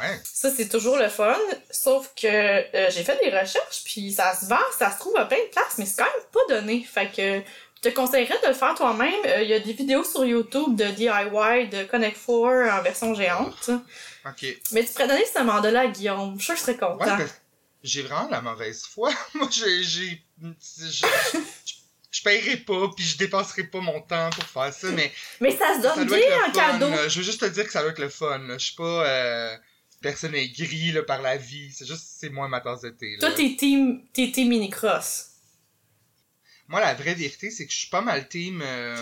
Ouais. 0.00 0.20
Ça, 0.24 0.50
c'est 0.50 0.68
toujours 0.68 0.96
le 0.96 1.08
fun. 1.08 1.36
Sauf 1.70 2.12
que 2.14 2.26
euh, 2.26 2.90
j'ai 2.90 3.04
fait 3.04 3.18
des 3.22 3.30
recherches, 3.36 3.82
puis 3.84 4.10
ça 4.12 4.34
se 4.34 4.46
vend, 4.46 4.56
ça 4.78 4.90
se 4.90 4.98
trouve 4.98 5.16
à 5.18 5.26
plein 5.26 5.36
de 5.38 5.50
places, 5.52 5.76
mais 5.78 5.84
c'est 5.84 5.96
quand 5.96 6.04
même 6.04 6.24
pas 6.32 6.54
donné. 6.54 6.82
Fait 6.82 7.08
que 7.10 7.42
je 7.84 7.90
te 7.90 7.94
conseillerais 7.94 8.38
de 8.42 8.48
le 8.48 8.54
faire 8.54 8.74
toi-même. 8.74 9.12
Euh, 9.26 9.42
Il 9.42 9.48
y 9.50 9.54
a 9.54 9.58
des 9.60 9.72
vidéos 9.74 10.02
sur 10.04 10.24
YouTube 10.24 10.76
de 10.76 10.84
DIY 10.86 11.68
de 11.68 11.84
Connect 11.84 12.16
Four 12.16 12.48
en 12.72 12.80
version 12.80 13.12
géante. 13.14 13.68
Ok. 14.24 14.46
Mais 14.72 14.84
tu 14.84 14.92
pourrais 14.92 15.08
donner 15.08 15.26
ce 15.26 15.42
mandat-là 15.42 15.80
à 15.80 15.86
Guillaume. 15.88 16.36
Je 16.38 16.44
suis 16.44 16.46
sûr 16.46 16.54
qu'il 16.54 16.64
serait 16.64 16.86
Ouais, 16.86 16.92
content. 16.98 17.16
parce 17.18 17.30
que 17.30 17.36
j'ai 17.82 18.02
vraiment 18.02 18.28
la 18.30 18.40
mauvaise 18.40 18.84
foi. 18.86 19.10
Moi, 19.34 19.48
j'ai. 19.50 20.22
Je, 22.12 22.22
paierai 22.22 22.58
pas, 22.58 22.88
puis 22.94 23.04
je 23.04 23.16
dépenserai 23.18 23.64
pas 23.64 23.80
mon 23.80 24.00
temps 24.02 24.30
pour 24.30 24.44
faire 24.44 24.72
ça, 24.72 24.88
mais 24.90 25.10
Mais 25.40 25.50
ça 25.50 25.74
se 25.76 25.82
ça 25.82 25.94
donne 25.96 26.06
doit 26.06 26.16
bien 26.18 26.28
fun. 26.44 26.50
cadeau. 26.52 26.90
là. 26.90 27.08
Je 27.08 27.18
veux 27.18 27.24
juste 27.24 27.40
te 27.40 27.46
dire 27.46 27.64
que 27.64 27.72
ça 27.72 27.80
doit 27.82 27.90
être 27.90 27.98
le 27.98 28.08
fun. 28.10 28.38
là. 28.38 28.58
Je 28.58 28.64
suis 28.66 28.74
pas 28.76 29.06
euh, 29.08 29.56
personne 30.00 30.34
aigrie 30.34 30.92
là, 30.92 31.02
par 31.02 31.22
la 31.22 31.36
vie. 31.38 31.72
C'est 31.72 31.86
juste, 31.86 32.04
c'est 32.20 32.28
moi 32.28 32.46
ma 32.48 32.60
tasse 32.60 32.82
de 32.82 32.90
thé. 32.90 33.16
là. 33.16 33.28
Toi, 33.28 33.32
t'es 33.32 33.56
team, 33.56 34.02
t'es 34.12 34.30
team 34.30 34.48
mini-cross. 34.48 35.30
Moi, 36.68 36.80
la 36.80 36.94
vraie 36.94 37.14
vérité, 37.14 37.50
c'est 37.50 37.66
que 37.66 37.72
je 37.72 37.78
suis 37.78 37.88
pas 37.88 38.00
mal 38.02 38.28
team. 38.28 38.62
euh, 38.64 38.96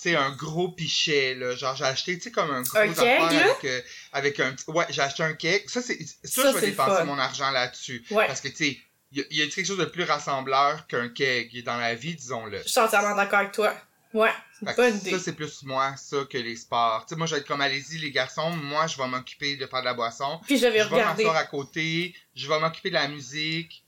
tu 0.00 0.14
un 0.14 0.32
gros 0.36 0.68
pichet, 0.68 1.34
là. 1.34 1.56
Genre, 1.56 1.74
j'ai 1.76 1.84
acheté, 1.84 2.16
tu 2.18 2.24
sais, 2.24 2.30
comme 2.30 2.50
un 2.50 2.62
gros 2.62 2.78
Un 2.78 2.86
là? 2.86 3.26
avec, 3.26 3.64
euh, 3.64 3.80
avec 4.12 4.40
un. 4.40 4.54
Ouais, 4.68 4.84
j'ai 4.90 5.00
acheté 5.00 5.22
un 5.22 5.32
cake. 5.32 5.70
Ça, 5.70 5.80
c'est, 5.80 5.98
ça, 6.24 6.42
Ça, 6.42 6.52
je 6.52 6.58
vais 6.58 6.66
dépenser 6.70 7.04
mon 7.04 7.18
argent 7.18 7.50
là-dessus. 7.50 8.04
Ouais. 8.10 8.26
Parce 8.26 8.40
que, 8.42 8.48
tu 8.48 8.56
sais, 8.56 8.78
il 9.14 9.18
y, 9.36 9.40
a- 9.40 9.44
y 9.44 9.48
a 9.48 9.50
quelque 9.50 9.66
chose 9.66 9.78
de 9.78 9.84
plus 9.84 10.04
rassembleur 10.04 10.86
qu'un 10.86 11.08
keg 11.08 11.62
dans 11.64 11.76
la 11.76 11.94
vie, 11.94 12.14
disons-le? 12.14 12.58
Je 12.62 12.68
suis 12.68 12.80
entièrement 12.80 13.14
d'accord 13.14 13.40
avec 13.40 13.52
toi. 13.52 13.72
Ouais, 14.12 14.30
c'est 14.60 14.76
bonne 14.76 14.96
idée. 14.96 15.10
Ça, 15.10 15.18
c'est 15.18 15.32
plus 15.32 15.62
moi, 15.64 15.94
ça, 15.96 16.18
que 16.30 16.38
les 16.38 16.54
sports. 16.56 17.04
Tu 17.06 17.14
sais, 17.14 17.16
moi, 17.18 17.26
je 17.26 17.34
vais 17.34 17.40
être 17.40 17.48
comme, 17.48 17.60
allez-y, 17.60 17.98
les 17.98 18.12
garçons. 18.12 18.50
Moi, 18.50 18.86
je 18.86 18.96
vais 18.96 19.08
m'occuper 19.08 19.56
de 19.56 19.66
faire 19.66 19.80
de 19.80 19.86
la 19.86 19.94
boisson. 19.94 20.38
Puis 20.46 20.56
je 20.58 20.66
vais 20.66 20.78
Je 20.80 20.84
vais 20.88 20.94
regarder. 20.94 21.24
m'asseoir 21.24 21.36
à 21.36 21.46
côté. 21.46 22.14
Je 22.36 22.48
vais 22.48 22.60
m'occuper 22.60 22.90
de 22.90 22.94
la 22.94 23.08
musique. 23.08 23.84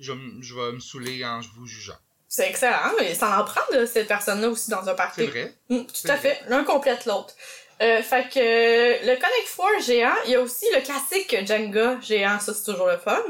Je 0.00 0.12
vais, 0.12 0.18
je 0.40 0.54
vais 0.54 0.72
me 0.72 0.80
saouler 0.80 1.24
en 1.24 1.40
vous 1.56 1.66
jugeant. 1.66 1.96
C'est 2.26 2.48
excellent, 2.50 2.92
mais 2.98 3.14
ça 3.14 3.40
en 3.40 3.44
prend 3.44 3.60
de 3.72 3.86
cette 3.86 4.06
personne-là 4.08 4.48
aussi 4.48 4.68
dans 4.70 4.86
un 4.88 4.94
party. 4.94 5.20
C'est 5.22 5.26
vrai? 5.28 5.54
Mm, 5.70 5.84
tout 5.84 6.08
à 6.10 6.16
fait. 6.16 6.40
L'un 6.48 6.64
complète 6.64 7.06
l'autre. 7.06 7.34
Euh, 7.80 8.02
fait 8.02 8.28
que 8.28 8.38
euh, 8.40 8.98
le 9.02 9.14
Connect 9.14 9.46
Four 9.46 9.70
géant, 9.86 10.14
il 10.26 10.32
y 10.32 10.34
a 10.34 10.40
aussi 10.40 10.66
le 10.74 10.80
classique 10.80 11.36
Jenga 11.46 12.00
géant, 12.00 12.40
ça 12.40 12.52
c'est 12.52 12.64
toujours 12.64 12.88
le 12.88 12.98
fun. 12.98 13.22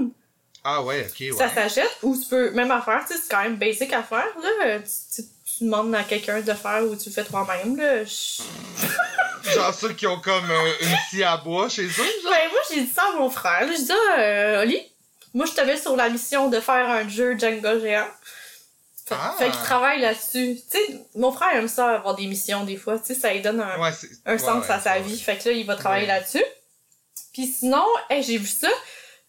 Ah 0.65 0.83
ouais, 0.83 1.07
ok, 1.09 1.21
ouais. 1.21 1.33
Ça 1.39 1.49
s'achète 1.55 1.97
ou 2.03 2.17
tu 2.21 2.27
peux 2.29 2.51
même 2.51 2.71
à 2.71 2.83
faire, 2.83 3.05
tu 3.07 3.15
sais, 3.15 3.21
c'est 3.23 3.31
quand 3.31 3.43
même 3.43 3.57
basic 3.57 3.93
à 3.93 4.03
faire 4.03 4.27
là. 4.43 4.49
Euh, 4.67 4.79
Tu, 4.81 5.23
tu- 5.23 5.29
tu 5.59 5.65
demandes 5.65 5.95
à 5.95 6.03
quelqu'un 6.05 6.41
de 6.41 6.53
faire 6.53 6.83
ou 6.85 6.95
tu 6.97 7.09
le 7.09 7.15
fais 7.15 7.25
toi-même 7.25 7.77
là. 7.77 8.05
Genre 8.05 9.75
ceux 9.75 9.93
qui 9.95 10.07
ont 10.07 10.21
comme 10.21 10.51
euh, 10.51 10.73
une 10.83 10.97
scie 11.09 11.23
à 11.25 11.37
bois 11.39 11.69
chez 11.69 11.85
eux, 11.87 11.89
genre? 11.91 12.05
Ben 12.33 12.51
moi 12.51 12.61
j'ai 12.71 12.81
dit 12.83 12.91
ça 12.95 13.03
à 13.15 13.19
mon 13.19 13.31
frère. 13.31 13.63
là. 13.67 13.73
J'ai 13.77 13.83
dit 13.85 13.93
ah, 13.93 14.21
euh, 14.21 14.63
Oli, 14.63 14.79
moi 15.33 15.47
je 15.47 15.53
t'avais 15.53 15.77
sur 15.77 15.97
la 15.97 16.09
mission 16.11 16.49
de 16.51 16.61
faire 16.61 16.89
un 16.89 17.09
jeu 17.09 17.39
Jenga 17.39 17.79
géant. 17.79 18.07
Fait, 19.07 19.15
Ah. 19.19 19.35
fait 19.39 19.51
qu'il 19.51 19.61
travaille 19.63 20.01
là-dessus. 20.01 20.61
Tu 20.71 20.79
sais, 20.79 21.01
mon 21.15 21.33
frère 21.33 21.55
aime 21.57 21.69
ça 21.69 21.95
avoir 21.95 22.15
des 22.15 22.27
missions 22.27 22.65
des 22.65 22.77
fois. 22.77 22.99
Tu 22.99 23.07
sais, 23.07 23.15
ça 23.15 23.33
lui 23.33 23.41
donne 23.41 23.61
un, 23.61 23.81
Ouais, 23.81 23.91
un 24.27 24.37
sens 24.39 24.65
ouais, 24.67 24.71
à 24.71 24.81
sa 24.81 24.99
vie. 24.99 25.19
Fait 25.19 25.39
que 25.39 25.49
là, 25.49 25.55
il 25.55 25.65
va 25.65 25.77
travailler 25.77 26.07
là-dessus. 26.07 26.45
Puis 27.33 27.47
sinon, 27.47 27.85
hey, 28.11 28.23
j'ai 28.23 28.37
vu 28.37 28.47
ça. 28.47 28.69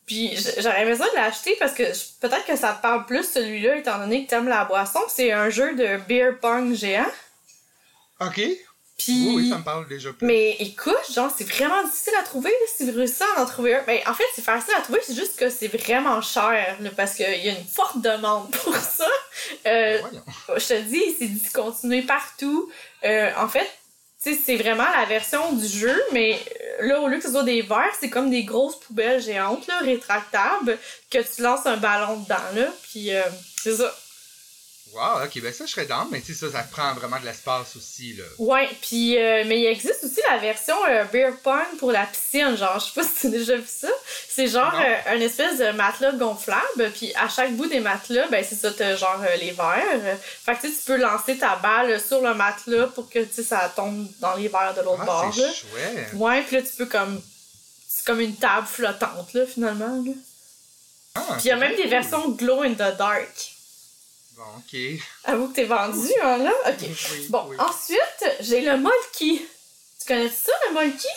Puis 0.10 0.36
j'aurais 0.58 0.82
aimé 0.82 0.96
ça 0.96 1.08
de 1.08 1.16
l'acheter 1.16 1.56
parce 1.60 1.74
que 1.74 1.84
peut-être 2.20 2.44
que 2.48 2.56
ça 2.56 2.74
te 2.74 2.82
parle 2.82 3.06
plus 3.06 3.24
celui-là 3.24 3.76
étant 3.76 4.00
donné 4.00 4.26
que 4.26 4.30
t'aimes 4.32 4.48
la 4.48 4.66
boisson. 4.66 5.02
C'est 5.08 5.32
un 5.32 5.52
jeu 5.52 5.76
de 5.76 5.98
beer 6.08 6.40
pong 6.42 6.74
géant. 6.74 7.06
Ok. 8.20 8.42
Puis... 8.98 9.28
Oui, 9.28 9.34
oui, 9.36 9.50
ça 9.50 9.60
me 9.60 9.64
parle 9.64 9.88
déjà 9.88 10.12
plus. 10.12 10.26
Mais 10.26 10.56
écoute, 10.62 11.14
genre, 11.14 11.32
c'est 11.38 11.48
vraiment 11.48 11.84
difficile 11.84 12.14
à 12.20 12.24
trouver, 12.24 12.50
là, 12.50 12.66
si 12.76 12.90
vous 12.90 12.98
réussissez 12.98 13.24
à 13.38 13.42
en 13.44 13.46
trouver 13.46 13.76
un. 13.76 13.84
Ben, 13.84 14.00
en 14.08 14.16
fait, 14.16 14.24
c'est 14.34 14.44
facile 14.44 14.74
à 14.76 14.82
trouver, 14.82 15.00
c'est 15.06 15.14
juste 15.14 15.38
que 15.38 15.52
c'est 15.52 15.68
vraiment 15.68 16.20
cher, 16.24 16.76
là, 16.82 16.90
parce 16.98 17.14
qu'il 17.14 17.46
y 17.46 17.50
a 17.50 17.52
une 17.52 17.66
forte 17.66 18.02
demande 18.02 18.50
pour 18.64 18.76
ça. 18.76 19.06
Euh, 19.68 20.00
Voyons. 20.02 20.24
je 20.58 20.68
te 20.68 20.82
dis, 20.82 21.04
c'est 21.20 21.28
discontinué 21.28 22.02
partout. 22.02 22.72
Euh, 23.04 23.32
en 23.38 23.48
fait, 23.48 23.70
c'est 24.20 24.58
vraiment 24.58 24.88
la 24.98 25.06
version 25.06 25.54
du 25.54 25.66
jeu, 25.66 25.98
mais 26.12 26.38
euh, 26.82 26.88
là, 26.88 27.02
au 27.02 27.08
lieu 27.08 27.18
que 27.18 27.24
ce 27.24 27.32
soit 27.32 27.44
des 27.44 27.62
verres, 27.62 27.96
c'est 28.00 28.10
comme 28.10 28.30
des 28.30 28.44
grosses 28.44 28.78
poubelles 28.80 29.22
géantes, 29.22 29.66
là, 29.68 29.80
rétractables, 29.80 30.78
que 31.10 31.20
tu 31.20 31.42
lances 31.42 31.66
un 31.66 31.78
ballon 31.78 32.18
dedans, 32.18 32.36
là, 32.54 32.68
puis 32.84 33.16
euh, 33.16 33.24
c'est 33.62 33.78
ça. 33.78 33.96
Wow, 34.94 35.24
ok, 35.26 35.42
ben 35.42 35.54
ça, 35.54 35.66
je 35.66 35.72
serais 35.72 35.86
dans, 35.86 36.06
mais 36.06 36.20
tu 36.20 36.34
sais, 36.34 36.46
ça, 36.48 36.52
ça 36.52 36.64
prend 36.64 36.94
vraiment 36.96 37.20
de 37.20 37.26
l'espace 37.26 37.76
aussi, 37.76 38.14
là. 38.14 38.24
Ouais, 38.40 38.68
puis 38.82 39.18
euh, 39.18 39.44
mais 39.46 39.60
il 39.60 39.66
existe 39.68 40.04
aussi 40.04 40.20
la 40.30 40.38
version 40.40 40.76
euh, 40.88 41.04
beer 41.06 41.32
pong 41.44 41.78
pour 41.78 41.92
la 41.92 42.06
piscine, 42.08 42.58
genre 42.58 42.80
je 42.80 42.86
sais 42.86 42.92
pas 42.96 43.04
si 43.08 43.14
tu 43.22 43.28
as 43.28 43.30
déjà 43.30 43.56
vu 43.56 43.68
ça. 43.68 43.88
C'est 44.28 44.48
genre 44.48 44.74
euh, 44.74 44.96
un 45.16 45.20
espèce 45.22 45.60
de 45.60 45.70
matelas 45.72 46.14
gonflable, 46.14 46.92
puis 46.96 47.14
à 47.16 47.30
chaque 47.30 47.54
bout 47.54 47.68
des 47.68 47.80
matelas, 47.80 48.28
ben 48.30 48.44
c'est 48.48 48.56
ça 48.56 48.72
t'as 48.72 48.96
genre 48.96 49.22
euh, 49.22 49.36
les 49.38 49.52
verres. 49.52 50.18
Fait 50.44 50.56
que 50.56 50.62
tu 50.62 50.70
sais, 50.72 50.80
tu 50.80 50.86
peux 50.88 50.98
lancer 50.98 51.38
ta 51.38 51.56
balle 51.58 52.02
sur 52.02 52.22
le 52.22 52.34
matelas 52.34 52.88
pour 52.88 53.10
que 53.10 53.20
tu 53.20 53.44
ça 53.44 53.72
tombe 53.76 54.08
dans 54.20 54.36
les 54.36 54.48
verres 54.48 54.74
de 54.76 54.82
l'autre 54.82 55.02
Ah, 55.04 55.06
bord. 55.06 55.32
c'est 55.34 55.42
là. 55.42 55.54
chouette. 55.54 56.10
Ouais, 56.16 56.42
puis 56.42 56.56
là 56.56 56.62
tu 56.64 56.70
peux 56.78 56.86
comme 56.88 57.22
c'est 57.88 58.06
comme 58.06 58.22
une 58.22 58.36
table 58.36 58.66
flottante 58.66 59.34
là 59.34 59.46
finalement. 59.46 60.04
Là. 60.04 60.12
Ah, 61.16 61.22
Puis 61.34 61.42
il 61.46 61.48
y 61.48 61.52
a 61.52 61.58
même 61.58 61.76
des 61.76 61.88
versions 61.88 62.30
glow 62.30 62.62
in 62.64 62.74
the 62.74 62.98
dark. 62.98 63.30
Bon, 64.40 64.46
ok. 64.58 64.80
Avoue 65.26 65.50
que 65.50 65.56
t'es 65.56 65.66
vendu 65.66 66.08
hein 66.24 66.38
là? 66.38 66.52
OK. 66.68 66.76
Oui, 66.82 67.28
Bon, 67.30 67.46
oui. 67.50 67.58
ensuite, 67.60 68.38
j'ai 68.40 68.62
le 68.62 68.78
Molki. 68.78 69.42
Tu 70.00 70.08
connais 70.08 70.30
ça 70.30 70.54
le 70.70 70.74
Molki? 70.76 71.08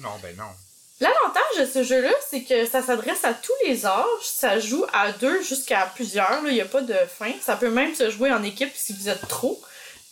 Non, 0.00 0.18
ben 0.20 0.34
non. 0.36 0.50
L'avantage 0.98 1.60
de 1.60 1.64
ce 1.66 1.82
jeu-là, 1.84 2.10
c'est 2.28 2.42
que 2.42 2.66
ça 2.66 2.82
s'adresse 2.82 3.24
à 3.24 3.32
tous 3.34 3.52
les 3.64 3.86
âges. 3.86 4.04
Ça 4.24 4.58
joue 4.58 4.84
à 4.92 5.12
deux 5.12 5.42
jusqu'à 5.42 5.86
plusieurs. 5.94 6.40
Il 6.46 6.52
n'y 6.54 6.60
a 6.60 6.64
pas 6.66 6.82
de 6.82 6.94
fin. 7.18 7.32
Ça 7.40 7.54
peut 7.56 7.70
même 7.70 7.94
se 7.94 8.10
jouer 8.10 8.32
en 8.32 8.42
équipe 8.42 8.72
si 8.74 8.92
vous 8.94 9.08
êtes 9.08 9.26
trop. 9.28 9.62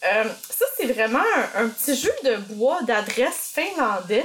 Euh, 0.04 0.24
ça, 0.48 0.64
c'est 0.78 0.86
vraiment 0.86 1.22
un, 1.56 1.64
un 1.64 1.68
petit 1.68 1.96
jeu 1.96 2.12
de 2.22 2.36
bois 2.36 2.80
d'adresse 2.82 3.50
finlandais. 3.52 4.24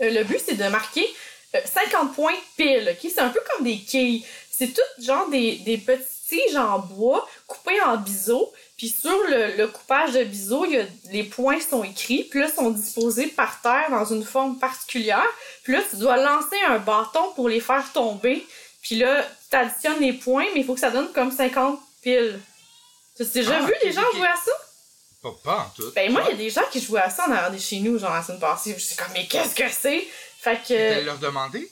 Euh, 0.00 0.10
le 0.10 0.24
but, 0.24 0.40
c'est 0.44 0.54
de 0.56 0.64
marquer 0.68 1.06
euh, 1.54 1.60
50 1.72 2.14
points 2.14 2.34
pile. 2.56 2.88
ok? 2.90 3.10
C'est 3.14 3.20
un 3.20 3.28
peu 3.28 3.40
comme 3.54 3.64
des 3.66 3.78
quilles. 3.78 4.24
C'est 4.50 4.68
tout 4.74 5.02
genre 5.04 5.28
des, 5.28 5.56
des 5.58 5.76
petites 5.78 6.08
tiges 6.28 6.56
en 6.56 6.78
bois 6.78 7.28
coupées 7.46 7.80
en 7.82 7.96
biseaux. 7.96 8.52
Puis 8.76 8.88
sur 8.88 9.16
le, 9.28 9.56
le 9.56 9.68
coupage 9.68 10.12
de 10.12 10.24
biseaux, 10.24 10.64
il 10.64 10.72
y 10.72 10.78
a, 10.78 10.84
les 11.12 11.22
points 11.24 11.60
sont 11.60 11.84
écrits, 11.84 12.24
puis 12.24 12.40
là, 12.40 12.48
sont 12.52 12.70
disposés 12.70 13.28
par 13.28 13.60
terre 13.60 13.86
dans 13.90 14.04
une 14.04 14.24
forme 14.24 14.58
particulière. 14.58 15.26
Puis 15.62 15.72
là, 15.74 15.80
tu 15.88 15.96
dois 15.96 16.16
lancer 16.16 16.56
un 16.68 16.78
bâton 16.78 17.32
pour 17.36 17.48
les 17.48 17.60
faire 17.60 17.84
tomber. 17.92 18.44
Puis 18.82 18.96
là, 18.96 19.24
tu 19.50 19.56
additionnes 19.56 20.00
les 20.00 20.12
points, 20.12 20.46
mais 20.54 20.60
il 20.60 20.66
faut 20.66 20.74
que 20.74 20.80
ça 20.80 20.90
donne 20.90 21.10
comme 21.12 21.30
50 21.30 21.78
piles. 22.02 22.40
Tu 23.16 23.22
as 23.22 23.26
déjà 23.26 23.58
Ah, 23.62 23.66
vu 23.66 23.72
les 23.82 23.92
gens 23.92 24.02
jouer 24.14 24.26
à 24.26 24.36
ça? 24.36 24.50
Pas, 25.22 25.32
pas 25.42 25.58
en 25.60 25.70
tout. 25.76 25.90
Ben 25.94 26.10
moi, 26.12 26.22
il 26.26 26.30
y 26.32 26.34
a 26.34 26.36
des 26.36 26.50
gens 26.50 26.64
qui 26.70 26.80
jouaient 26.80 27.00
à 27.00 27.08
ça 27.08 27.26
en 27.28 27.32
arrière 27.32 27.50
de 27.52 27.58
chez 27.58 27.78
nous, 27.80 27.98
genre 27.98 28.12
la 28.12 28.22
semaine 28.22 28.40
passée. 28.40 28.74
Je 28.76 28.82
suis 28.82 28.96
comme, 28.96 29.06
mais 29.14 29.26
qu'est-ce 29.26 29.54
que 29.54 29.68
c'est? 29.70 30.06
Fait 30.40 30.58
Tu 30.66 30.74
que... 30.74 31.04
leur 31.04 31.16
demander? 31.18 31.70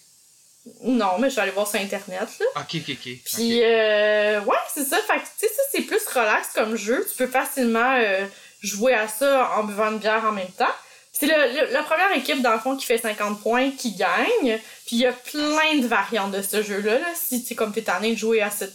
Non, 0.82 1.18
mais 1.18 1.28
je 1.30 1.34
vais 1.36 1.42
aller 1.42 1.50
voir 1.50 1.66
sur 1.66 1.80
Internet, 1.80 2.28
là. 2.38 2.46
Ok, 2.56 2.76
ok, 2.76 2.90
ok. 2.90 3.12
Puis, 3.34 3.62
euh, 3.64 4.40
ouais, 4.42 4.56
c'est 4.72 4.84
ça. 4.84 4.98
Fait 4.98 5.14
que, 5.18 5.24
tu 5.24 5.46
sais, 5.46 5.48
ça, 5.48 5.62
c'est 5.72 5.82
plus 5.82 6.06
relax 6.06 6.48
comme 6.54 6.76
jeu. 6.76 7.04
Tu 7.10 7.16
peux 7.16 7.26
facilement 7.30 7.96
euh, 7.98 8.24
jouer 8.62 8.94
à 8.94 9.08
ça 9.08 9.50
en 9.56 9.64
buvant 9.64 9.90
une 9.90 9.98
bière 9.98 10.24
en 10.24 10.32
même 10.32 10.50
temps. 10.52 10.70
C'est 11.12 11.26
le, 11.26 11.34
le- 11.66 11.72
la 11.72 11.82
première 11.82 12.12
équipe, 12.16 12.40
dans 12.42 12.52
le 12.52 12.60
fond, 12.60 12.76
qui 12.76 12.86
fait 12.86 12.98
50 12.98 13.42
points, 13.42 13.70
qui 13.72 13.92
gagne. 13.96 14.58
Puis, 14.86 14.96
il 14.96 14.98
y 15.00 15.06
a 15.06 15.12
plein 15.12 15.78
de 15.80 15.86
variantes 15.86 16.30
de 16.32 16.42
ce 16.42 16.62
jeu-là. 16.62 16.98
Là. 17.00 17.06
Si, 17.14 17.42
tu 17.44 17.54
comme 17.56 17.72
t'es 17.72 17.82
tanné 17.82 18.12
de 18.14 18.18
jouer 18.18 18.40
à 18.40 18.50
cette, 18.50 18.72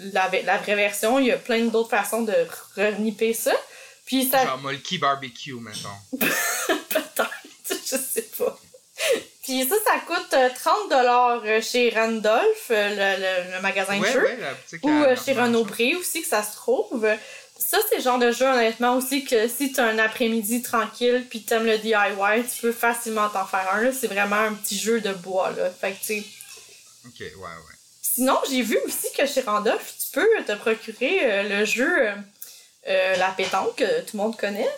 la, 0.00 0.30
la 0.44 0.56
vraie 0.58 0.76
version, 0.76 1.18
il 1.18 1.26
y 1.26 1.32
a 1.32 1.36
plein 1.36 1.60
d'autres 1.66 1.90
façons 1.90 2.22
de 2.22 2.34
reniper 2.76 3.34
ça. 3.34 3.52
Puis, 4.06 4.24
ça, 4.30 4.46
Genre 4.46 4.58
Molky 4.58 4.96
Barbecue, 4.96 5.52
mettons. 5.60 5.88
Peut-être, 6.88 7.28
je 7.68 7.96
sais 7.96 8.28
pas. 8.38 8.58
Puis 9.48 9.66
ça, 9.66 9.76
ça 9.82 9.98
coûte 10.06 10.34
euh, 10.34 10.48
30$ 10.50 11.62
chez 11.62 11.88
Randolph, 11.90 12.66
euh, 12.70 12.88
le, 12.90 13.22
le- 13.50 13.56
le 13.56 13.62
magasin 13.62 13.98
de 13.98 14.04
jeux. 14.04 14.22
ouais, 14.24 14.36
la 14.36 14.52
boutique 14.52 14.84
Ou 14.84 14.88
à 14.90 15.06
euh, 15.06 15.16
chez 15.16 15.32
Renaud 15.32 15.64
Bré 15.64 15.94
aussi, 15.96 16.20
que 16.20 16.28
ça 16.28 16.42
se 16.42 16.54
trouve. 16.54 17.06
Ça, 17.58 17.78
c'est 17.88 17.96
le 17.96 18.02
genre 18.02 18.18
de 18.18 18.30
jeu, 18.30 18.44
honnêtement, 18.46 18.96
aussi, 18.96 19.24
que 19.24 19.48
si 19.48 19.72
t'as 19.72 19.86
un 19.86 19.98
après-midi 19.98 20.60
tranquille 20.60 21.24
puis 21.30 21.42
t'aimes 21.44 21.64
le 21.64 21.78
DIY, 21.78 22.44
tu 22.54 22.60
peux 22.60 22.72
facilement 22.72 23.28
t'en 23.30 23.46
faire 23.46 23.68
un. 23.72 23.90
C'est 23.90 24.06
vraiment 24.06 24.36
un 24.36 24.52
petit 24.52 24.78
jeu 24.78 25.00
de 25.00 25.12
bois, 25.14 25.50
là. 25.56 25.70
Fait 25.70 25.92
que, 25.92 25.98
tu 25.98 26.04
sais. 26.20 26.24
Ok, 27.06 27.20
ouais, 27.20 27.30
ouais. 27.36 27.74
Sinon, 28.02 28.38
j'ai 28.50 28.60
vu 28.62 28.78
aussi 28.84 29.10
que 29.16 29.24
chez 29.26 29.40
Randolph, 29.40 29.94
tu 29.98 30.20
peux 30.20 30.28
te 30.46 30.52
procurer 30.56 31.20
euh, 31.22 31.60
le 31.60 31.64
jeu 31.64 31.88
euh, 32.08 32.12
euh, 32.88 33.16
La 33.16 33.28
pétanque, 33.30 33.76
que 33.76 34.00
tout 34.02 34.16
le 34.16 34.22
monde 34.24 34.36
connaît. 34.36 34.68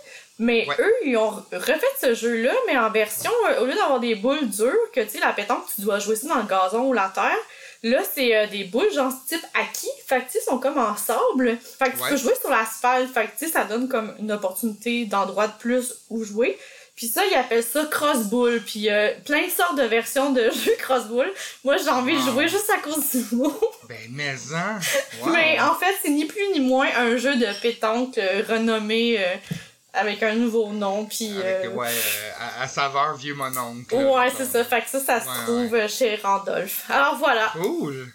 Mais 0.42 0.66
Ouais. 0.66 0.74
eux, 0.78 0.92
ils 1.04 1.16
ont 1.18 1.30
refait 1.52 1.80
ce 2.00 2.14
jeu-là, 2.14 2.52
mais 2.66 2.76
en 2.78 2.90
version, 2.90 3.30
euh, 3.50 3.60
au 3.60 3.66
lieu 3.66 3.74
d'avoir 3.74 4.00
des 4.00 4.14
boules 4.14 4.48
dures, 4.48 4.72
que 4.94 5.00
tu 5.02 5.10
sais, 5.10 5.18
la 5.20 5.34
pétanque, 5.34 5.64
tu 5.74 5.82
dois 5.82 5.98
jouer 5.98 6.16
ça 6.16 6.28
dans 6.28 6.36
le 6.36 6.48
gazon 6.48 6.84
ou 6.88 6.92
la 6.94 7.10
terre. 7.14 7.36
Là, 7.82 7.98
c'est 8.14 8.34
euh, 8.34 8.46
des 8.46 8.64
boules 8.64 8.90
genre 8.92 9.12
type 9.28 9.44
acquis. 9.54 9.90
Fait 10.06 10.20
que 10.20 10.24
tu 10.32 10.38
sais, 10.38 10.40
sont 10.40 10.58
comme 10.58 10.78
en 10.78 10.96
sable. 10.96 11.58
Fait 11.78 11.90
que 11.90 11.96
tu 12.02 12.08
peux 12.08 12.16
jouer 12.16 12.34
sur 12.40 12.48
l'asphalte. 12.50 13.12
Fait 13.12 13.26
que 13.26 13.38
tu 13.38 13.46
sais, 13.46 13.52
ça 13.52 13.64
donne 13.64 13.86
comme 13.88 14.14
une 14.18 14.32
opportunité 14.32 15.04
d'endroit 15.04 15.46
de 15.46 15.52
plus 15.58 15.94
où 16.08 16.24
jouer. 16.24 16.58
Puis 16.96 17.06
ça, 17.06 17.22
ils 17.30 17.34
appellent 17.34 17.62
ça 17.64 17.84
cross-boule. 17.90 18.60
Puis 18.66 18.90
euh, 18.90 19.10
plein 19.26 19.46
de 19.46 19.50
sortes 19.50 19.76
de 19.76 19.82
versions 19.84 20.30
de 20.32 20.42
jeux 20.64 20.76
cross-boule. 20.78 21.32
Moi, 21.64 21.76
j'ai 21.78 21.88
envie 21.90 22.16
de 22.16 22.30
jouer 22.30 22.48
juste 22.48 22.70
à 22.70 22.78
cause 22.78 23.10
du 23.14 23.36
mot. 23.36 23.58
Ben, 23.88 23.96
mais-en. 24.10 25.24
Wow. 25.26 25.32
Mais 25.32 25.58
en 25.60 25.74
fait, 25.74 25.94
c'est 26.02 26.10
ni 26.10 26.24
plus 26.24 26.48
ni 26.52 26.60
moins 26.60 26.86
un 26.96 27.16
jeu 27.16 27.34
de 27.34 27.46
pétanque 27.60 28.20
renommé 28.48 29.18
avec 29.92 30.22
un 30.22 30.34
nouveau 30.34 30.72
nom. 30.72 31.04
Puis, 31.06 31.30
Avec, 31.36 31.66
euh, 31.66 31.68
ouais, 31.74 31.88
euh, 31.92 32.30
à, 32.38 32.62
à 32.62 32.68
saveur 32.68 33.14
vieux 33.16 33.34
mon 33.34 33.56
oncle. 33.56 33.94
ouais, 33.94 34.30
c'est 34.36 34.46
ça. 34.46 34.64
Fait 34.64 34.82
que 34.82 34.88
ça, 34.90 35.00
ça 35.00 35.20
se 35.20 35.26
Ouais, 35.28 35.44
trouve 35.44 35.74
euh, 35.74 35.88
chez 35.88 36.16
Randolph. 36.16 36.84
Alors 36.90 37.16
voilà. 37.16 37.48
Cool. 37.52 38.12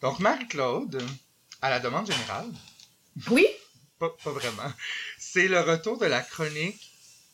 Donc, 0.00 0.18
Marie-Claude, 0.18 1.02
à 1.60 1.70
la 1.70 1.80
demande 1.80 2.06
générale, 2.10 2.50
Oui? 3.30 3.46
pas, 3.98 4.08
pas 4.24 4.30
vraiment, 4.30 4.72
c'est 5.18 5.48
le 5.48 5.60
retour 5.60 5.98
de 5.98 6.06
la 6.06 6.20
chronique 6.22 6.86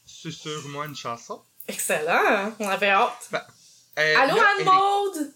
Susurre-moi 0.04 0.86
une 0.86 0.94
chanson. 0.96 1.42
Excellent. 1.66 2.52
On 2.60 2.68
avait 2.68 2.90
hâte. 2.90 3.28
Euh, 3.98 4.14
Allô, 4.18 4.36
est- 4.36 4.40
Anne-Maude? 4.60 5.34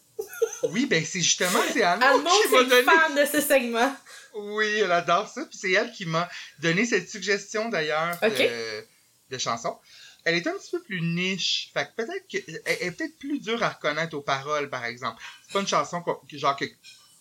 Oui, 0.64 0.86
ben 0.86 1.04
c'est 1.04 1.20
justement, 1.22 1.60
c'est 1.72 1.82
Anne-Maude, 1.82 2.22
qui 2.42 2.48
m'a 2.52 2.64
donné... 2.64 2.82
fan 2.82 3.14
de 3.14 3.24
ce 3.24 3.40
segment. 3.40 3.96
Oui, 4.34 4.66
elle 4.78 4.92
adore 4.92 5.28
ça. 5.28 5.44
Puis 5.46 5.58
c'est 5.58 5.72
elle 5.72 5.90
qui 5.92 6.06
m'a 6.06 6.28
donné 6.58 6.84
cette 6.86 7.08
suggestion 7.10 7.68
d'ailleurs 7.68 8.16
de, 8.20 8.84
de 9.30 9.38
chanson. 9.38 9.76
Elle 10.24 10.34
est 10.34 10.46
un 10.46 10.52
petit 10.52 10.70
peu 10.70 10.82
plus 10.82 11.00
niche. 11.00 11.70
Fait 11.72 11.86
que 11.86 12.02
peut-être 12.04 12.26
qu'elle 12.28 12.62
elle 12.66 12.88
est 12.88 12.90
peut-être 12.92 13.18
plus 13.18 13.40
dure 13.40 13.62
à 13.62 13.70
reconnaître 13.70 14.14
aux 14.16 14.20
paroles, 14.20 14.68
par 14.68 14.84
exemple. 14.84 15.22
C'est 15.46 15.52
pas 15.54 15.60
une 15.60 15.66
chanson 15.66 16.02
que- 16.02 16.36
genre 16.36 16.56
que 16.56 16.66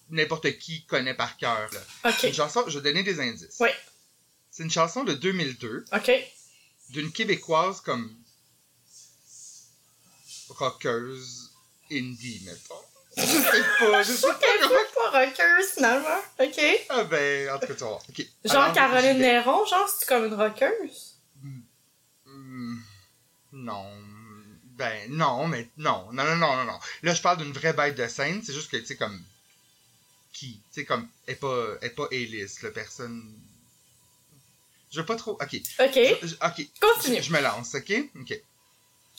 n'importe 0.10 0.58
qui 0.58 0.86
connaît 0.86 1.14
par 1.14 1.38
cœur. 1.38 1.70
Une 2.24 2.34
chanson, 2.34 2.66
je 2.68 2.80
vais 2.80 2.92
donner 2.92 3.04
des 3.04 3.20
indices. 3.22 3.58
Ouais. 3.60 3.74
C'est 4.52 4.64
une 4.64 4.72
chanson 4.72 5.04
de 5.06 5.14
2002 5.14 5.86
OK. 5.94 6.12
d'une 6.90 7.12
Québécoise 7.12 7.80
comme 7.82 8.14
rockeuse 10.50 11.52
indie, 11.92 12.42
mettons. 12.46 12.76
Je 13.18 13.22
sais 13.24 13.64
pas, 13.80 14.04
je 14.04 14.14
sais 14.14 14.28
pas 14.28 14.40
comment. 14.40 14.76
est 14.80 14.94
pas 14.94 15.20
rockeuse, 15.26 15.70
finalement. 15.74 16.22
OK. 16.40 16.62
Ah 16.90 17.04
ben, 17.04 17.50
en 17.50 17.60
tout 17.60 17.68
cas, 17.68 17.74
tu 17.74 17.80
vas 17.82 17.88
voir. 17.88 18.02
Ok. 18.10 18.26
Genre 18.46 18.56
Alors, 18.62 18.74
Caroline. 18.74 19.18
Néron, 19.20 19.66
genre, 19.66 19.90
c'est 19.90 20.08
comme 20.08 20.26
une 20.26 20.34
rockeuse? 20.36 21.16
Hmm, 22.26 22.78
Non. 23.54 23.86
Ben, 24.78 25.10
non, 25.12 25.48
mais 25.48 25.68
non. 25.78 26.08
Non, 26.14 26.24
non, 26.24 26.36
non, 26.38 26.56
non, 26.56 26.64
non. 26.66 26.80
Là, 27.04 27.14
je 27.14 27.22
parle 27.22 27.38
d'une 27.40 27.52
vraie 27.52 27.74
bête 27.74 27.96
de 27.96 28.08
scène. 28.08 28.42
C'est 28.46 28.54
juste 28.54 28.72
que, 28.72 28.78
tu 28.78 28.86
sais, 28.86 28.96
comme. 28.96 29.22
Qui 30.32 30.54
Tu 30.74 30.82
sais, 30.82 30.86
comme. 30.86 31.08
Elle 31.28 31.34
est 31.34 31.38
pas, 31.38 31.66
elle 31.82 31.88
est 31.88 31.92
pas 31.96 32.08
A-list, 32.12 32.62
là. 32.62 32.70
Personne. 32.72 33.34
Je 34.92 35.00
veux 35.02 35.06
pas 35.06 35.16
trop. 35.18 35.34
Ok. 35.34 35.56
OK. 35.80 35.94
Je- 36.22 36.28
je- 36.28 36.36
ok. 36.36 36.68
Continue. 36.80 37.18
Je, 37.18 37.22
je 37.24 37.34
me 37.34 37.42
lance, 37.42 37.76
ok? 37.76 37.92
Ok. 38.22 38.40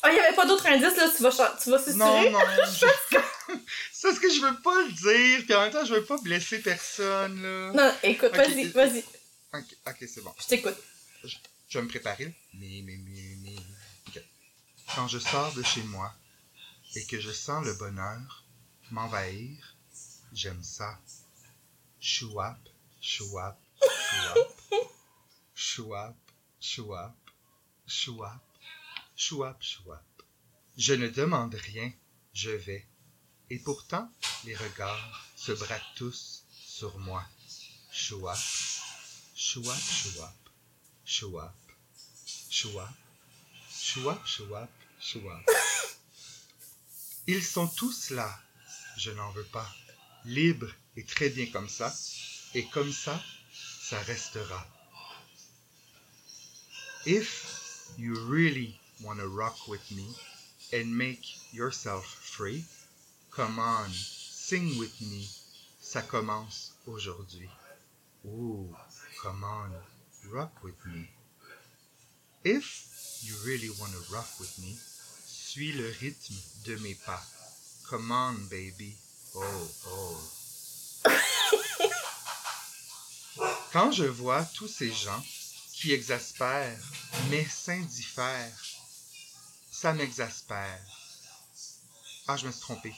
Ah, 0.02 0.10
il 0.10 0.16
y 0.16 0.20
avait 0.20 0.34
pas 0.34 0.46
d'autres 0.46 0.66
indices, 0.66 0.96
là. 0.96 1.10
Tu 1.14 1.22
vas, 1.22 1.30
tu 1.62 1.70
vas 1.70 1.78
Non, 1.78 1.84
susurrer? 1.84 2.30
non. 2.30 2.38
je- 2.72 2.86
C'est 3.92 4.02
parce 4.08 4.18
que 4.18 4.30
je 4.32 4.40
veux 4.40 4.60
pas 4.62 4.82
le 4.82 4.92
dire. 4.92 5.44
Puis 5.44 5.54
en 5.54 5.60
même 5.62 5.72
temps, 5.72 5.84
je 5.84 5.94
veux 5.94 6.04
pas 6.04 6.16
blesser 6.18 6.60
personne, 6.60 7.42
là. 7.42 7.72
Non, 7.72 7.94
écoute, 8.02 8.34
vas-y, 8.34 8.68
vas-y. 8.68 9.04
Ok, 9.52 9.64
ok, 9.86 9.96
c'est 10.08 10.22
bon. 10.22 10.34
Je 10.40 10.46
t'écoute. 10.46 10.76
Je 11.24 11.78
vais 11.78 11.82
me 11.84 11.88
préparer. 11.88 12.24
là. 12.26 12.30
Mais, 12.54 12.82
mais, 12.84 12.96
mais, 12.96 13.36
mais. 13.42 14.22
quand 14.94 15.06
je 15.08 15.18
sors 15.18 15.52
de 15.54 15.62
chez 15.62 15.82
moi 15.82 16.12
et 16.96 17.04
que 17.06 17.20
je 17.20 17.30
sens 17.30 17.64
le 17.64 17.74
bonheur 17.74 18.44
m'envahir, 18.90 19.76
j'aime 20.32 20.62
ça. 20.62 20.98
Chouap, 22.00 22.56
chouap, 23.02 23.58
chouap, 23.82 24.48
chouap, 25.54 26.14
chouap, 26.60 27.14
chouap, 27.86 28.40
chouap, 29.20 29.58
chouap. 29.60 30.02
Je 30.78 30.94
ne 30.94 31.06
demande 31.08 31.54
rien, 31.54 31.92
je 32.32 32.52
vais. 32.52 32.86
Et 33.50 33.58
pourtant, 33.58 34.10
les 34.44 34.56
regards 34.56 35.26
se 35.36 35.52
braquent 35.52 35.94
tous 35.94 36.46
sur 36.50 36.98
moi. 37.00 37.22
Chouap, 37.92 38.38
chouap, 39.34 39.76
chouap, 39.76 40.32
chouap, 41.04 41.54
chouap, 42.48 42.94
chouap, 43.70 44.26
chouap, 44.26 44.70
chouap. 44.98 45.44
Ils 47.26 47.44
sont 47.44 47.68
tous 47.68 48.10
là, 48.10 48.40
je 48.96 49.10
n'en 49.10 49.30
veux 49.32 49.50
pas. 49.52 49.70
Libres 50.24 50.72
et 50.96 51.04
très 51.04 51.28
bien 51.28 51.44
comme 51.50 51.68
ça. 51.68 51.94
Et 52.54 52.66
comme 52.68 52.90
ça, 52.90 53.22
ça 53.82 54.00
restera. 54.00 54.66
If 57.04 57.92
you 57.98 58.14
really 58.26 58.79
want 59.02 59.18
to 59.18 59.28
rock 59.28 59.68
with 59.68 59.90
me 59.90 60.06
and 60.72 60.96
make 60.96 61.24
yourself 61.52 62.04
free, 62.04 62.64
come 63.30 63.58
on, 63.58 63.88
sing 63.90 64.78
with 64.78 65.00
me. 65.00 65.28
Ça 65.82 66.02
commence 66.06 66.72
aujourd'hui. 66.86 67.48
Ooh, 68.26 68.74
come 69.22 69.44
on, 69.44 69.72
rock 70.30 70.52
with 70.62 70.76
me. 70.86 71.08
If 72.44 73.22
you 73.22 73.34
really 73.44 73.70
want 73.80 73.92
to 73.92 74.14
rock 74.14 74.28
with 74.38 74.58
me, 74.60 74.76
suis 75.50 75.72
le 75.72 75.90
rythme 76.00 76.36
de 76.64 76.76
mes 76.76 76.94
pas. 76.94 77.22
Come 77.88 78.12
on, 78.12 78.34
baby. 78.48 78.96
Oh, 79.34 79.70
oh. 79.88 80.16
Quand 83.72 83.90
je 83.92 84.04
vois 84.04 84.44
tous 84.54 84.68
ces 84.68 84.92
gens 84.92 85.24
qui 85.72 85.92
exaspèrent, 85.92 86.78
mais 87.30 87.44
s'indiffèrent, 87.44 88.69
ça 89.80 89.94
m'exaspère. 89.94 90.78
Ah, 92.28 92.36
je 92.36 92.46
me 92.46 92.52
suis 92.52 92.60
trompé. 92.60 92.94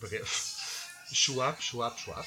Bref. 0.00 0.56
Chouap, 1.12 1.60
chouap, 1.60 1.94
chouap. 1.98 2.26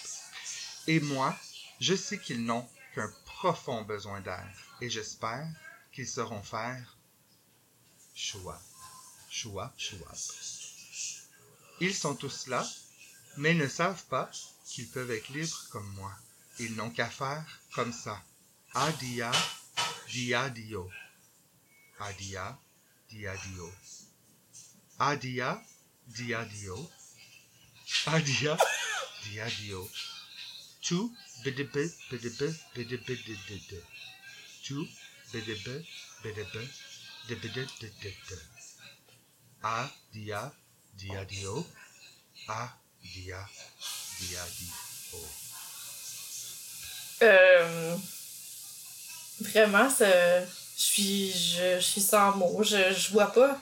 Et 0.86 1.00
moi, 1.00 1.36
je 1.80 1.96
sais 1.96 2.20
qu'ils 2.20 2.46
n'ont 2.46 2.70
qu'un 2.94 3.12
profond 3.26 3.82
besoin 3.82 4.22
d'air. 4.22 4.48
Et 4.82 4.90
j'espère 4.92 5.48
qu'ils 5.92 6.08
sauront 6.08 6.44
faire 6.44 6.96
chouap, 8.14 8.62
chouap, 9.32 9.74
chouap. 9.80 10.18
Ils 11.80 11.96
sont 11.96 12.14
tous 12.14 12.46
là, 12.46 12.64
mais 13.38 13.56
ne 13.56 13.68
savent 13.68 14.06
pas 14.10 14.30
qu'ils 14.66 14.90
peuvent 14.90 15.10
être 15.10 15.30
libres 15.30 15.66
comme 15.72 15.92
moi. 15.94 16.14
Ils 16.60 16.76
n'ont 16.76 16.92
qu'à 16.92 17.10
faire 17.10 17.62
comme 17.74 17.94
ça. 17.94 18.22
Adia, 18.76 19.32
dia 20.08 20.52
dio. 20.52 20.88
Adia, 22.00 22.60
dia 23.10 23.36
dio. 23.36 23.74
Adia, 25.00 25.62
dia 26.08 26.44
dio. 26.46 26.92
Adia, 28.06 28.58
dia 29.24 29.46
dio. 29.50 29.90
Tu, 30.82 31.16
bidibe, 31.44 31.84
bidibe, 32.10 32.48
bidibididide. 32.76 33.84
Tu, 34.64 34.88
bidibe, 35.32 35.86
bidibe, 36.24 36.70
dibidididide. 37.28 38.40
Adia, 39.62 40.52
dia 40.94 41.26
dio. 41.26 41.66
Adia, 42.48 43.50
dia 44.20 44.46
dio. 44.58 45.30
Euh, 47.22 47.98
vraiment, 49.42 49.90
ça, 49.90 50.06
je 50.80 50.84
suis, 50.84 51.32
je, 51.32 51.76
je 51.76 51.86
suis 51.86 52.02
sans 52.02 52.36
mots. 52.38 52.64
Je, 52.64 52.94
je 52.94 53.12
vois 53.12 53.32
pas. 53.34 53.62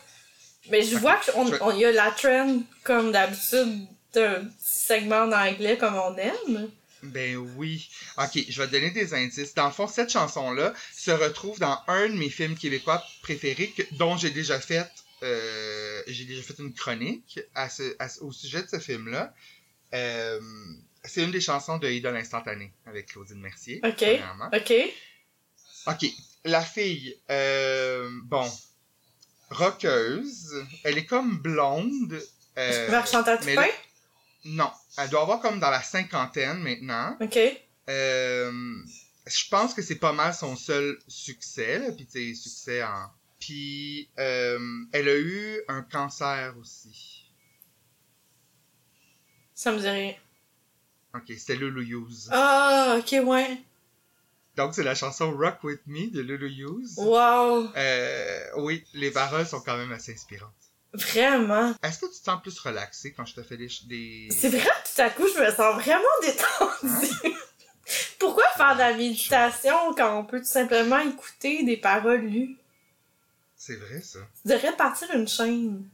Mais 0.69 0.83
je 0.83 0.95
vois 0.97 1.15
qu'il 1.17 1.33
Je- 1.33 1.77
y 1.79 1.85
a 1.85 1.91
la 1.91 2.11
trend, 2.11 2.61
comme 2.83 3.11
d'habitude, 3.11 3.87
d'un 4.13 4.45
petit 4.45 4.53
segment 4.59 5.21
en 5.23 5.31
anglais 5.31 5.77
comme 5.77 5.95
on 5.95 6.15
aime. 6.17 6.69
Ben 7.03 7.37
oui. 7.55 7.89
Ok, 8.17 8.39
je 8.49 8.61
vais 8.61 8.67
te 8.67 8.71
donner 8.73 8.91
des 8.91 9.13
indices. 9.13 9.53
Dans 9.53 9.67
le 9.67 9.71
fond, 9.71 9.87
cette 9.87 10.09
chanson-là 10.11 10.73
se 10.93 11.11
retrouve 11.11 11.57
dans 11.59 11.79
un 11.87 12.09
de 12.09 12.13
mes 12.15 12.29
films 12.29 12.55
québécois 12.57 13.03
préférés, 13.21 13.69
que- 13.69 13.83
dont 13.93 14.17
j'ai 14.17 14.31
déjà 14.31 14.59
fait, 14.59 14.85
euh, 15.23 16.01
j'ai 16.07 16.25
déjà 16.25 16.41
fait 16.41 16.55
une 16.59 16.73
chronique 16.73 17.39
à 17.55 17.69
ce, 17.69 17.95
à 17.99 18.07
au 18.21 18.31
sujet 18.31 18.61
de 18.63 18.67
ce 18.67 18.79
film-là. 18.79 19.33
Euh, 19.93 20.39
c'est 21.05 21.23
une 21.23 21.31
des 21.31 21.39
chansons 21.41 21.77
de 21.77 21.87
Idole 21.87 22.17
instantanée 22.17 22.73
avec 22.85 23.07
Claudine 23.07 23.39
Mercier. 23.39 23.79
Ok. 23.85 24.03
Ok. 24.53 24.73
Ok, 25.87 26.05
la 26.45 26.61
fille, 26.61 27.15
euh, 27.29 28.09
bon, 28.23 28.49
rockeuse, 29.49 30.53
elle 30.83 30.97
est 30.97 31.05
comme 31.05 31.37
blonde. 31.39 32.21
euh, 32.57 33.05
Chantal 33.05 33.39
mais 33.45 33.55
là- 33.55 33.67
non, 34.45 34.71
elle 34.97 35.09
doit 35.09 35.21
avoir 35.21 35.39
comme 35.41 35.59
dans 35.59 35.69
la 35.69 35.81
cinquantaine 35.83 36.59
maintenant. 36.59 37.17
Ok. 37.19 37.37
Euh, 37.89 38.51
je 39.25 39.49
pense 39.49 39.73
que 39.73 39.81
c'est 39.81 39.95
pas 39.95 40.13
mal 40.13 40.33
son 40.33 40.55
seul 40.55 40.97
succès, 41.07 41.79
là, 41.79 41.91
puis 41.91 42.05
tu 42.07 42.35
succès 42.35 42.83
en... 42.83 43.09
Puis 43.39 44.09
euh, 44.17 44.59
elle 44.93 45.07
a 45.09 45.17
eu 45.17 45.61
un 45.67 45.81
cancer 45.83 46.55
aussi. 46.59 47.29
Ça 49.53 49.71
me 49.71 49.79
dit 49.79 49.87
rien. 49.89 50.13
Ok, 51.13 51.23
c'était 51.37 51.55
Lulu 51.55 51.83
Hughes. 51.85 52.29
Ah, 52.31 52.97
ok, 52.99 53.15
ouais. 53.25 53.57
Donc 54.57 54.73
c'est 54.73 54.83
la 54.83 54.95
chanson 54.95 55.31
Rock 55.37 55.63
With 55.63 55.81
Me 55.85 56.09
de 56.11 56.19
Lulu 56.19 56.49
Hughes. 56.49 56.97
Wow. 56.97 57.69
Euh, 57.77 58.39
oui, 58.57 58.83
les 58.95 59.11
paroles 59.11 59.45
sont 59.45 59.61
quand 59.61 59.77
même 59.77 59.91
assez 59.91 60.13
inspirantes. 60.13 60.51
Vraiment? 60.93 61.75
Est-ce 61.83 61.99
que 61.99 62.05
tu 62.07 62.19
te 62.19 62.25
sens 62.25 62.41
plus 62.41 62.57
relaxé 62.59 63.13
quand 63.13 63.25
je 63.25 63.35
te 63.35 63.43
fais 63.43 63.55
des... 63.55 63.69
des... 63.85 64.29
C'est 64.31 64.49
vrai, 64.49 64.61
tout 64.61 65.01
à 65.01 65.11
coup, 65.11 65.27
je 65.27 65.39
me 65.39 65.51
sens 65.51 65.75
vraiment 65.75 66.03
détendue. 66.21 67.35
Pourquoi 68.19 68.45
faire 68.57 68.73
de 68.73 68.79
la 68.79 68.97
méditation 68.97 69.93
quand 69.95 70.17
on 70.17 70.25
peut 70.25 70.39
tout 70.39 70.47
simplement 70.47 70.99
écouter 70.99 71.63
des 71.63 71.77
paroles 71.77 72.25
lues? 72.25 72.57
C'est 73.55 73.75
vrai 73.75 74.01
ça. 74.01 74.19
Tu 74.41 74.47
devrais 74.51 74.75
partir 74.75 75.07
une 75.13 75.27
chaîne 75.27 75.87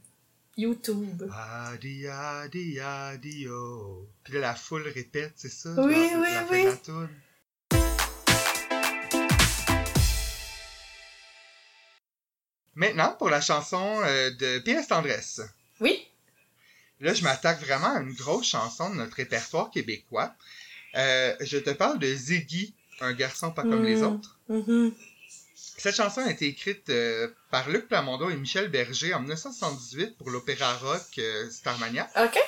YouTube. 0.56 1.30
Adi, 1.70 2.06
adi, 2.08 2.80
adi, 2.80 3.46
oh. 3.48 4.08
Puis 4.22 4.34
là, 4.34 4.40
la 4.40 4.54
foule 4.54 4.88
répète, 4.88 5.32
c'est 5.36 5.50
ça? 5.50 5.70
Oui, 5.76 5.94
genre, 5.94 6.22
oui, 6.22 6.32
la 6.32 6.44
oui. 6.50 7.06
Maintenant, 12.76 13.14
pour 13.18 13.30
la 13.30 13.40
chanson 13.40 14.00
euh, 14.04 14.30
de 14.30 14.58
P.S. 14.60 14.88
Tendresse. 14.88 15.40
Oui? 15.80 16.06
Là, 17.00 17.14
je 17.14 17.22
m'attaque 17.22 17.60
vraiment 17.60 17.94
à 17.94 18.00
une 18.00 18.12
grosse 18.14 18.48
chanson 18.48 18.90
de 18.90 18.96
notre 18.96 19.16
répertoire 19.16 19.70
québécois. 19.70 20.34
Euh, 20.96 21.34
je 21.40 21.58
te 21.58 21.70
parle 21.70 21.98
de 21.98 22.06
Ziggy, 22.14 22.74
un 23.00 23.12
garçon 23.12 23.50
pas 23.50 23.62
comme 23.62 23.84
les 23.84 23.96
Mm. 23.96 24.02
autres. 24.04 24.38
Mhm. 24.48 24.92
Cette 25.56 25.96
chanson 25.96 26.20
a 26.20 26.30
été 26.30 26.46
écrite 26.46 26.88
euh, 26.90 27.28
par 27.50 27.68
Luc 27.68 27.88
Plamondon 27.88 28.30
et 28.30 28.36
Michel 28.36 28.68
Berger 28.68 29.12
en 29.12 29.20
1978 29.20 30.16
pour 30.16 30.30
l'opéra 30.30 30.72
rock 30.78 31.20
Starmania. 31.50 32.08
Ok. 32.16 32.38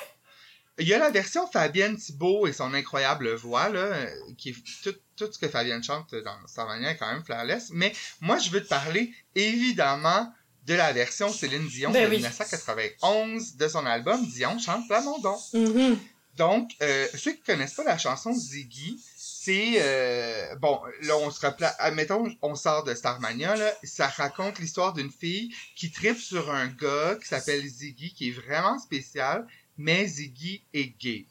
Il 0.79 0.87
y 0.87 0.93
a 0.93 0.99
la 0.99 1.09
version 1.09 1.47
Fabienne 1.47 1.97
Thibault 1.97 2.45
et 2.47 2.53
son 2.53 2.73
incroyable 2.73 3.33
voix, 3.33 3.69
là, 3.69 4.07
qui 4.37 4.49
est 4.49 4.55
tout, 4.83 4.95
tout 5.15 5.31
ce 5.31 5.39
que 5.39 5.47
Fabienne 5.47 5.83
chante 5.83 6.13
dans 6.13 6.47
Starmania 6.47 6.91
est 6.91 6.97
quand 6.97 7.11
même 7.11 7.23
flawless. 7.23 7.69
Mais 7.71 7.93
moi, 8.21 8.37
je 8.37 8.51
veux 8.51 8.61
te 8.61 8.69
parler 8.69 9.11
évidemment 9.35 10.31
de 10.67 10.73
la 10.73 10.91
version 10.91 11.31
Céline 11.31 11.67
Dion 11.67 11.91
Ben 11.91 12.03
de 12.03 12.09
oui. 12.09 12.17
1991 12.17 13.55
de 13.55 13.67
son 13.67 13.85
album 13.85 14.23
Dion 14.27 14.59
chante 14.59 14.87
Plamondon. 14.87 15.37
Mhm. 15.53 15.97
Donc, 16.35 16.71
euh, 16.83 17.07
ceux 17.15 17.31
qui 17.31 17.41
connaissent 17.41 17.73
pas 17.73 17.83
la 17.83 17.97
chanson 17.97 18.31
Ziggy, 18.31 18.99
c'est 19.15 19.77
euh, 19.77 20.55
bon, 20.57 20.79
là 21.03 21.17
on 21.17 21.31
se 21.31 21.39
rappelle, 21.39 21.71
admettons, 21.79 22.27
on 22.41 22.53
sort 22.53 22.83
de 22.83 22.93
Starmania 22.93 23.55
là, 23.55 23.73
ça 23.83 24.07
raconte 24.07 24.59
l'histoire 24.59 24.93
d'une 24.93 25.09
fille 25.09 25.55
qui 25.75 25.89
tripe 25.89 26.19
sur 26.19 26.51
un 26.53 26.67
gars 26.67 27.15
qui 27.15 27.27
s'appelle 27.27 27.65
Ziggy, 27.65 28.13
qui 28.13 28.29
est 28.29 28.31
vraiment 28.31 28.77
spécial, 28.77 29.47
mais 29.77 30.07
Ziggy 30.07 30.63
est 30.73 30.89
gay. 30.99 31.25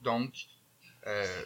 Donc, 0.00 0.32
euh, 1.06 1.42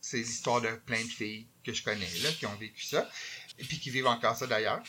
c'est 0.00 0.18
l'histoire 0.18 0.60
de 0.60 0.68
plein 0.86 1.02
de 1.02 1.08
filles 1.08 1.46
que 1.64 1.72
je 1.72 1.82
connais 1.82 2.08
là 2.22 2.30
qui 2.32 2.46
ont 2.46 2.54
vécu 2.56 2.84
ça, 2.84 3.08
et 3.58 3.64
puis 3.64 3.78
qui 3.78 3.90
vivent 3.90 4.06
encore 4.06 4.36
ça 4.36 4.46
d'ailleurs. 4.46 4.82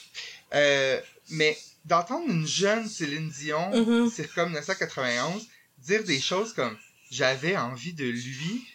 Euh, 0.53 1.01
mais 1.29 1.57
d'entendre 1.85 2.29
une 2.29 2.47
jeune 2.47 2.87
Céline 2.87 3.29
Dion, 3.29 3.69
Mhm. 3.71 4.09
c'est 4.09 4.27
comme 4.33 4.49
1991, 4.49 5.47
dire 5.79 6.03
des 6.03 6.19
choses 6.19 6.53
comme 6.53 6.77
j'avais 7.11 7.57
envie 7.57 7.93
de 7.93 8.05
lui, 8.05 8.65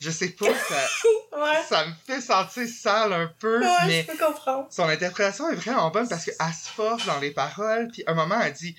Je 0.00 0.10
sais 0.12 0.28
pas, 0.30 0.46
ça, 0.68 0.88
Ouais. 1.32 1.62
ça 1.68 1.84
me 1.86 1.92
fait 2.06 2.20
sentir 2.20 2.68
sale 2.68 3.12
un 3.12 3.26
peu, 3.26 3.60
Ouais, 3.60 3.86
mais 3.88 4.06
je 4.08 4.12
peux 4.12 4.24
comprendre. 4.24 4.68
son 4.70 4.84
interprétation 4.84 5.50
est 5.50 5.56
vraiment 5.56 5.90
bonne 5.90 6.08
parce 6.08 6.24
qu'elle 6.24 6.36
se 6.54 6.68
force 6.68 7.04
dans 7.06 7.18
les 7.18 7.32
paroles. 7.32 7.88
Puis 7.92 8.04
à 8.06 8.12
un 8.12 8.14
moment, 8.14 8.40
elle 8.40 8.52
dit 8.52 8.76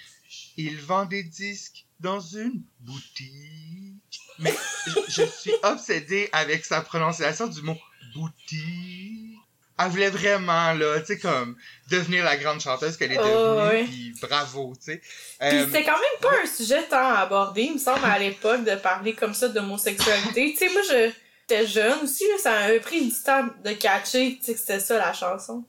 Il 0.55 0.77
vend 0.79 1.03
des 1.05 1.23
disques 1.23 1.85
dans 1.99 2.19
une 2.19 2.61
boutique. 2.79 4.19
Mais 4.39 4.53
je, 4.87 4.91
je 5.09 5.23
suis 5.23 5.53
obsédée 5.63 6.29
avec 6.31 6.65
sa 6.65 6.81
prononciation 6.81 7.47
du 7.47 7.61
mot 7.61 7.77
boutique. 8.15 9.35
Elle 9.81 9.89
voulait 9.91 10.09
vraiment, 10.09 10.73
là, 10.73 10.99
tu 10.99 11.05
sais, 11.07 11.19
comme 11.19 11.55
devenir 11.89 12.25
la 12.25 12.35
grande 12.35 12.59
chanteuse 12.59 12.97
qu'elle 12.97 13.13
est 13.13 13.17
Oh, 13.17 13.23
devenue. 13.23 13.85
Puis 13.85 14.13
bravo, 14.21 14.73
tu 14.75 14.91
sais. 14.91 14.97
Puis 14.97 15.47
Euh, 15.47 15.65
c'était 15.67 15.85
quand 15.85 15.93
même 15.97 16.19
pas 16.21 16.41
un 16.43 16.45
sujet 16.45 16.83
tant 16.83 17.13
abordé, 17.15 17.63
il 17.63 17.73
me 17.75 17.77
semble, 17.79 18.03
à 18.03 18.19
l'époque, 18.19 18.65
de 18.65 18.75
parler 18.75 19.13
comme 19.13 19.33
ça 19.33 19.47
d'homosexualité. 19.47 20.51
tu 20.51 20.57
sais, 20.57 20.69
moi, 20.73 20.81
je- 20.89 21.11
j'étais 21.49 21.65
jeune 21.65 21.99
aussi, 22.03 22.25
là, 22.27 22.37
ça 22.39 22.67
m'a 22.67 22.79
pris 22.79 23.05
du 23.09 23.15
temps 23.23 23.47
de 23.63 23.71
catcher, 23.71 24.37
tu 24.39 24.45
sais, 24.45 24.53
que 24.53 24.59
c'était 24.59 24.79
ça, 24.81 24.97
la 24.97 25.13
chanson. 25.13 25.63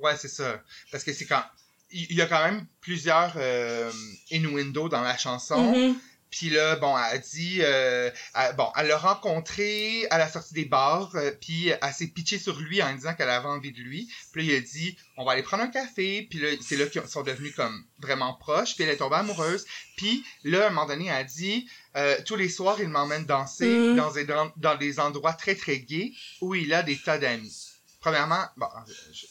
Ouais, 0.00 0.16
c'est 0.16 0.28
ça. 0.28 0.60
Parce 0.90 1.04
que 1.04 1.12
c'est 1.12 1.26
quand. 1.26 1.42
Il 1.90 2.14
y 2.14 2.20
a 2.22 2.26
quand 2.26 2.44
même 2.44 2.66
plusieurs 2.80 3.32
euh, 3.36 3.90
innuendos 4.30 4.88
dans 4.88 5.00
la 5.00 5.16
chanson. 5.16 5.72
Mhm. 5.72 5.96
Puis 6.30 6.50
là, 6.50 6.76
bon, 6.76 6.94
elle 6.98 7.16
a 7.16 7.18
dit, 7.18 7.60
euh, 7.62 8.10
elle- 8.34 8.54
bon, 8.56 8.70
elle 8.76 8.88
l'a 8.88 8.98
rencontré 8.98 10.06
à 10.10 10.18
la 10.18 10.28
sortie 10.28 10.52
des 10.52 10.66
bars, 10.66 11.10
euh, 11.14 11.30
puis 11.40 11.68
elle 11.68 11.92
s'est 11.94 12.08
pitchée 12.08 12.38
sur 12.38 12.60
lui 12.60 12.82
en 12.82 12.94
disant 12.94 13.14
qu'elle 13.14 13.30
avait 13.30 13.46
envie 13.48 13.72
de 13.72 13.78
lui. 13.80 14.12
Puis 14.32 14.46
là, 14.46 14.52
il 14.52 14.56
a 14.56 14.60
dit, 14.60 14.98
on 15.16 15.24
va 15.24 15.32
aller 15.32 15.42
prendre 15.42 15.62
un 15.62 15.68
café. 15.68 16.26
Puis 16.28 16.38
là, 16.38 16.48
c'est 16.60 16.76
là 16.76 16.84
qu'ils 16.86 17.00
sont 17.08 17.22
devenus 17.22 17.54
comme 17.56 17.82
vraiment 17.98 18.34
proches. 18.34 18.74
Puis 18.74 18.84
elle 18.84 18.90
est 18.90 18.98
tombée 18.98 19.16
amoureuse. 19.16 19.64
Puis 19.96 20.22
là, 20.44 20.64
à 20.64 20.66
un 20.66 20.70
moment 20.70 20.86
donné, 20.86 21.06
elle 21.06 21.12
a 21.14 21.24
dit, 21.24 21.66
euh, 21.96 22.18
tous 22.26 22.36
les 22.36 22.50
soirs, 22.50 22.76
il 22.78 22.88
m'emmène 22.88 23.24
danser 23.24 23.66
Mhm. 23.66 23.96
dans, 23.96 24.12
des, 24.12 24.26
dans 24.58 24.76
des 24.76 25.00
endroits 25.00 25.32
très, 25.32 25.54
très 25.54 25.78
gays 25.78 26.12
où 26.42 26.54
il 26.54 26.74
a 26.74 26.82
des 26.82 26.98
tas 26.98 27.16
d'amis. 27.16 27.70
Premièrement, 28.00 28.44
bon, 28.58 28.68
je- 29.12 29.24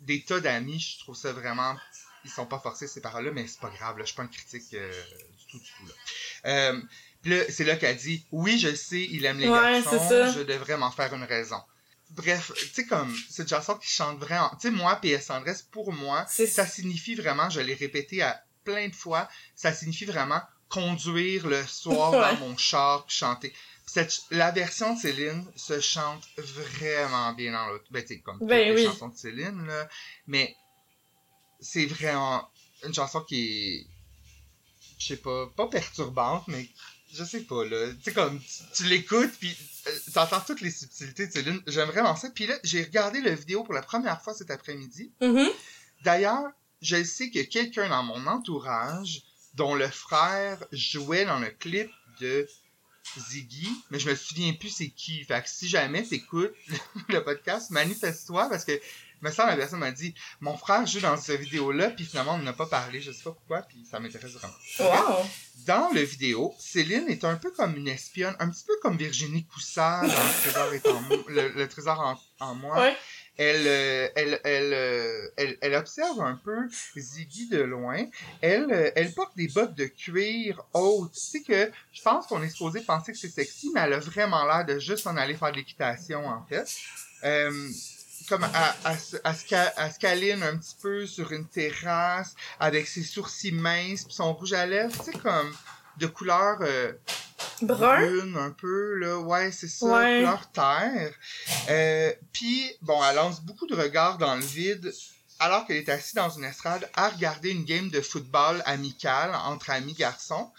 des 0.00 0.24
tas 0.24 0.40
d'amis, 0.40 0.80
je 0.80 0.98
trouve 0.98 1.14
ça 1.16 1.32
vraiment 1.32 1.76
ils 2.24 2.30
sont 2.30 2.46
pas 2.46 2.58
forcés 2.58 2.86
ces 2.88 3.00
paroles-là, 3.00 3.30
mais 3.32 3.46
c'est 3.46 3.60
pas 3.60 3.70
grave, 3.70 3.98
là, 3.98 4.04
je 4.04 4.08
suis 4.08 4.16
pas 4.16 4.22
une 4.22 4.30
critique 4.30 4.74
euh, 4.74 4.92
du 5.38 5.46
tout, 5.50 5.58
du 5.58 5.64
tout. 5.78 5.86
Là. 5.86 5.94
Euh, 6.50 6.80
là, 7.24 7.44
c'est 7.48 7.64
là 7.64 7.76
qu'elle 7.76 7.96
dit 7.96 8.26
Oui, 8.32 8.58
je 8.58 8.74
sais, 8.74 9.02
il 9.10 9.24
aime 9.24 9.38
les 9.38 9.48
Ouais, 9.48 9.82
garçons, 9.82 10.32
je 10.34 10.42
devrais 10.42 10.76
m'en 10.76 10.90
faire 10.90 11.12
une 11.14 11.24
raison. 11.24 11.60
Bref, 12.10 12.52
tu 12.54 12.66
sais, 12.74 12.86
comme, 12.86 13.14
c'est 13.30 13.42
une 13.44 13.48
chanson 13.48 13.74
qui 13.76 13.88
chante 13.88 14.18
vraiment. 14.18 14.50
Tu 14.60 14.68
sais, 14.68 14.70
moi, 14.70 14.96
P.S. 14.96 15.26
Tendresse, 15.28 15.62
pour 15.62 15.92
moi, 15.92 16.26
ça 16.26 16.66
signifie 16.66 17.14
vraiment, 17.14 17.48
je 17.48 17.60
l'ai 17.60 17.74
répété 17.74 18.22
à 18.22 18.42
plein 18.64 18.88
de 18.88 18.94
fois, 18.94 19.28
ça 19.56 19.72
signifie 19.72 20.04
vraiment 20.04 20.40
conduire 20.68 21.46
le 21.46 21.64
soir 21.66 22.12
Ouais. 22.12 22.20
dans 22.20 22.36
mon 22.48 22.56
char 22.56 23.06
puis 23.06 23.16
chanter. 23.16 23.52
Cette, 23.86 24.20
la 24.30 24.50
version 24.52 24.94
de 24.94 25.00
Céline 25.00 25.44
se 25.56 25.80
chante 25.80 26.22
vraiment 26.38 27.32
bien 27.32 27.52
dans 27.52 27.66
l'autre. 27.66 27.84
Ben, 27.90 28.02
tu 28.02 28.08
sais, 28.14 28.20
comme 28.20 28.38
toutes 28.38 28.48
Ben 28.48 28.74
les 28.74 28.80
oui. 28.80 28.84
chansons 28.86 29.08
de 29.08 29.16
Céline, 29.16 29.66
là. 29.66 29.88
Mais 30.26 30.54
c'est 31.62 31.86
vraiment 31.86 32.48
une 32.84 32.92
chanson 32.92 33.20
qui 33.20 33.40
est, 33.40 33.86
je 34.98 35.06
sais 35.08 35.16
pas, 35.16 35.46
pas 35.56 35.68
perturbante, 35.68 36.46
mais 36.48 36.68
je 37.12 37.24
sais 37.24 37.42
pas, 37.42 37.64
là. 37.64 37.92
Tu 37.92 38.02
sais, 38.04 38.12
comme, 38.12 38.38
tu, 38.40 38.62
tu 38.74 38.84
l'écoutes, 38.84 39.32
puis 39.38 39.56
euh, 39.86 39.98
t'entends 40.12 40.40
toutes 40.40 40.60
les 40.60 40.70
subtilités 40.70 41.26
de 41.26 41.32
Céline. 41.32 41.62
J'aime 41.66 41.88
vraiment 41.88 42.16
ça. 42.16 42.30
Puis 42.30 42.46
là, 42.46 42.58
j'ai 42.64 42.82
regardé 42.82 43.20
la 43.20 43.34
vidéo 43.34 43.64
pour 43.64 43.74
la 43.74 43.82
première 43.82 44.22
fois 44.22 44.34
cet 44.34 44.50
après-midi. 44.50 45.12
Mhm. 45.20 45.48
D'ailleurs, 46.04 46.50
je 46.80 47.02
sais 47.04 47.30
que 47.30 47.40
quelqu'un 47.42 47.88
dans 47.88 48.02
mon 48.02 48.26
entourage 48.26 49.22
dont 49.54 49.74
le 49.74 49.88
frère 49.88 50.64
jouait 50.72 51.24
dans 51.24 51.38
le 51.38 51.50
clip 51.50 51.90
de 52.20 52.48
Ziggy, 53.18 53.68
mais 53.90 53.98
je 53.98 54.08
me 54.08 54.14
souviens 54.14 54.52
plus 54.54 54.70
c'est 54.70 54.88
qui. 54.88 55.24
Fait 55.24 55.42
que 55.42 55.48
si 55.48 55.68
jamais 55.68 56.02
t'écoutes 56.02 56.54
le 57.08 57.22
podcast, 57.22 57.70
manifeste-toi 57.70 58.48
parce 58.48 58.64
que 58.64 58.80
me 59.22 59.30
semble 59.30 59.50
la 59.50 59.56
personne 59.56 59.78
m'a 59.80 59.90
dit 59.92 60.14
mon 60.40 60.56
frère 60.56 60.86
joue 60.86 61.00
dans 61.00 61.16
cette 61.16 61.40
vidéo-là, 61.40 61.90
puis 61.90 62.04
finalement 62.04 62.34
on 62.34 62.38
n'a 62.38 62.52
pas 62.52 62.66
parlé, 62.66 63.00
je 63.00 63.12
sais 63.12 63.22
pas 63.22 63.30
pourquoi, 63.32 63.62
puis 63.62 63.84
ça 63.90 64.00
m'intéresse 64.00 64.32
vraiment. 64.32 64.54
Wow. 64.80 65.24
Dans 65.66 65.90
le 65.92 66.00
vidéo, 66.02 66.54
Céline 66.58 67.08
est 67.08 67.24
un 67.24 67.36
peu 67.36 67.50
comme 67.52 67.76
une 67.76 67.88
espionne, 67.88 68.34
un 68.40 68.48
petit 68.50 68.64
peu 68.64 68.74
comme 68.82 68.96
Virginie 68.96 69.46
Coussard 69.46 70.02
dans 70.02 70.08
Le 70.08 70.42
Trésor, 70.42 70.74
est 70.74 70.86
en, 70.88 71.00
mo- 71.02 71.24
le, 71.28 71.48
le 71.50 71.68
trésor 71.68 72.00
en, 72.00 72.20
en 72.44 72.54
moi 72.56 72.80
Ouais. 72.80 72.96
elle, 73.38 73.66
euh, 73.66 74.08
elle, 74.16 74.40
elle, 74.44 74.72
euh, 74.74 75.28
elle, 75.36 75.58
elle 75.60 75.74
observe 75.74 76.20
un 76.20 76.34
peu 76.44 76.56
Ziggy 76.96 77.48
de 77.48 77.60
loin. 77.60 78.04
Elle, 78.40 78.72
euh, 78.72 78.90
elle 78.96 79.12
porte 79.14 79.36
des 79.36 79.46
bottes 79.48 79.74
de 79.76 79.84
cuir 79.86 80.60
hautes. 80.72 81.12
Tu 81.12 81.20
sais 81.20 81.42
que 81.42 81.70
je 81.92 82.02
pense 82.02 82.26
qu'on 82.26 82.42
est 82.42 82.50
supposé 82.50 82.80
penser 82.80 83.12
que 83.12 83.18
c'est 83.18 83.28
sexy, 83.30 83.70
mais 83.72 83.80
elle 83.82 83.92
a 83.92 83.98
vraiment 84.00 84.44
l'air 84.44 84.64
de 84.66 84.78
juste 84.80 85.06
en 85.06 85.16
aller 85.16 85.34
faire 85.36 85.52
de 85.52 85.56
l'équitation, 85.58 86.26
en 86.26 86.44
fait. 86.46 86.66
Comme 88.32 88.44
à, 88.44 88.74
à, 88.84 88.96
se- 88.96 89.16
à, 89.24 89.34
se 89.34 89.46
ca- 89.46 89.74
à 89.76 89.90
se 89.90 89.98
câline 89.98 90.42
un 90.42 90.56
petit 90.56 90.74
peu 90.80 91.06
sur 91.06 91.32
une 91.32 91.46
terrasse 91.46 92.34
avec 92.58 92.86
ses 92.88 93.02
sourcils 93.02 93.52
minces 93.52 94.04
puis 94.04 94.14
son 94.14 94.32
rouge 94.32 94.54
à 94.54 94.64
lèvres, 94.64 94.90
tu 95.04 95.12
sais, 95.12 95.18
comme 95.18 95.54
de 95.98 96.06
couleur 96.06 96.56
euh, 96.62 96.94
Brun? 97.60 97.98
brune 98.00 98.36
un 98.38 98.50
peu, 98.50 98.94
là. 98.94 99.18
Ouais, 99.18 99.52
c'est 99.52 99.68
ça, 99.68 99.84
Ouais. 99.84 100.16
couleur 100.20 100.50
terre. 100.50 101.12
Euh, 101.68 102.10
Puis, 102.32 102.72
bon, 102.80 103.04
elle 103.04 103.16
lance 103.16 103.42
beaucoup 103.42 103.66
de 103.66 103.74
regards 103.76 104.16
dans 104.16 104.34
le 104.36 104.42
vide 104.44 104.90
alors 105.38 105.66
qu'elle 105.66 105.76
est 105.76 105.90
assise 105.90 106.14
dans 106.14 106.30
une 106.30 106.44
estrade 106.44 106.88
à 106.96 107.10
regarder 107.10 107.50
une 107.50 107.64
game 107.64 107.90
de 107.90 108.00
football 108.00 108.62
amical 108.64 109.34
entre 109.44 109.68
amis 109.68 109.92
garçons. 109.92 110.50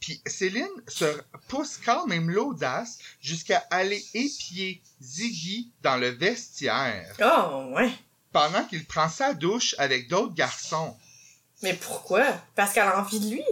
Puis 0.00 0.20
Céline 0.26 0.66
se 0.86 1.06
pousse 1.48 1.78
quand 1.84 2.06
même 2.06 2.30
l'audace 2.30 2.98
jusqu'à 3.20 3.64
aller 3.70 4.04
épier 4.14 4.80
Ziggy 5.02 5.72
dans 5.82 5.96
le 5.96 6.08
vestiaire 6.08 7.16
Oh, 7.20 7.74
ouais. 7.74 7.90
pendant 8.32 8.64
qu'il 8.64 8.84
prend 8.84 9.08
sa 9.08 9.34
douche 9.34 9.74
avec 9.78 10.08
d'autres 10.08 10.34
garçons. 10.34 10.96
Mais 11.62 11.74
pourquoi? 11.74 12.24
Parce 12.54 12.72
qu'elle 12.72 12.84
a 12.84 13.00
envie 13.00 13.18
de 13.18 13.30
lui? 13.30 13.44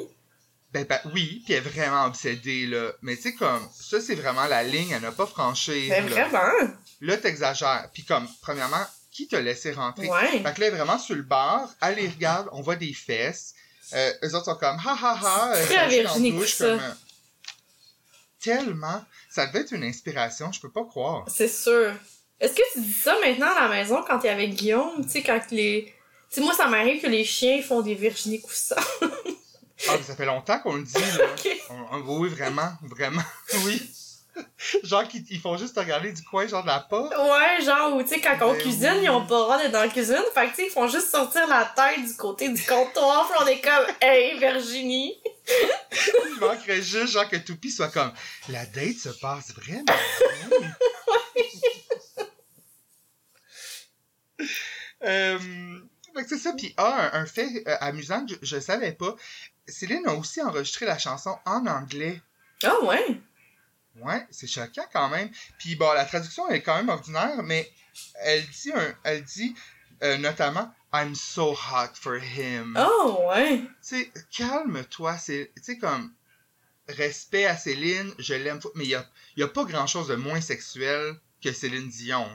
Ben, 0.72 0.84
ben, 0.84 1.00
oui, 1.14 1.42
puis 1.44 1.54
elle 1.54 1.66
est 1.66 1.68
vraiment 1.68 2.04
obsédée, 2.04 2.66
là. 2.66 2.92
Mais 3.02 3.16
tu 3.16 3.22
sais, 3.22 3.34
comme, 3.34 3.66
ça, 3.74 4.00
c'est 4.00 4.14
vraiment 4.14 4.44
la 4.44 4.62
ligne 4.62 4.94
à 4.94 5.00
ne 5.00 5.10
pas 5.10 5.26
franchir. 5.26 5.88
Mais 5.88 6.08
là. 6.08 6.28
vraiment. 6.28 6.72
Là, 7.00 7.16
t'exagères. 7.16 7.88
Puis 7.92 8.04
comme, 8.04 8.28
premièrement, 8.42 8.84
qui 9.10 9.26
t'a 9.26 9.40
laissé 9.40 9.72
rentrer? 9.72 10.08
Ouais. 10.08 10.42
Fait 10.42 10.54
que 10.54 10.60
là, 10.60 10.66
elle 10.66 10.74
est 10.74 10.76
vraiment 10.76 10.98
sur 10.98 11.14
le 11.14 11.22
bar, 11.22 11.74
les 11.96 12.08
regarde, 12.08 12.48
on 12.52 12.60
voit 12.60 12.76
des 12.76 12.92
fesses. 12.92 13.54
Euh, 13.92 14.12
eux 14.24 14.34
autres 14.34 14.46
sont 14.46 14.56
comme, 14.56 14.76
ha 14.84 14.96
ha 15.00 15.18
ha, 15.22 15.52
euh, 15.54 15.64
Très 15.66 15.74
ça 15.76 15.86
Virginie 15.86 16.32
douche, 16.32 16.52
Coussa. 16.52 16.68
comme, 16.70 16.80
euh, 16.80 16.92
Tellement. 18.42 19.04
Ça 19.30 19.46
devait 19.46 19.60
être 19.60 19.72
une 19.72 19.84
inspiration, 19.84 20.52
je 20.52 20.60
peux 20.60 20.70
pas 20.70 20.84
croire. 20.84 21.24
C'est 21.28 21.48
sûr. 21.48 21.92
Est-ce 22.40 22.52
que 22.54 22.62
tu 22.72 22.80
dis 22.80 22.92
ça 22.92 23.16
maintenant 23.24 23.54
à 23.56 23.62
la 23.62 23.68
maison 23.68 24.02
quand 24.06 24.18
t'es 24.18 24.28
avec 24.28 24.54
Guillaume? 24.54 25.04
Tu 25.04 25.10
sais, 25.10 25.22
quand 25.22 25.40
les. 25.50 25.94
Tu 26.30 26.36
sais, 26.36 26.40
moi, 26.42 26.54
ça 26.54 26.66
m'arrive 26.68 27.00
que 27.00 27.06
les 27.06 27.24
chiens 27.24 27.62
font 27.62 27.80
des 27.82 27.94
Virginie 27.94 28.40
Coussa. 28.40 28.76
Ah, 29.88 29.96
mais 29.96 30.02
ça 30.02 30.16
fait 30.16 30.24
longtemps 30.26 30.58
qu'on 30.60 30.74
le 30.74 30.82
dit, 30.84 30.94
là. 30.94 31.24
Ok. 31.32 31.48
On- 31.70 31.96
on- 31.96 32.18
oui, 32.18 32.28
vraiment, 32.28 32.72
vraiment, 32.82 33.22
oui. 33.64 33.82
genre 34.82 35.06
qu'ils 35.08 35.24
ils 35.30 35.40
font 35.40 35.56
juste 35.56 35.74
te 35.74 35.80
regarder 35.80 36.12
du 36.12 36.22
coin, 36.22 36.46
genre 36.46 36.62
de 36.62 36.68
la 36.68 36.80
porte. 36.80 37.14
Ouais, 37.16 37.64
genre, 37.64 37.94
ou 37.96 38.02
tu 38.02 38.08
sais, 38.08 38.20
quand 38.20 38.36
on 38.42 38.52
Ben 38.52 38.60
cuisine, 38.60 38.92
oui. 38.96 39.04
ils 39.04 39.10
ont 39.10 39.26
pas 39.26 39.36
le 39.36 39.42
droit 39.42 39.58
d'être 39.58 39.72
dans 39.72 39.80
la 39.82 39.88
cuisine. 39.88 40.22
Fait 40.34 40.46
que, 40.46 40.50
tu 40.50 40.56
sais, 40.56 40.66
ils 40.66 40.70
font 40.70 40.88
juste 40.88 41.08
sortir 41.10 41.46
la 41.48 41.64
tête 41.64 42.04
du 42.06 42.14
côté 42.16 42.48
du 42.48 42.62
comptoir. 42.64 43.28
Puis 43.28 43.38
on 43.42 43.46
est 43.46 43.60
comme, 43.60 43.86
hey, 44.00 44.38
Virginie. 44.38 45.20
Il 46.26 46.40
manquerait 46.40 46.82
juste, 46.82 47.12
genre, 47.12 47.28
que 47.28 47.36
Toupie 47.36 47.70
soit 47.70 47.88
comme, 47.88 48.12
la 48.48 48.66
date 48.66 48.96
se 48.98 49.08
passe 49.20 49.52
vraiment 49.54 49.84
bien. 50.60 50.76
Euh, 55.04 55.38
fait 56.14 56.22
que 56.22 56.28
c'est 56.28 56.38
ça. 56.38 56.52
Puis, 56.52 56.74
ah, 56.78 57.10
un, 57.12 57.22
un 57.22 57.26
fait 57.26 57.62
euh, 57.66 57.76
amusant 57.80 58.24
que 58.26 58.34
je, 58.42 58.56
je 58.56 58.60
savais 58.60 58.92
pas. 58.92 59.14
Céline 59.68 60.06
a 60.06 60.14
aussi 60.14 60.42
enregistré 60.42 60.86
la 60.86 60.98
chanson 60.98 61.36
en 61.44 61.66
anglais. 61.66 62.20
Ah, 62.64 62.80
ouais? 62.82 63.20
Ouais, 64.02 64.26
c'est 64.30 64.46
choquant 64.46 64.86
quand 64.92 65.08
même. 65.08 65.30
Puis 65.58 65.74
bon, 65.76 65.92
la 65.92 66.04
traduction 66.04 66.48
est 66.48 66.62
quand 66.62 66.76
même 66.76 66.88
ordinaire, 66.88 67.42
mais 67.42 67.70
elle 68.22 68.46
dit, 68.46 68.72
un, 68.72 68.94
elle 69.04 69.24
dit 69.24 69.54
euh, 70.02 70.18
notamment 70.18 70.72
I'm 70.92 71.14
so 71.14 71.52
hot 71.52 71.94
for 71.94 72.16
him. 72.16 72.78
Oh, 72.78 73.28
ouais. 73.28 73.58
Tu 73.58 73.68
sais, 73.80 74.12
calme-toi, 74.30 75.16
c'est, 75.18 75.52
tu 75.56 75.62
sais, 75.62 75.78
comme, 75.78 76.12
respect 76.88 77.46
à 77.46 77.56
Céline, 77.56 78.12
je 78.18 78.34
l'aime, 78.34 78.60
mais 78.74 78.84
il 78.84 78.90
y 78.90 78.94
a, 78.94 79.04
y 79.36 79.42
a 79.42 79.48
pas 79.48 79.64
grand-chose 79.64 80.08
de 80.08 80.14
moins 80.14 80.40
sexuel 80.40 81.14
que 81.42 81.52
Céline 81.52 81.88
Dion. 81.88 82.28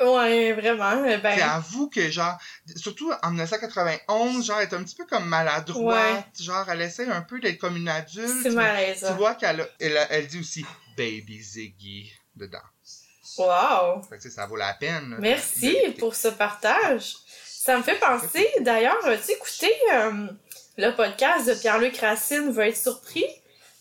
Ouais, 0.00 0.52
vraiment. 0.52 1.04
Tu 1.04 1.18
Ben. 1.20 1.38
avoue 1.40 1.88
que, 1.88 2.10
genre, 2.10 2.36
surtout 2.76 3.12
en 3.22 3.30
1991, 3.30 4.44
genre, 4.44 4.58
elle 4.58 4.68
est 4.68 4.74
un 4.74 4.82
petit 4.82 4.96
peu 4.96 5.06
comme 5.06 5.26
maladroite, 5.26 6.26
genre, 6.40 6.68
elle 6.68 6.82
essaie 6.82 7.06
un 7.06 7.22
peu 7.22 7.38
d'être 7.38 7.58
comme 7.58 7.76
une 7.76 7.88
adulte. 7.88 8.42
C'est 8.42 8.50
malaisant. 8.50 9.12
Tu 9.12 9.14
vois 9.14 9.34
qu'elle 9.34 9.68
elle, 9.78 10.06
elle 10.10 10.26
dit 10.26 10.40
aussi 10.40 10.66
Baby 10.96 11.40
Ziggy 11.40 12.12
dedans. 12.34 12.58
Wow. 13.38 14.02
Fait 14.02 14.16
que, 14.16 14.22
tu 14.22 14.28
sais, 14.28 14.34
ça 14.34 14.46
vaut 14.46 14.56
la 14.56 14.74
peine. 14.74 15.16
Merci 15.18 15.76
pour 15.98 16.14
ce 16.14 16.28
partage. 16.28 17.16
Ça 17.44 17.78
me 17.78 17.82
fait 17.82 17.98
penser, 17.98 18.48
d'ailleurs, 18.60 19.06
as-tu 19.06 19.32
écouté 19.32 19.72
euh, 19.94 20.26
le 20.76 20.90
podcast 20.90 21.48
de 21.48 21.54
Pierre-Luc 21.54 21.96
Racine 21.98 22.50
va 22.50 22.68
être 22.68 22.76
surpris? 22.76 23.26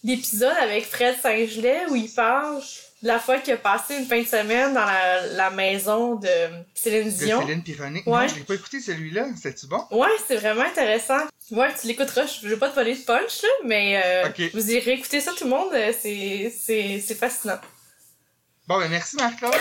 L'épisode 0.04 0.56
avec 0.58 0.86
Fred 0.86 1.16
Saint-Gelais 1.20 1.86
où 1.90 1.96
il 1.96 2.12
parle 2.14 2.62
la 3.04 3.20
fois 3.20 3.40
qu'il 3.40 3.54
a 3.54 3.58
passé 3.58 3.96
une 3.96 4.06
fin 4.06 4.20
de 4.22 4.28
semaine 4.28 4.74
dans 4.74 4.86
la, 4.86 5.26
la 5.28 5.50
maison 5.50 6.16
de 6.16 6.30
Céline 6.76 7.06
De 7.10 7.26
Dion. 7.26 7.42
Céline 7.42 7.64
Pironic. 7.64 8.06
Ouais. 8.08 8.22
Non, 8.22 8.28
je 8.28 8.36
l'ai 8.36 8.42
pas 8.44 8.54
écouté 8.56 8.80
celui-là. 8.80 9.28
C'est-tu 9.42 9.66
bon? 9.68 9.84
Ouais, 9.92 10.10
c'est 10.28 10.36
vraiment 10.38 10.62
intéressant. 10.64 11.20
Ouais, 11.52 11.70
tu 11.80 11.88
l'écouteras. 11.88 12.26
Je 12.42 12.48
veux 12.48 12.58
pas 12.58 12.70
te 12.70 12.76
voler 12.76 12.96
de 12.96 13.02
punch, 13.04 13.42
là, 13.42 13.50
mais 13.66 14.02
euh, 14.06 14.30
vous 14.54 14.72
irez 14.72 14.94
écouter 14.94 15.20
ça 15.20 15.32
tout 15.34 15.44
le 15.46 15.50
monde. 15.50 15.74
euh, 15.74 15.92
C'est, 16.00 16.54
c'est, 16.58 17.04
c'est 17.06 17.16
fascinant. 17.16 17.60
Bon, 18.68 18.78
ben 18.80 18.90
merci 18.90 19.16
Marc-Claude. 19.18 19.52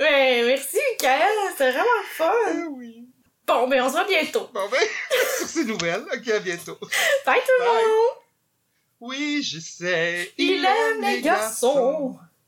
Ouais, 0.00 0.42
merci, 0.46 0.78
Michael. 1.00 1.28
C'était 1.52 1.70
vraiment 1.72 1.84
fun. 2.16 2.32
Ah 2.46 2.52
oui. 2.70 3.06
Bon, 3.46 3.68
ben, 3.68 3.82
on 3.82 3.86
se 3.88 3.92
voit 3.92 4.04
bientôt. 4.04 4.48
Bon, 4.52 4.68
ben, 4.70 4.80
sur 5.38 5.46
ces 5.46 5.64
nouvelles. 5.64 6.04
Ok, 6.12 6.28
à 6.28 6.38
bientôt. 6.40 6.76
Bye 7.24 7.40
tout 7.46 7.52
le 7.60 7.64
monde! 7.66 8.16
Oui, 9.00 9.42
je 9.42 9.58
sais. 9.58 10.32
Il 10.38 10.64
aime 10.64 11.02
les 11.02 11.20
garçons. 11.20 12.16